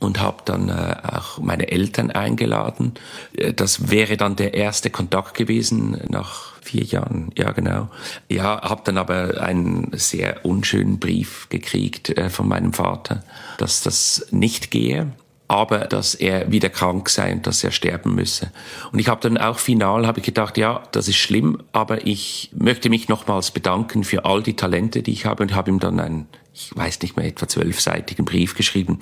und 0.00 0.20
habe 0.20 0.38
dann 0.44 0.68
äh, 0.68 0.96
auch 1.02 1.38
meine 1.38 1.70
Eltern 1.70 2.10
eingeladen. 2.10 2.94
Äh, 3.36 3.52
das 3.52 3.90
wäre 3.90 4.16
dann 4.16 4.34
der 4.34 4.54
erste 4.54 4.90
Kontakt 4.90 5.34
gewesen 5.34 6.00
nach 6.08 6.60
vier 6.60 6.82
Jahren, 6.82 7.30
ja 7.36 7.52
genau. 7.52 7.88
Ja, 8.28 8.60
habe 8.62 8.82
dann 8.84 8.98
aber 8.98 9.40
einen 9.40 9.90
sehr 9.92 10.44
unschönen 10.44 10.98
Brief 10.98 11.48
gekriegt 11.48 12.10
äh, 12.10 12.28
von 12.28 12.48
meinem 12.48 12.72
Vater, 12.72 13.22
dass 13.58 13.82
das 13.82 14.26
nicht 14.30 14.70
gehe 14.70 15.12
aber 15.52 15.80
dass 15.80 16.14
er 16.14 16.50
wieder 16.50 16.70
krank 16.70 17.10
sei 17.10 17.30
und 17.30 17.46
dass 17.46 17.62
er 17.62 17.72
sterben 17.72 18.14
müsse. 18.14 18.50
Und 18.90 18.98
ich 19.00 19.08
habe 19.08 19.20
dann 19.20 19.36
auch 19.36 19.58
final 19.58 20.06
habe 20.06 20.20
ich 20.20 20.24
gedacht, 20.24 20.56
ja, 20.56 20.82
das 20.92 21.08
ist 21.08 21.16
schlimm, 21.16 21.62
aber 21.72 22.06
ich 22.06 22.50
möchte 22.56 22.88
mich 22.88 23.10
nochmals 23.10 23.50
bedanken 23.50 24.02
für 24.02 24.24
all 24.24 24.42
die 24.42 24.56
Talente, 24.56 25.02
die 25.02 25.12
ich 25.12 25.26
habe 25.26 25.42
und 25.42 25.54
habe 25.54 25.70
ihm 25.70 25.78
dann 25.78 26.00
einen, 26.00 26.26
ich 26.54 26.74
weiß 26.74 27.02
nicht 27.02 27.18
mehr, 27.18 27.26
etwa 27.26 27.46
zwölfseitigen 27.48 28.24
Brief 28.24 28.54
geschrieben, 28.54 28.98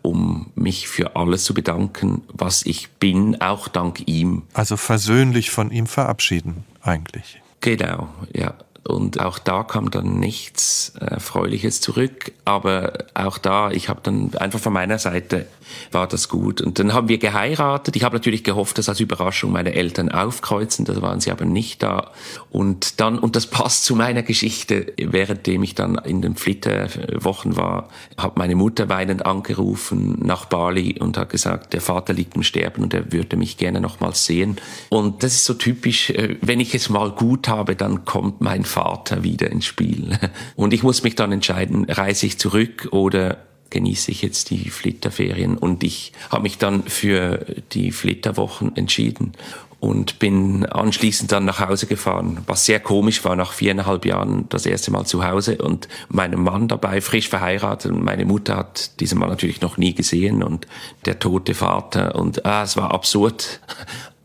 um 0.00 0.50
mich 0.54 0.88
für 0.88 1.16
alles 1.16 1.44
zu 1.44 1.52
bedanken, 1.52 2.22
was 2.32 2.64
ich 2.64 2.88
bin, 2.92 3.38
auch 3.42 3.68
dank 3.68 4.08
ihm. 4.08 4.44
Also 4.54 4.78
versöhnlich 4.78 5.50
von 5.50 5.70
ihm 5.70 5.86
verabschieden, 5.86 6.64
eigentlich. 6.80 7.42
Genau, 7.60 8.08
ja. 8.32 8.54
Und 8.84 9.20
auch 9.20 9.38
da 9.38 9.62
kam 9.62 9.90
dann 9.90 10.18
nichts 10.18 10.92
Erfreuliches 10.98 11.80
zurück. 11.80 12.32
Aber 12.44 12.92
auch 13.14 13.38
da, 13.38 13.70
ich 13.70 13.88
habe 13.88 14.00
dann 14.02 14.34
einfach 14.34 14.58
von 14.58 14.72
meiner 14.72 14.98
Seite 14.98 15.46
war 15.92 16.06
das 16.06 16.28
gut. 16.28 16.60
Und 16.60 16.78
dann 16.78 16.92
haben 16.92 17.08
wir 17.08 17.18
geheiratet. 17.18 17.96
Ich 17.96 18.04
habe 18.04 18.16
natürlich 18.16 18.44
gehofft, 18.44 18.78
dass 18.78 18.88
als 18.88 19.00
Überraschung 19.00 19.52
meine 19.52 19.74
Eltern 19.74 20.10
aufkreuzen. 20.10 20.84
Das 20.84 21.00
waren 21.02 21.20
sie 21.20 21.30
aber 21.30 21.44
nicht 21.44 21.82
da. 21.82 22.10
Und 22.50 23.00
dann, 23.00 23.18
und 23.18 23.36
das 23.36 23.46
passt 23.46 23.84
zu 23.84 23.94
meiner 23.94 24.22
Geschichte, 24.22 24.92
währenddem 24.96 25.62
ich 25.62 25.74
dann 25.74 25.96
in 25.96 26.22
den 26.22 26.36
Flitterwochen 26.36 27.56
war, 27.56 27.88
hat 28.16 28.36
meine 28.36 28.54
Mutter 28.54 28.88
weinend 28.88 29.26
angerufen 29.26 30.18
nach 30.20 30.46
Bali 30.46 30.98
und 30.98 31.16
hat 31.18 31.30
gesagt, 31.30 31.72
der 31.72 31.80
Vater 31.80 32.12
liegt 32.12 32.36
im 32.36 32.42
Sterben 32.42 32.82
und 32.82 32.94
er 32.94 33.12
würde 33.12 33.36
mich 33.36 33.56
gerne 33.56 33.80
nochmals 33.80 34.24
sehen. 34.24 34.56
Und 34.88 35.22
das 35.22 35.34
ist 35.34 35.44
so 35.44 35.54
typisch, 35.54 36.10
äh, 36.10 36.36
wenn 36.40 36.60
ich 36.60 36.74
es 36.74 36.88
mal 36.88 37.10
gut 37.10 37.48
habe, 37.48 37.76
dann 37.76 38.04
kommt 38.04 38.40
mein 38.40 38.64
Vater 38.70 39.22
wieder 39.22 39.50
ins 39.50 39.66
Spiel. 39.66 40.18
Und 40.56 40.72
ich 40.72 40.82
muss 40.82 41.02
mich 41.02 41.14
dann 41.14 41.32
entscheiden, 41.32 41.84
reise 41.88 42.26
ich 42.26 42.38
zurück 42.38 42.88
oder 42.92 43.38
genieße 43.70 44.10
ich 44.10 44.22
jetzt 44.22 44.50
die 44.50 44.68
Flitterferien. 44.70 45.56
Und 45.56 45.84
ich 45.84 46.12
habe 46.30 46.42
mich 46.42 46.58
dann 46.58 46.84
für 46.84 47.46
die 47.72 47.92
Flitterwochen 47.92 48.76
entschieden 48.76 49.32
und 49.80 50.18
bin 50.18 50.66
anschließend 50.66 51.32
dann 51.32 51.46
nach 51.46 51.58
Hause 51.58 51.86
gefahren, 51.86 52.42
was 52.46 52.66
sehr 52.66 52.80
komisch 52.80 53.24
war, 53.24 53.34
nach 53.34 53.52
viereinhalb 53.52 54.04
Jahren 54.04 54.46
das 54.50 54.66
erste 54.66 54.90
Mal 54.90 55.06
zu 55.06 55.26
Hause 55.26 55.56
und 55.56 55.88
meinem 56.10 56.42
Mann 56.42 56.68
dabei, 56.68 57.00
frisch 57.00 57.30
verheiratet. 57.30 57.90
Und 57.90 58.04
meine 58.04 58.26
Mutter 58.26 58.56
hat 58.56 59.00
diesen 59.00 59.18
Mann 59.18 59.30
natürlich 59.30 59.62
noch 59.62 59.78
nie 59.78 59.94
gesehen 59.94 60.42
und 60.42 60.66
der 61.06 61.18
tote 61.18 61.54
Vater 61.54 62.14
und 62.14 62.44
ah, 62.44 62.62
es 62.62 62.76
war 62.76 62.92
absurd. 62.92 63.60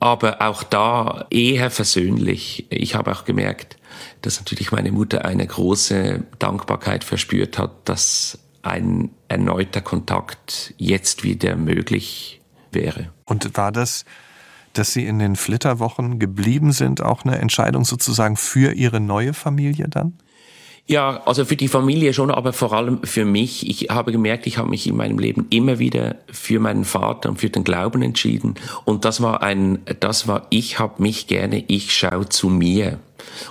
Aber 0.01 0.41
auch 0.41 0.61
da 0.61 1.25
eher 1.29 1.71
versöhnlich. 1.71 2.65
Ich 2.69 2.95
habe 2.95 3.13
auch 3.13 3.23
gemerkt, 3.23 3.77
dass 4.25 4.39
natürlich 4.39 4.71
meine 4.71 4.91
Mutter 4.91 5.25
eine 5.25 5.45
große 5.45 6.23
Dankbarkeit 6.39 7.03
verspürt 7.03 7.57
hat, 7.57 7.87
dass 7.87 8.39
ein 8.63 9.11
erneuter 9.27 9.81
Kontakt 9.81 10.73
jetzt 10.77 11.23
wieder 11.23 11.55
möglich 11.55 12.41
wäre. 12.71 13.11
Und 13.25 13.55
war 13.57 13.71
das, 13.71 14.05
dass 14.73 14.93
Sie 14.93 15.05
in 15.05 15.19
den 15.19 15.35
Flitterwochen 15.35 16.19
geblieben 16.19 16.71
sind, 16.71 17.01
auch 17.01 17.23
eine 17.23 17.37
Entscheidung 17.37 17.85
sozusagen 17.85 18.35
für 18.35 18.73
Ihre 18.73 18.99
neue 18.99 19.33
Familie 19.33 19.87
dann? 19.87 20.17
Ja, 20.87 21.23
also 21.25 21.45
für 21.45 21.55
die 21.55 21.67
Familie 21.67 22.13
schon, 22.13 22.29
aber 22.29 22.53
vor 22.53 22.73
allem 22.73 22.99
für 23.03 23.25
mich. 23.25 23.67
Ich 23.67 23.89
habe 23.89 24.11
gemerkt, 24.11 24.45
ich 24.45 24.59
habe 24.59 24.69
mich 24.69 24.85
in 24.85 24.95
meinem 24.95 25.17
Leben 25.17 25.47
immer 25.49 25.79
wieder 25.79 26.17
für 26.31 26.59
meinen 26.59 26.85
Vater 26.85 27.29
und 27.29 27.37
für 27.39 27.49
den 27.49 27.63
Glauben 27.63 28.03
entschieden. 28.03 28.53
Und 28.83 29.03
das 29.03 29.19
war 29.19 29.41
ein, 29.41 29.79
das 29.99 30.27
war, 30.27 30.45
ich 30.51 30.77
habe 30.77 31.01
mich 31.01 31.25
gerne, 31.25 31.63
ich 31.67 31.95
schaue 31.95 32.29
zu 32.29 32.49
mir. 32.49 32.99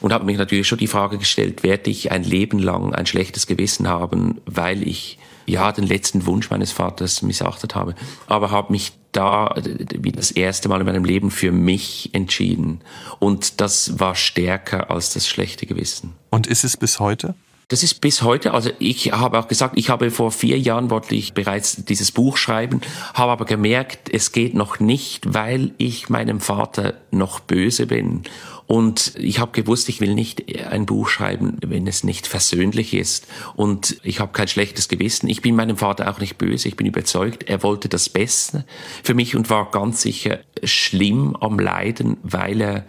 Und 0.00 0.12
habe 0.12 0.24
mich 0.24 0.38
natürlich 0.38 0.66
schon 0.66 0.78
die 0.78 0.87
Frage 0.87 1.18
gestellt, 1.18 1.62
werde 1.62 1.90
ich 1.90 2.12
ein 2.12 2.24
Leben 2.24 2.58
lang 2.58 2.94
ein 2.94 3.06
schlechtes 3.06 3.46
Gewissen 3.46 3.88
haben, 3.88 4.40
weil 4.46 4.87
ich 4.87 5.18
ja 5.46 5.72
den 5.72 5.87
letzten 5.87 6.26
Wunsch 6.26 6.50
meines 6.50 6.72
Vaters 6.72 7.22
missachtet 7.22 7.74
habe. 7.74 7.94
Aber 8.26 8.50
habe 8.50 8.72
mich 8.72 8.92
da 9.12 9.54
wie 9.56 10.12
das 10.12 10.30
erste 10.30 10.68
Mal 10.68 10.80
in 10.80 10.86
meinem 10.86 11.05
Leben 11.05 11.30
für 11.30 11.53
mich 11.53 12.11
entschieden. 12.12 12.80
Und 13.18 13.61
das 13.61 14.01
war 14.01 14.14
stärker 14.14 14.90
als 14.90 15.12
das 15.12 15.28
schlechte 15.28 15.66
Gewissen. 15.66 16.14
Und 16.30 16.46
ist 16.46 16.64
es 16.64 16.76
bis 16.76 16.99
heute? 16.99 17.34
Das 17.68 17.82
ist 17.82 18.03
bis 18.03 18.20
heute, 18.20 18.53
also 18.53 18.70
ich 18.78 19.12
habe 19.12 19.38
auch 19.38 19.49
gesagt, 19.49 19.78
ich 19.78 19.88
habe 19.88 20.11
vor 20.11 20.30
vier 20.30 20.59
Jahren 20.59 20.90
wollte 20.90 21.14
ich 21.14 21.32
bereits 21.32 21.82
dieses 21.86 22.12
Buch 22.12 22.36
schreiben, 22.36 22.82
habe 23.14 23.32
aber 23.32 23.46
gemerkt, 23.46 24.11
es 24.12 24.32
geht 24.32 24.55
noch 24.55 24.80
nicht, 24.80 25.32
weil 25.32 25.72
ich 25.78 26.11
meinem 26.11 26.40
Vater 26.40 26.94
noch 27.11 27.40
böse 27.40 27.86
bin 27.86 28.24
Und 28.66 29.14
ich 29.18 29.40
habe 29.40 29.52
gewusst, 29.52 29.88
ich 29.88 30.00
will 30.00 30.14
nicht 30.14 30.44
ein 30.66 30.86
Buch 30.86 31.08
schreiben, 31.08 31.58
wenn 31.64 31.86
es 31.86 32.02
nicht 32.02 32.26
versöhnlich 32.26 32.94
ist. 32.94 33.26
Und 33.56 33.98
ich 34.02 34.20
habe 34.20 34.32
kein 34.32 34.48
schlechtes 34.48 34.88
Gewissen. 34.88 35.28
Ich 35.28 35.42
bin 35.42 35.54
meinem 35.54 35.76
Vater 35.76 36.10
auch 36.10 36.18
nicht 36.18 36.38
böse. 36.38 36.68
Ich 36.68 36.76
bin 36.76 36.86
überzeugt, 36.86 37.48
er 37.48 37.62
wollte 37.62 37.88
das 37.88 38.08
Beste 38.08 38.64
für 39.02 39.14
mich 39.14 39.36
und 39.36 39.50
war 39.50 39.70
ganz 39.70 40.02
sicher 40.02 40.40
schlimm 40.62 41.36
am 41.36 41.58
Leiden, 41.58 42.16
weil 42.22 42.60
er 42.60 42.86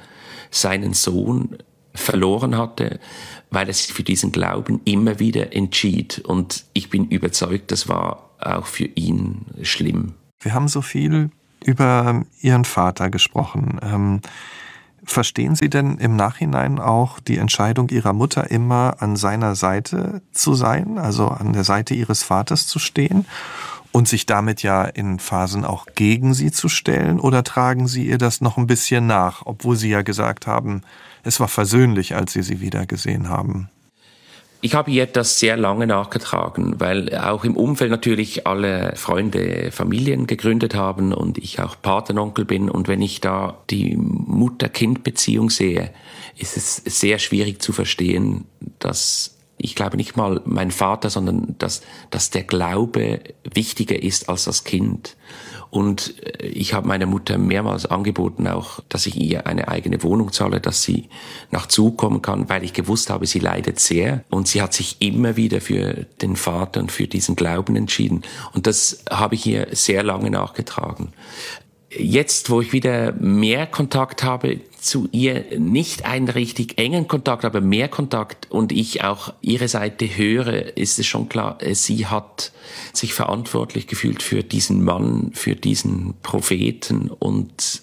seinen 0.49 0.93
Sohn 0.93 1.57
verloren 1.93 2.57
hatte, 2.57 2.99
weil 3.51 3.67
er 3.67 3.73
sich 3.73 3.93
für 3.93 4.03
diesen 4.03 4.31
Glauben 4.31 4.81
immer 4.85 5.19
wieder 5.19 5.53
entschied. 5.53 6.19
Und 6.19 6.65
ich 6.73 6.89
bin 6.89 7.07
überzeugt, 7.09 7.71
das 7.71 7.89
war 7.89 8.29
auch 8.39 8.65
für 8.65 8.85
ihn 8.85 9.45
schlimm. 9.61 10.13
Wir 10.39 10.53
haben 10.53 10.67
so 10.67 10.81
viel 10.81 11.31
über 11.63 12.23
Ihren 12.41 12.65
Vater 12.65 13.09
gesprochen. 13.09 13.79
Ähm, 13.81 14.21
verstehen 15.05 15.55
Sie 15.55 15.69
denn 15.69 15.97
im 15.97 16.15
Nachhinein 16.15 16.79
auch 16.79 17.19
die 17.19 17.37
Entscheidung 17.37 17.89
Ihrer 17.89 18.13
Mutter 18.13 18.51
immer 18.51 18.97
an 18.99 19.15
seiner 19.15 19.55
Seite 19.55 20.21
zu 20.31 20.53
sein, 20.53 20.97
also 20.97 21.27
an 21.27 21.53
der 21.53 21.63
Seite 21.63 21.93
Ihres 21.93 22.23
Vaters 22.23 22.67
zu 22.67 22.79
stehen? 22.79 23.25
und 23.95 24.09
sich 24.09 24.25
damit 24.25 24.61
ja 24.61 24.83
in 24.83 25.19
Phasen 25.19 25.63
auch 25.63 25.85
gegen 25.95 26.33
sie 26.33 26.51
zu 26.51 26.67
stellen? 26.67 27.17
Oder 27.17 27.45
tragen 27.45 27.87
Sie 27.87 28.05
ihr 28.05 28.17
das 28.17 28.41
noch 28.41 28.57
ein 28.57 28.67
bisschen 28.67 29.07
nach, 29.07 29.43
obwohl 29.45 29.77
Sie 29.77 29.87
ja 29.87 30.01
gesagt 30.01 30.47
haben, 30.47 30.81
es 31.23 31.39
war 31.39 31.47
versöhnlich, 31.47 32.13
als 32.13 32.33
Sie 32.33 32.43
sie 32.43 32.59
wieder 32.59 32.85
gesehen 32.85 33.29
haben? 33.29 33.69
Ich 34.65 34.73
habe 34.73 34.89
ihr 34.89 35.05
das 35.05 35.37
sehr 35.39 35.57
lange 35.57 35.85
nachgetragen, 35.85 36.79
weil 36.79 37.15
auch 37.15 37.43
im 37.43 37.55
Umfeld 37.55 37.91
natürlich 37.91 38.47
alle 38.47 38.93
Freunde 38.95 39.69
Familien 39.71 40.25
gegründet 40.25 40.73
haben 40.73 41.13
und 41.13 41.37
ich 41.37 41.61
auch 41.61 41.79
Patenonkel 41.79 42.45
bin. 42.45 42.71
Und 42.71 42.87
wenn 42.87 42.99
ich 43.03 43.21
da 43.21 43.59
die 43.69 43.95
Mutter-Kind-Beziehung 43.95 45.51
sehe, 45.51 45.91
ist 46.35 46.57
es 46.57 46.77
sehr 46.77 47.19
schwierig 47.19 47.61
zu 47.61 47.73
verstehen, 47.73 48.45
dass 48.79 49.37
ich 49.57 49.75
glaube 49.75 49.97
nicht 49.97 50.17
mal 50.17 50.41
mein 50.45 50.71
Vater, 50.71 51.11
sondern 51.11 51.53
dass, 51.59 51.83
dass 52.09 52.31
der 52.31 52.41
Glaube 52.41 53.19
wichtiger 53.43 54.01
ist 54.01 54.29
als 54.29 54.45
das 54.45 54.63
Kind. 54.63 55.15
Und 55.75 56.15
äh, 56.23 56.47
ich 56.47 56.73
habe 56.73 56.87
meiner 56.87 57.05
Mutter 57.05 57.37
mehrmals 57.37 57.85
angeboten, 57.85 58.47
auch, 58.47 58.79
dass 58.87 59.07
ich 59.07 59.19
ihr 59.19 59.45
eine 59.45 59.67
eigene 59.67 60.01
Wohnung 60.03 60.31
zahle, 60.31 60.61
dass 60.61 60.83
sie 60.83 61.09
nach 61.51 61.65
Zug 61.65 61.97
kommen 61.97 62.21
kann, 62.21 62.47
weil 62.47 62.63
ich 62.63 62.71
gewusst 62.71 63.09
habe, 63.09 63.27
sie 63.27 63.39
leidet 63.39 63.81
sehr. 63.81 64.23
Und 64.29 64.47
sie 64.47 64.61
hat 64.61 64.73
sich 64.73 64.95
immer 64.99 65.35
wieder 65.35 65.59
für 65.59 66.05
den 66.21 66.37
Vater 66.37 66.79
und 66.79 66.93
für 66.93 67.07
diesen 67.07 67.35
Glauben 67.35 67.75
entschieden. 67.75 68.21
Und 68.53 68.67
das 68.67 69.03
habe 69.09 69.35
ich 69.35 69.45
ihr 69.47 69.67
sehr 69.73 70.01
lange 70.01 70.31
nachgetragen. 70.31 71.11
Jetzt, 71.89 72.49
wo 72.49 72.61
ich 72.61 72.71
wieder 72.71 73.11
mehr 73.11 73.67
Kontakt 73.67 74.23
habe, 74.23 74.61
zu 74.85 75.09
ihr 75.11 75.45
nicht 75.57 76.05
einen 76.05 76.29
richtig 76.29 76.77
engen 76.77 77.07
Kontakt, 77.07 77.43
aber 77.43 77.59
mehr 77.59 77.87
Kontakt 77.87 78.51
und 78.51 78.71
ich 78.71 79.03
auch 79.03 79.33
ihre 79.41 79.67
Seite 79.67 80.05
höre, 80.05 80.77
ist 80.77 80.99
es 80.99 81.07
schon 81.07 81.27
klar, 81.27 81.57
äh, 81.61 81.73
sie 81.73 82.05
hat 82.05 82.51
sich 82.93 83.13
verantwortlich 83.13 83.87
gefühlt 83.87 84.21
für 84.21 84.43
diesen 84.43 84.83
Mann, 84.83 85.31
für 85.33 85.55
diesen 85.55 86.13
Propheten 86.21 87.09
und 87.09 87.81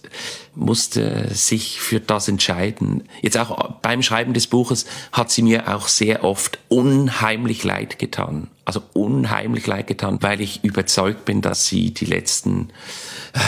musste 0.55 1.35
sich 1.35 1.81
für 1.81 1.99
das 2.01 2.29
entscheiden. 2.29 3.05
Jetzt 3.21 3.39
auch 3.39 3.73
beim 3.83 4.03
Schreiben 4.03 4.33
des 4.33 4.47
Buches 4.47 4.87
hat 5.11 5.31
sie 5.31 5.43
mir 5.43 5.75
auch 5.75 5.89
sehr 5.89 6.25
oft 6.25 6.59
unheimlich 6.69 7.65
leid 7.65 7.99
getan. 7.99 8.49
Also 8.65 8.83
unheimlich 8.93 9.67
leid 9.67 9.89
getan, 9.89 10.19
weil 10.21 10.41
ich 10.41 10.63
überzeugt 10.63 11.25
bin, 11.25 11.43
dass 11.43 11.67
sie 11.67 11.93
die 11.93 12.05
letzten 12.05 12.69
äh, 13.33 13.39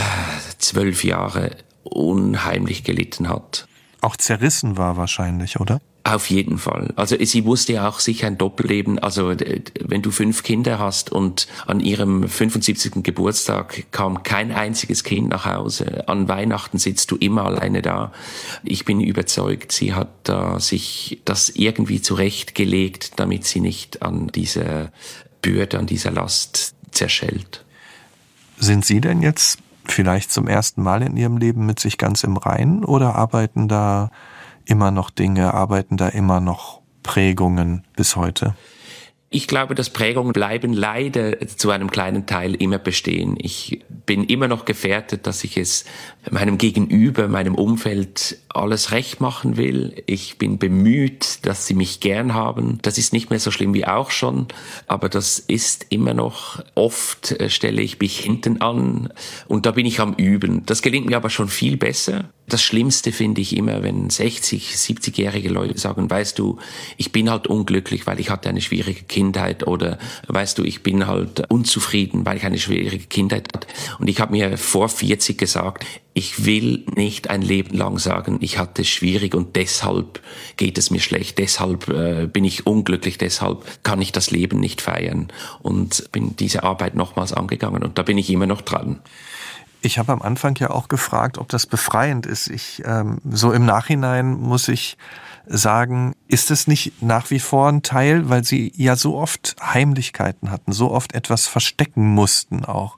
zwölf 0.58 1.04
Jahre 1.04 1.50
unheimlich 1.84 2.84
gelitten 2.84 3.28
hat. 3.28 3.68
Auch 4.00 4.16
zerrissen 4.16 4.76
war 4.76 4.96
wahrscheinlich, 4.96 5.60
oder? 5.60 5.80
Auf 6.06 6.28
jeden 6.28 6.58
Fall. 6.58 6.92
Also 6.96 7.16
sie 7.18 7.46
wusste 7.46 7.72
ja 7.72 7.88
auch 7.88 7.98
sich 7.98 8.26
ein 8.26 8.36
Doppelleben. 8.36 8.98
Also 8.98 9.34
wenn 9.80 10.02
du 10.02 10.10
fünf 10.10 10.42
Kinder 10.42 10.78
hast 10.78 11.10
und 11.10 11.48
an 11.66 11.80
ihrem 11.80 12.28
75. 12.28 13.02
Geburtstag 13.02 13.90
kam 13.90 14.22
kein 14.22 14.52
einziges 14.52 15.02
Kind 15.02 15.30
nach 15.30 15.46
Hause, 15.46 16.06
an 16.06 16.28
Weihnachten 16.28 16.76
sitzt 16.76 17.10
du 17.10 17.16
immer 17.16 17.46
alleine 17.46 17.80
da. 17.80 18.12
Ich 18.62 18.84
bin 18.84 19.00
überzeugt, 19.00 19.72
sie 19.72 19.94
hat 19.94 20.28
äh, 20.28 20.60
sich 20.60 21.22
das 21.24 21.48
irgendwie 21.48 22.02
zurechtgelegt, 22.02 23.12
damit 23.16 23.46
sie 23.46 23.60
nicht 23.60 24.02
an 24.02 24.28
dieser 24.28 24.92
Bürde, 25.40 25.78
an 25.78 25.86
dieser 25.86 26.10
Last 26.10 26.74
zerschellt. 26.90 27.64
Sind 28.58 28.84
Sie 28.84 29.00
denn 29.00 29.22
jetzt 29.22 29.58
vielleicht 29.86 30.30
zum 30.30 30.48
ersten 30.48 30.82
Mal 30.82 31.02
in 31.02 31.16
ihrem 31.16 31.36
Leben 31.36 31.66
mit 31.66 31.80
sich 31.80 31.98
ganz 31.98 32.24
im 32.24 32.36
Reinen 32.36 32.84
oder 32.84 33.14
arbeiten 33.14 33.68
da 33.68 34.10
immer 34.64 34.90
noch 34.90 35.10
Dinge, 35.10 35.54
arbeiten 35.54 35.96
da 35.96 36.08
immer 36.08 36.40
noch 36.40 36.80
Prägungen 37.02 37.84
bis 37.96 38.16
heute? 38.16 38.54
Ich 39.34 39.48
glaube, 39.48 39.74
dass 39.74 39.90
Prägungen 39.90 40.32
bleiben 40.32 40.72
leider 40.72 41.44
zu 41.48 41.70
einem 41.70 41.90
kleinen 41.90 42.24
Teil 42.24 42.54
immer 42.54 42.78
bestehen. 42.78 43.34
Ich 43.36 43.80
bin 44.06 44.22
immer 44.22 44.46
noch 44.46 44.64
gefährdet, 44.64 45.26
dass 45.26 45.42
ich 45.42 45.56
es 45.56 45.86
meinem 46.30 46.56
Gegenüber, 46.56 47.26
meinem 47.26 47.56
Umfeld 47.56 48.38
alles 48.48 48.92
recht 48.92 49.20
machen 49.20 49.56
will. 49.56 50.04
Ich 50.06 50.38
bin 50.38 50.58
bemüht, 50.58 51.44
dass 51.46 51.66
sie 51.66 51.74
mich 51.74 51.98
gern 51.98 52.32
haben. 52.32 52.78
Das 52.82 52.96
ist 52.96 53.12
nicht 53.12 53.30
mehr 53.30 53.40
so 53.40 53.50
schlimm 53.50 53.74
wie 53.74 53.84
auch 53.84 54.12
schon, 54.12 54.46
aber 54.86 55.08
das 55.08 55.40
ist 55.40 55.86
immer 55.88 56.14
noch 56.14 56.62
oft 56.76 57.32
äh, 57.32 57.50
stelle 57.50 57.82
ich 57.82 57.98
mich 57.98 58.20
hinten 58.20 58.60
an 58.60 59.12
und 59.48 59.66
da 59.66 59.72
bin 59.72 59.84
ich 59.84 59.98
am 59.98 60.14
Üben. 60.14 60.64
Das 60.64 60.80
gelingt 60.80 61.06
mir 61.06 61.16
aber 61.16 61.28
schon 61.28 61.48
viel 61.48 61.76
besser. 61.76 62.30
Das 62.46 62.62
Schlimmste 62.62 63.10
finde 63.10 63.40
ich 63.40 63.56
immer, 63.56 63.82
wenn 63.82 64.10
60, 64.10 64.74
70-jährige 64.74 65.48
Leute 65.48 65.78
sagen, 65.78 66.10
weißt 66.10 66.38
du, 66.38 66.58
ich 66.98 67.10
bin 67.10 67.30
halt 67.30 67.46
unglücklich, 67.46 68.06
weil 68.06 68.20
ich 68.20 68.28
hatte 68.28 68.50
eine 68.50 68.60
schwierige 68.60 69.02
Kindheit 69.02 69.66
oder 69.66 69.98
weißt 70.28 70.58
du, 70.58 70.62
ich 70.62 70.82
bin 70.82 71.06
halt 71.06 71.50
unzufrieden, 71.50 72.26
weil 72.26 72.36
ich 72.36 72.44
eine 72.44 72.58
schwierige 72.58 73.06
Kindheit 73.06 73.48
hatte. 73.54 73.66
Und 73.98 74.08
ich 74.08 74.20
habe 74.20 74.32
mir 74.32 74.58
vor 74.58 74.90
40 74.90 75.38
gesagt, 75.38 75.86
ich 76.12 76.44
will 76.44 76.84
nicht 76.94 77.30
ein 77.30 77.42
Leben 77.42 77.76
lang 77.76 77.98
sagen, 77.98 78.38
ich 78.40 78.58
hatte 78.58 78.82
es 78.82 78.88
schwierig 78.88 79.34
und 79.34 79.56
deshalb 79.56 80.20
geht 80.56 80.78
es 80.78 80.90
mir 80.90 81.00
schlecht, 81.00 81.38
deshalb 81.38 81.88
äh, 81.88 82.26
bin 82.26 82.44
ich 82.44 82.66
unglücklich, 82.66 83.18
deshalb 83.18 83.64
kann 83.82 84.00
ich 84.00 84.12
das 84.12 84.30
Leben 84.30 84.60
nicht 84.60 84.80
feiern 84.80 85.28
und 85.62 86.12
bin 86.12 86.36
diese 86.36 86.62
Arbeit 86.62 86.94
nochmals 86.94 87.32
angegangen 87.32 87.82
und 87.82 87.98
da 87.98 88.02
bin 88.02 88.16
ich 88.16 88.30
immer 88.30 88.46
noch 88.46 88.60
dran. 88.60 89.00
Ich 89.84 89.98
habe 89.98 90.12
am 90.12 90.22
Anfang 90.22 90.56
ja 90.56 90.70
auch 90.70 90.88
gefragt, 90.88 91.36
ob 91.36 91.48
das 91.50 91.66
befreiend 91.66 92.24
ist. 92.24 92.48
Ich 92.48 92.82
ähm, 92.86 93.18
so 93.30 93.52
im 93.52 93.66
Nachhinein 93.66 94.32
muss 94.32 94.68
ich 94.68 94.96
sagen, 95.46 96.14
ist 96.26 96.50
es 96.50 96.66
nicht 96.66 97.02
nach 97.02 97.30
wie 97.30 97.38
vor 97.38 97.68
ein 97.68 97.82
Teil, 97.82 98.30
weil 98.30 98.44
sie 98.44 98.72
ja 98.76 98.96
so 98.96 99.16
oft 99.16 99.56
Heimlichkeiten 99.60 100.50
hatten, 100.50 100.72
so 100.72 100.90
oft 100.90 101.14
etwas 101.14 101.46
verstecken 101.46 102.14
mussten 102.14 102.64
auch. 102.64 102.96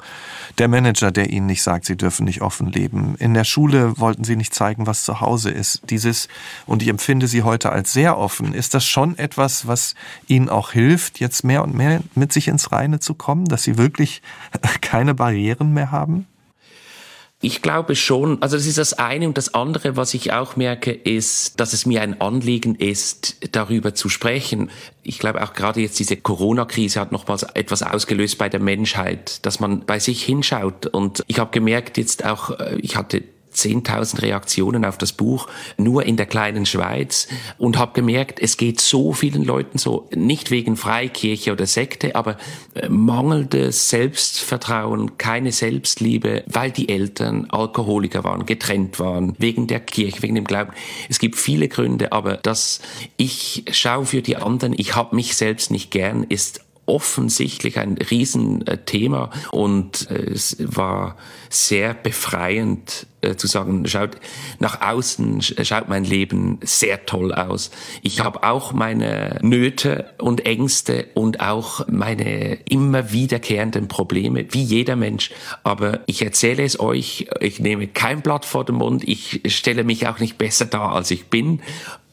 Der 0.58 0.68
Manager, 0.68 1.10
der 1.10 1.30
ihnen 1.30 1.46
nicht 1.46 1.64
sagt, 1.64 1.86
sie 1.86 1.96
dürfen 1.96 2.24
nicht 2.24 2.42
offen 2.42 2.70
leben. 2.70 3.16
In 3.18 3.34
der 3.34 3.42
Schule 3.42 3.98
wollten 3.98 4.22
sie 4.22 4.36
nicht 4.36 4.54
zeigen, 4.54 4.86
was 4.86 5.02
zu 5.02 5.20
Hause 5.20 5.50
ist. 5.50 5.82
Dieses, 5.90 6.28
und 6.66 6.82
ich 6.82 6.88
empfinde 6.88 7.26
sie 7.26 7.42
heute 7.42 7.70
als 7.70 7.92
sehr 7.92 8.16
offen. 8.16 8.54
Ist 8.54 8.74
das 8.74 8.84
schon 8.84 9.18
etwas, 9.18 9.66
was 9.66 9.96
ihnen 10.28 10.48
auch 10.48 10.70
hilft, 10.70 11.18
jetzt 11.18 11.42
mehr 11.42 11.64
und 11.64 11.74
mehr 11.74 12.00
mit 12.14 12.32
sich 12.32 12.46
ins 12.46 12.70
Reine 12.70 13.00
zu 13.00 13.14
kommen, 13.14 13.46
dass 13.46 13.64
sie 13.64 13.76
wirklich 13.76 14.22
keine 14.80 15.14
Barrieren 15.14 15.74
mehr 15.74 15.90
haben? 15.90 16.26
Ich 17.46 17.62
glaube 17.62 17.94
schon, 17.94 18.42
also 18.42 18.56
das 18.56 18.66
ist 18.66 18.76
das 18.76 18.94
eine 18.94 19.28
und 19.28 19.38
das 19.38 19.54
andere, 19.54 19.96
was 19.96 20.14
ich 20.14 20.32
auch 20.32 20.56
merke, 20.56 20.90
ist, 20.90 21.60
dass 21.60 21.74
es 21.74 21.86
mir 21.86 22.02
ein 22.02 22.20
Anliegen 22.20 22.74
ist, 22.74 23.36
darüber 23.54 23.94
zu 23.94 24.08
sprechen. 24.08 24.68
Ich 25.04 25.20
glaube 25.20 25.40
auch 25.40 25.52
gerade 25.52 25.80
jetzt 25.80 25.96
diese 26.00 26.16
Corona-Krise 26.16 26.98
hat 26.98 27.12
nochmals 27.12 27.44
etwas 27.44 27.84
ausgelöst 27.84 28.38
bei 28.38 28.48
der 28.48 28.58
Menschheit, 28.58 29.46
dass 29.46 29.60
man 29.60 29.86
bei 29.86 30.00
sich 30.00 30.24
hinschaut. 30.24 30.86
Und 30.86 31.22
ich 31.28 31.38
habe 31.38 31.52
gemerkt 31.52 31.98
jetzt 31.98 32.24
auch, 32.24 32.50
äh, 32.58 32.80
ich 32.80 32.96
hatte 32.96 33.22
10.000 33.56 34.22
Reaktionen 34.22 34.84
auf 34.84 34.98
das 34.98 35.12
Buch, 35.12 35.48
nur 35.76 36.04
in 36.04 36.16
der 36.16 36.26
kleinen 36.26 36.66
Schweiz 36.66 37.28
und 37.58 37.78
habe 37.78 37.92
gemerkt, 37.92 38.40
es 38.40 38.56
geht 38.56 38.80
so 38.80 39.12
vielen 39.12 39.42
Leuten 39.42 39.78
so, 39.78 40.08
nicht 40.14 40.50
wegen 40.50 40.76
Freikirche 40.76 41.52
oder 41.52 41.66
Sekte, 41.66 42.14
aber 42.14 42.36
äh, 42.74 42.88
mangelndes 42.88 43.88
Selbstvertrauen, 43.88 45.18
keine 45.18 45.52
Selbstliebe, 45.52 46.44
weil 46.46 46.70
die 46.70 46.88
Eltern 46.88 47.46
Alkoholiker 47.50 48.24
waren, 48.24 48.46
getrennt 48.46 48.98
waren, 48.98 49.34
wegen 49.38 49.66
der 49.66 49.80
Kirche, 49.80 50.22
wegen 50.22 50.34
dem 50.34 50.44
Glauben. 50.44 50.72
Es 51.08 51.18
gibt 51.18 51.36
viele 51.36 51.68
Gründe, 51.68 52.12
aber 52.12 52.36
dass 52.36 52.80
ich 53.16 53.64
schaue 53.70 54.06
für 54.06 54.22
die 54.22 54.36
anderen, 54.36 54.74
ich 54.76 54.94
habe 54.94 55.16
mich 55.16 55.36
selbst 55.36 55.70
nicht 55.70 55.90
gern, 55.90 56.24
ist 56.24 56.60
offensichtlich 56.86 57.78
ein 57.78 57.98
Riesenthema 57.98 59.30
und 59.50 60.10
äh, 60.10 60.30
es 60.30 60.56
war 60.60 61.16
sehr 61.64 61.94
befreiend 61.94 63.06
äh, 63.22 63.36
zu 63.36 63.46
sagen, 63.46 63.86
schaut 63.86 64.16
nach 64.58 64.80
außen, 64.80 65.42
schaut 65.42 65.88
mein 65.88 66.04
Leben 66.04 66.58
sehr 66.62 67.06
toll 67.06 67.32
aus. 67.32 67.70
Ich 68.02 68.20
habe 68.20 68.42
auch 68.42 68.72
meine 68.72 69.38
Nöte 69.42 70.10
und 70.18 70.46
Ängste 70.46 71.08
und 71.14 71.40
auch 71.40 71.86
meine 71.88 72.54
immer 72.68 73.12
wiederkehrenden 73.12 73.88
Probleme, 73.88 74.46
wie 74.50 74.62
jeder 74.62 74.96
Mensch. 74.96 75.30
Aber 75.64 76.00
ich 76.06 76.22
erzähle 76.22 76.64
es 76.64 76.78
euch, 76.78 77.28
ich 77.40 77.60
nehme 77.60 77.86
kein 77.86 78.22
Blatt 78.22 78.44
vor 78.44 78.64
den 78.64 78.76
Mund, 78.76 79.06
ich 79.06 79.42
stelle 79.46 79.84
mich 79.84 80.06
auch 80.06 80.18
nicht 80.18 80.38
besser 80.38 80.66
dar, 80.66 80.92
als 80.92 81.10
ich 81.10 81.26
bin. 81.26 81.60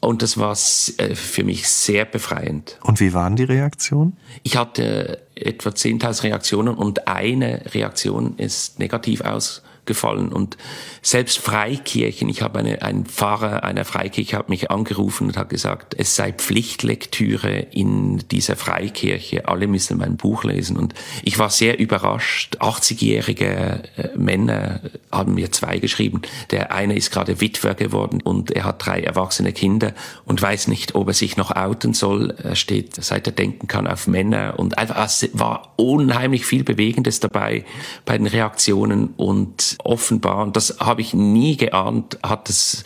Und 0.00 0.20
das 0.20 0.36
war 0.36 0.52
äh, 0.98 1.14
für 1.14 1.44
mich 1.44 1.66
sehr 1.66 2.04
befreiend. 2.04 2.78
Und 2.82 3.00
wie 3.00 3.14
waren 3.14 3.36
die 3.36 3.44
Reaktionen? 3.44 4.18
Ich 4.42 4.56
hatte 4.58 5.23
etwa 5.34 5.70
10.000 5.70 6.24
Reaktionen 6.24 6.74
und 6.74 7.08
eine 7.08 7.62
Reaktion 7.74 8.34
ist 8.36 8.78
negativ 8.78 9.20
aus 9.20 9.62
gefallen. 9.86 10.32
Und 10.32 10.56
selbst 11.02 11.38
Freikirchen, 11.38 12.28
ich 12.28 12.42
habe 12.42 12.58
eine, 12.58 12.82
ein 12.82 13.04
Pfarrer 13.06 13.64
einer 13.64 13.84
Freikirche 13.84 14.36
hat 14.36 14.48
mich 14.48 14.70
angerufen 14.70 15.28
und 15.28 15.36
hat 15.36 15.48
gesagt, 15.48 15.94
es 15.98 16.16
sei 16.16 16.32
Pflichtlektüre 16.32 17.58
in 17.70 18.18
dieser 18.30 18.56
Freikirche. 18.56 19.48
Alle 19.48 19.66
müssen 19.66 19.98
mein 19.98 20.16
Buch 20.16 20.44
lesen. 20.44 20.76
Und 20.76 20.94
ich 21.22 21.38
war 21.38 21.50
sehr 21.50 21.78
überrascht. 21.78 22.56
80-jährige 22.58 23.82
äh, 23.96 24.08
Männer 24.16 24.80
haben 25.10 25.34
mir 25.34 25.52
zwei 25.52 25.78
geschrieben. 25.78 26.22
Der 26.50 26.72
eine 26.72 26.96
ist 26.96 27.10
gerade 27.10 27.40
Witwer 27.40 27.74
geworden 27.74 28.20
und 28.22 28.50
er 28.50 28.64
hat 28.64 28.84
drei 28.84 29.00
erwachsene 29.00 29.52
Kinder 29.52 29.94
und 30.24 30.40
weiß 30.40 30.68
nicht, 30.68 30.94
ob 30.94 31.08
er 31.08 31.14
sich 31.14 31.36
noch 31.36 31.54
outen 31.54 31.94
soll. 31.94 32.34
Er 32.42 32.56
steht, 32.56 32.94
seit 33.02 33.26
er 33.26 33.32
denken 33.32 33.66
kann, 33.66 33.86
auf 33.86 34.06
Männer 34.06 34.54
und 34.58 34.78
einfach, 34.78 35.04
es 35.04 35.28
war 35.32 35.74
unheimlich 35.76 36.46
viel 36.46 36.64
Bewegendes 36.64 37.20
dabei 37.20 37.64
bei 38.04 38.18
den 38.18 38.26
Reaktionen 38.26 39.08
und 39.16 39.73
offenbar, 39.78 40.42
und 40.44 40.56
das 40.56 40.78
habe 40.80 41.00
ich 41.00 41.14
nie 41.14 41.56
geahnt, 41.56 42.18
hat 42.22 42.48
es 42.48 42.84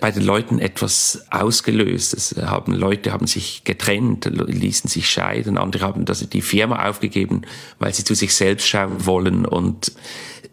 bei 0.00 0.10
den 0.10 0.22
Leuten 0.22 0.58
etwas 0.60 1.26
ausgelöst. 1.30 2.14
Es 2.14 2.36
haben 2.40 2.72
Leute 2.72 3.12
haben 3.12 3.26
sich 3.26 3.64
getrennt, 3.64 4.30
ließen 4.32 4.88
sich 4.88 5.10
scheiden, 5.10 5.58
andere 5.58 5.84
haben 5.84 6.04
das, 6.04 6.28
die 6.28 6.42
Firma 6.42 6.88
aufgegeben, 6.88 7.42
weil 7.78 7.92
sie 7.92 8.04
zu 8.04 8.14
sich 8.14 8.34
selbst 8.34 8.68
schauen 8.68 9.06
wollen 9.06 9.44
und 9.44 9.92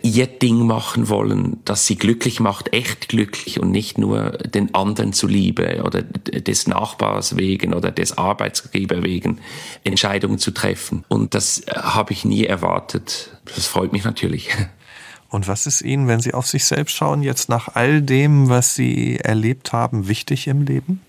ihr 0.01 0.27
Ding 0.27 0.67
machen 0.67 1.09
wollen, 1.09 1.57
das 1.65 1.87
sie 1.87 1.95
glücklich 1.95 2.39
macht, 2.39 2.73
echt 2.73 3.09
glücklich 3.09 3.59
und 3.59 3.71
nicht 3.71 3.97
nur 3.97 4.31
den 4.31 4.75
anderen 4.75 5.13
zuliebe 5.13 5.81
oder 5.83 6.03
des 6.03 6.67
Nachbars 6.67 7.37
wegen 7.37 7.73
oder 7.73 7.91
des 7.91 8.17
Arbeitsgeber 8.17 9.03
wegen 9.03 9.39
Entscheidungen 9.83 10.37
zu 10.37 10.51
treffen. 10.51 11.03
Und 11.07 11.33
das 11.33 11.63
habe 11.73 12.13
ich 12.13 12.23
nie 12.23 12.45
erwartet. 12.45 13.39
Das 13.45 13.65
freut 13.65 13.93
mich 13.93 14.03
natürlich. 14.03 14.49
Und 15.29 15.47
was 15.47 15.65
ist 15.65 15.81
Ihnen, 15.81 16.07
wenn 16.07 16.19
Sie 16.19 16.33
auf 16.33 16.47
sich 16.47 16.65
selbst 16.65 16.93
schauen, 16.95 17.23
jetzt 17.23 17.49
nach 17.49 17.75
all 17.75 18.01
dem, 18.01 18.49
was 18.49 18.75
Sie 18.75 19.17
erlebt 19.19 19.73
haben, 19.73 20.07
wichtig 20.07 20.47
im 20.47 20.61
Leben? 20.61 21.01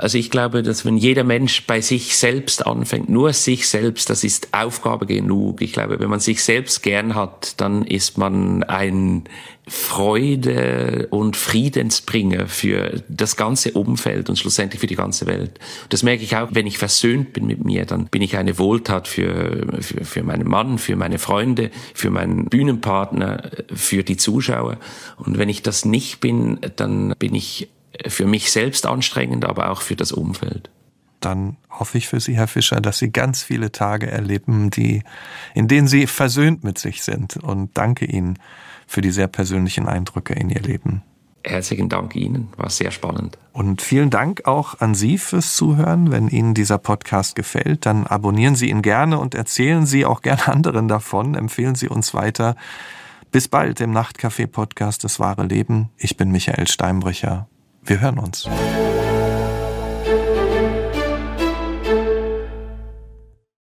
Also 0.00 0.16
ich 0.16 0.30
glaube, 0.30 0.62
dass 0.62 0.84
wenn 0.84 0.96
jeder 0.96 1.24
Mensch 1.24 1.66
bei 1.66 1.80
sich 1.80 2.16
selbst 2.16 2.64
anfängt, 2.64 3.08
nur 3.08 3.32
sich 3.32 3.68
selbst, 3.68 4.08
das 4.08 4.22
ist 4.22 4.54
Aufgabe 4.54 5.06
genug. 5.06 5.60
Ich 5.60 5.72
glaube, 5.72 5.98
wenn 5.98 6.08
man 6.08 6.20
sich 6.20 6.44
selbst 6.44 6.84
gern 6.84 7.16
hat, 7.16 7.60
dann 7.60 7.82
ist 7.82 8.16
man 8.16 8.62
ein 8.62 9.24
Freude 9.66 11.08
und 11.10 11.36
Friedensbringer 11.36 12.46
für 12.46 13.02
das 13.08 13.36
ganze 13.36 13.72
Umfeld 13.72 14.28
und 14.30 14.38
schlussendlich 14.38 14.80
für 14.80 14.86
die 14.86 14.94
ganze 14.94 15.26
Welt. 15.26 15.58
Das 15.88 16.04
merke 16.04 16.22
ich 16.22 16.36
auch, 16.36 16.50
wenn 16.52 16.68
ich 16.68 16.78
versöhnt 16.78 17.32
bin 17.32 17.46
mit 17.46 17.64
mir, 17.64 17.84
dann 17.84 18.06
bin 18.06 18.22
ich 18.22 18.36
eine 18.36 18.56
Wohltat 18.56 19.08
für, 19.08 19.66
für, 19.80 20.04
für 20.04 20.22
meinen 20.22 20.46
Mann, 20.46 20.78
für 20.78 20.94
meine 20.94 21.18
Freunde, 21.18 21.72
für 21.92 22.10
meinen 22.10 22.44
Bühnenpartner, 22.44 23.50
für 23.74 24.04
die 24.04 24.16
Zuschauer. 24.16 24.78
Und 25.16 25.38
wenn 25.38 25.48
ich 25.48 25.62
das 25.62 25.84
nicht 25.84 26.20
bin, 26.20 26.60
dann 26.76 27.14
bin 27.18 27.34
ich 27.34 27.68
für 28.06 28.26
mich 28.26 28.50
selbst 28.50 28.86
anstrengend, 28.86 29.44
aber 29.44 29.70
auch 29.70 29.82
für 29.82 29.96
das 29.96 30.12
Umfeld. 30.12 30.70
Dann 31.20 31.56
hoffe 31.70 31.98
ich 31.98 32.08
für 32.08 32.20
Sie, 32.20 32.36
Herr 32.36 32.46
Fischer, 32.46 32.80
dass 32.80 32.98
Sie 32.98 33.10
ganz 33.10 33.42
viele 33.42 33.72
Tage 33.72 34.10
erleben, 34.10 34.70
die, 34.70 35.02
in 35.54 35.66
denen 35.66 35.88
Sie 35.88 36.06
versöhnt 36.06 36.62
mit 36.62 36.78
sich 36.78 37.02
sind. 37.02 37.36
Und 37.36 37.76
danke 37.76 38.04
Ihnen 38.04 38.38
für 38.86 39.00
die 39.00 39.10
sehr 39.10 39.26
persönlichen 39.26 39.88
Eindrücke 39.88 40.34
in 40.34 40.48
Ihr 40.48 40.60
Leben. 40.60 41.02
Herzlichen 41.44 41.88
Dank 41.88 42.14
Ihnen, 42.14 42.48
war 42.56 42.68
sehr 42.68 42.90
spannend. 42.90 43.38
Und 43.52 43.80
vielen 43.80 44.10
Dank 44.10 44.46
auch 44.46 44.80
an 44.80 44.94
Sie 44.94 45.18
fürs 45.18 45.56
Zuhören. 45.56 46.10
Wenn 46.10 46.28
Ihnen 46.28 46.54
dieser 46.54 46.78
Podcast 46.78 47.36
gefällt, 47.36 47.86
dann 47.86 48.06
abonnieren 48.06 48.54
Sie 48.54 48.70
ihn 48.70 48.82
gerne 48.82 49.18
und 49.18 49.34
erzählen 49.34 49.86
Sie 49.86 50.04
auch 50.04 50.20
gerne 50.20 50.46
anderen 50.48 50.88
davon. 50.88 51.34
Empfehlen 51.34 51.74
Sie 51.74 51.88
uns 51.88 52.12
weiter. 52.14 52.54
Bis 53.30 53.48
bald 53.48 53.80
im 53.80 53.92
Nachtcafé-Podcast 53.92 55.04
Das 55.04 55.20
wahre 55.20 55.44
Leben. 55.44 55.90
Ich 55.96 56.16
bin 56.16 56.30
Michael 56.30 56.66
Steinbrücher. 56.66 57.48
Wir 57.82 58.00
hören 58.00 58.18
uns. 58.18 58.48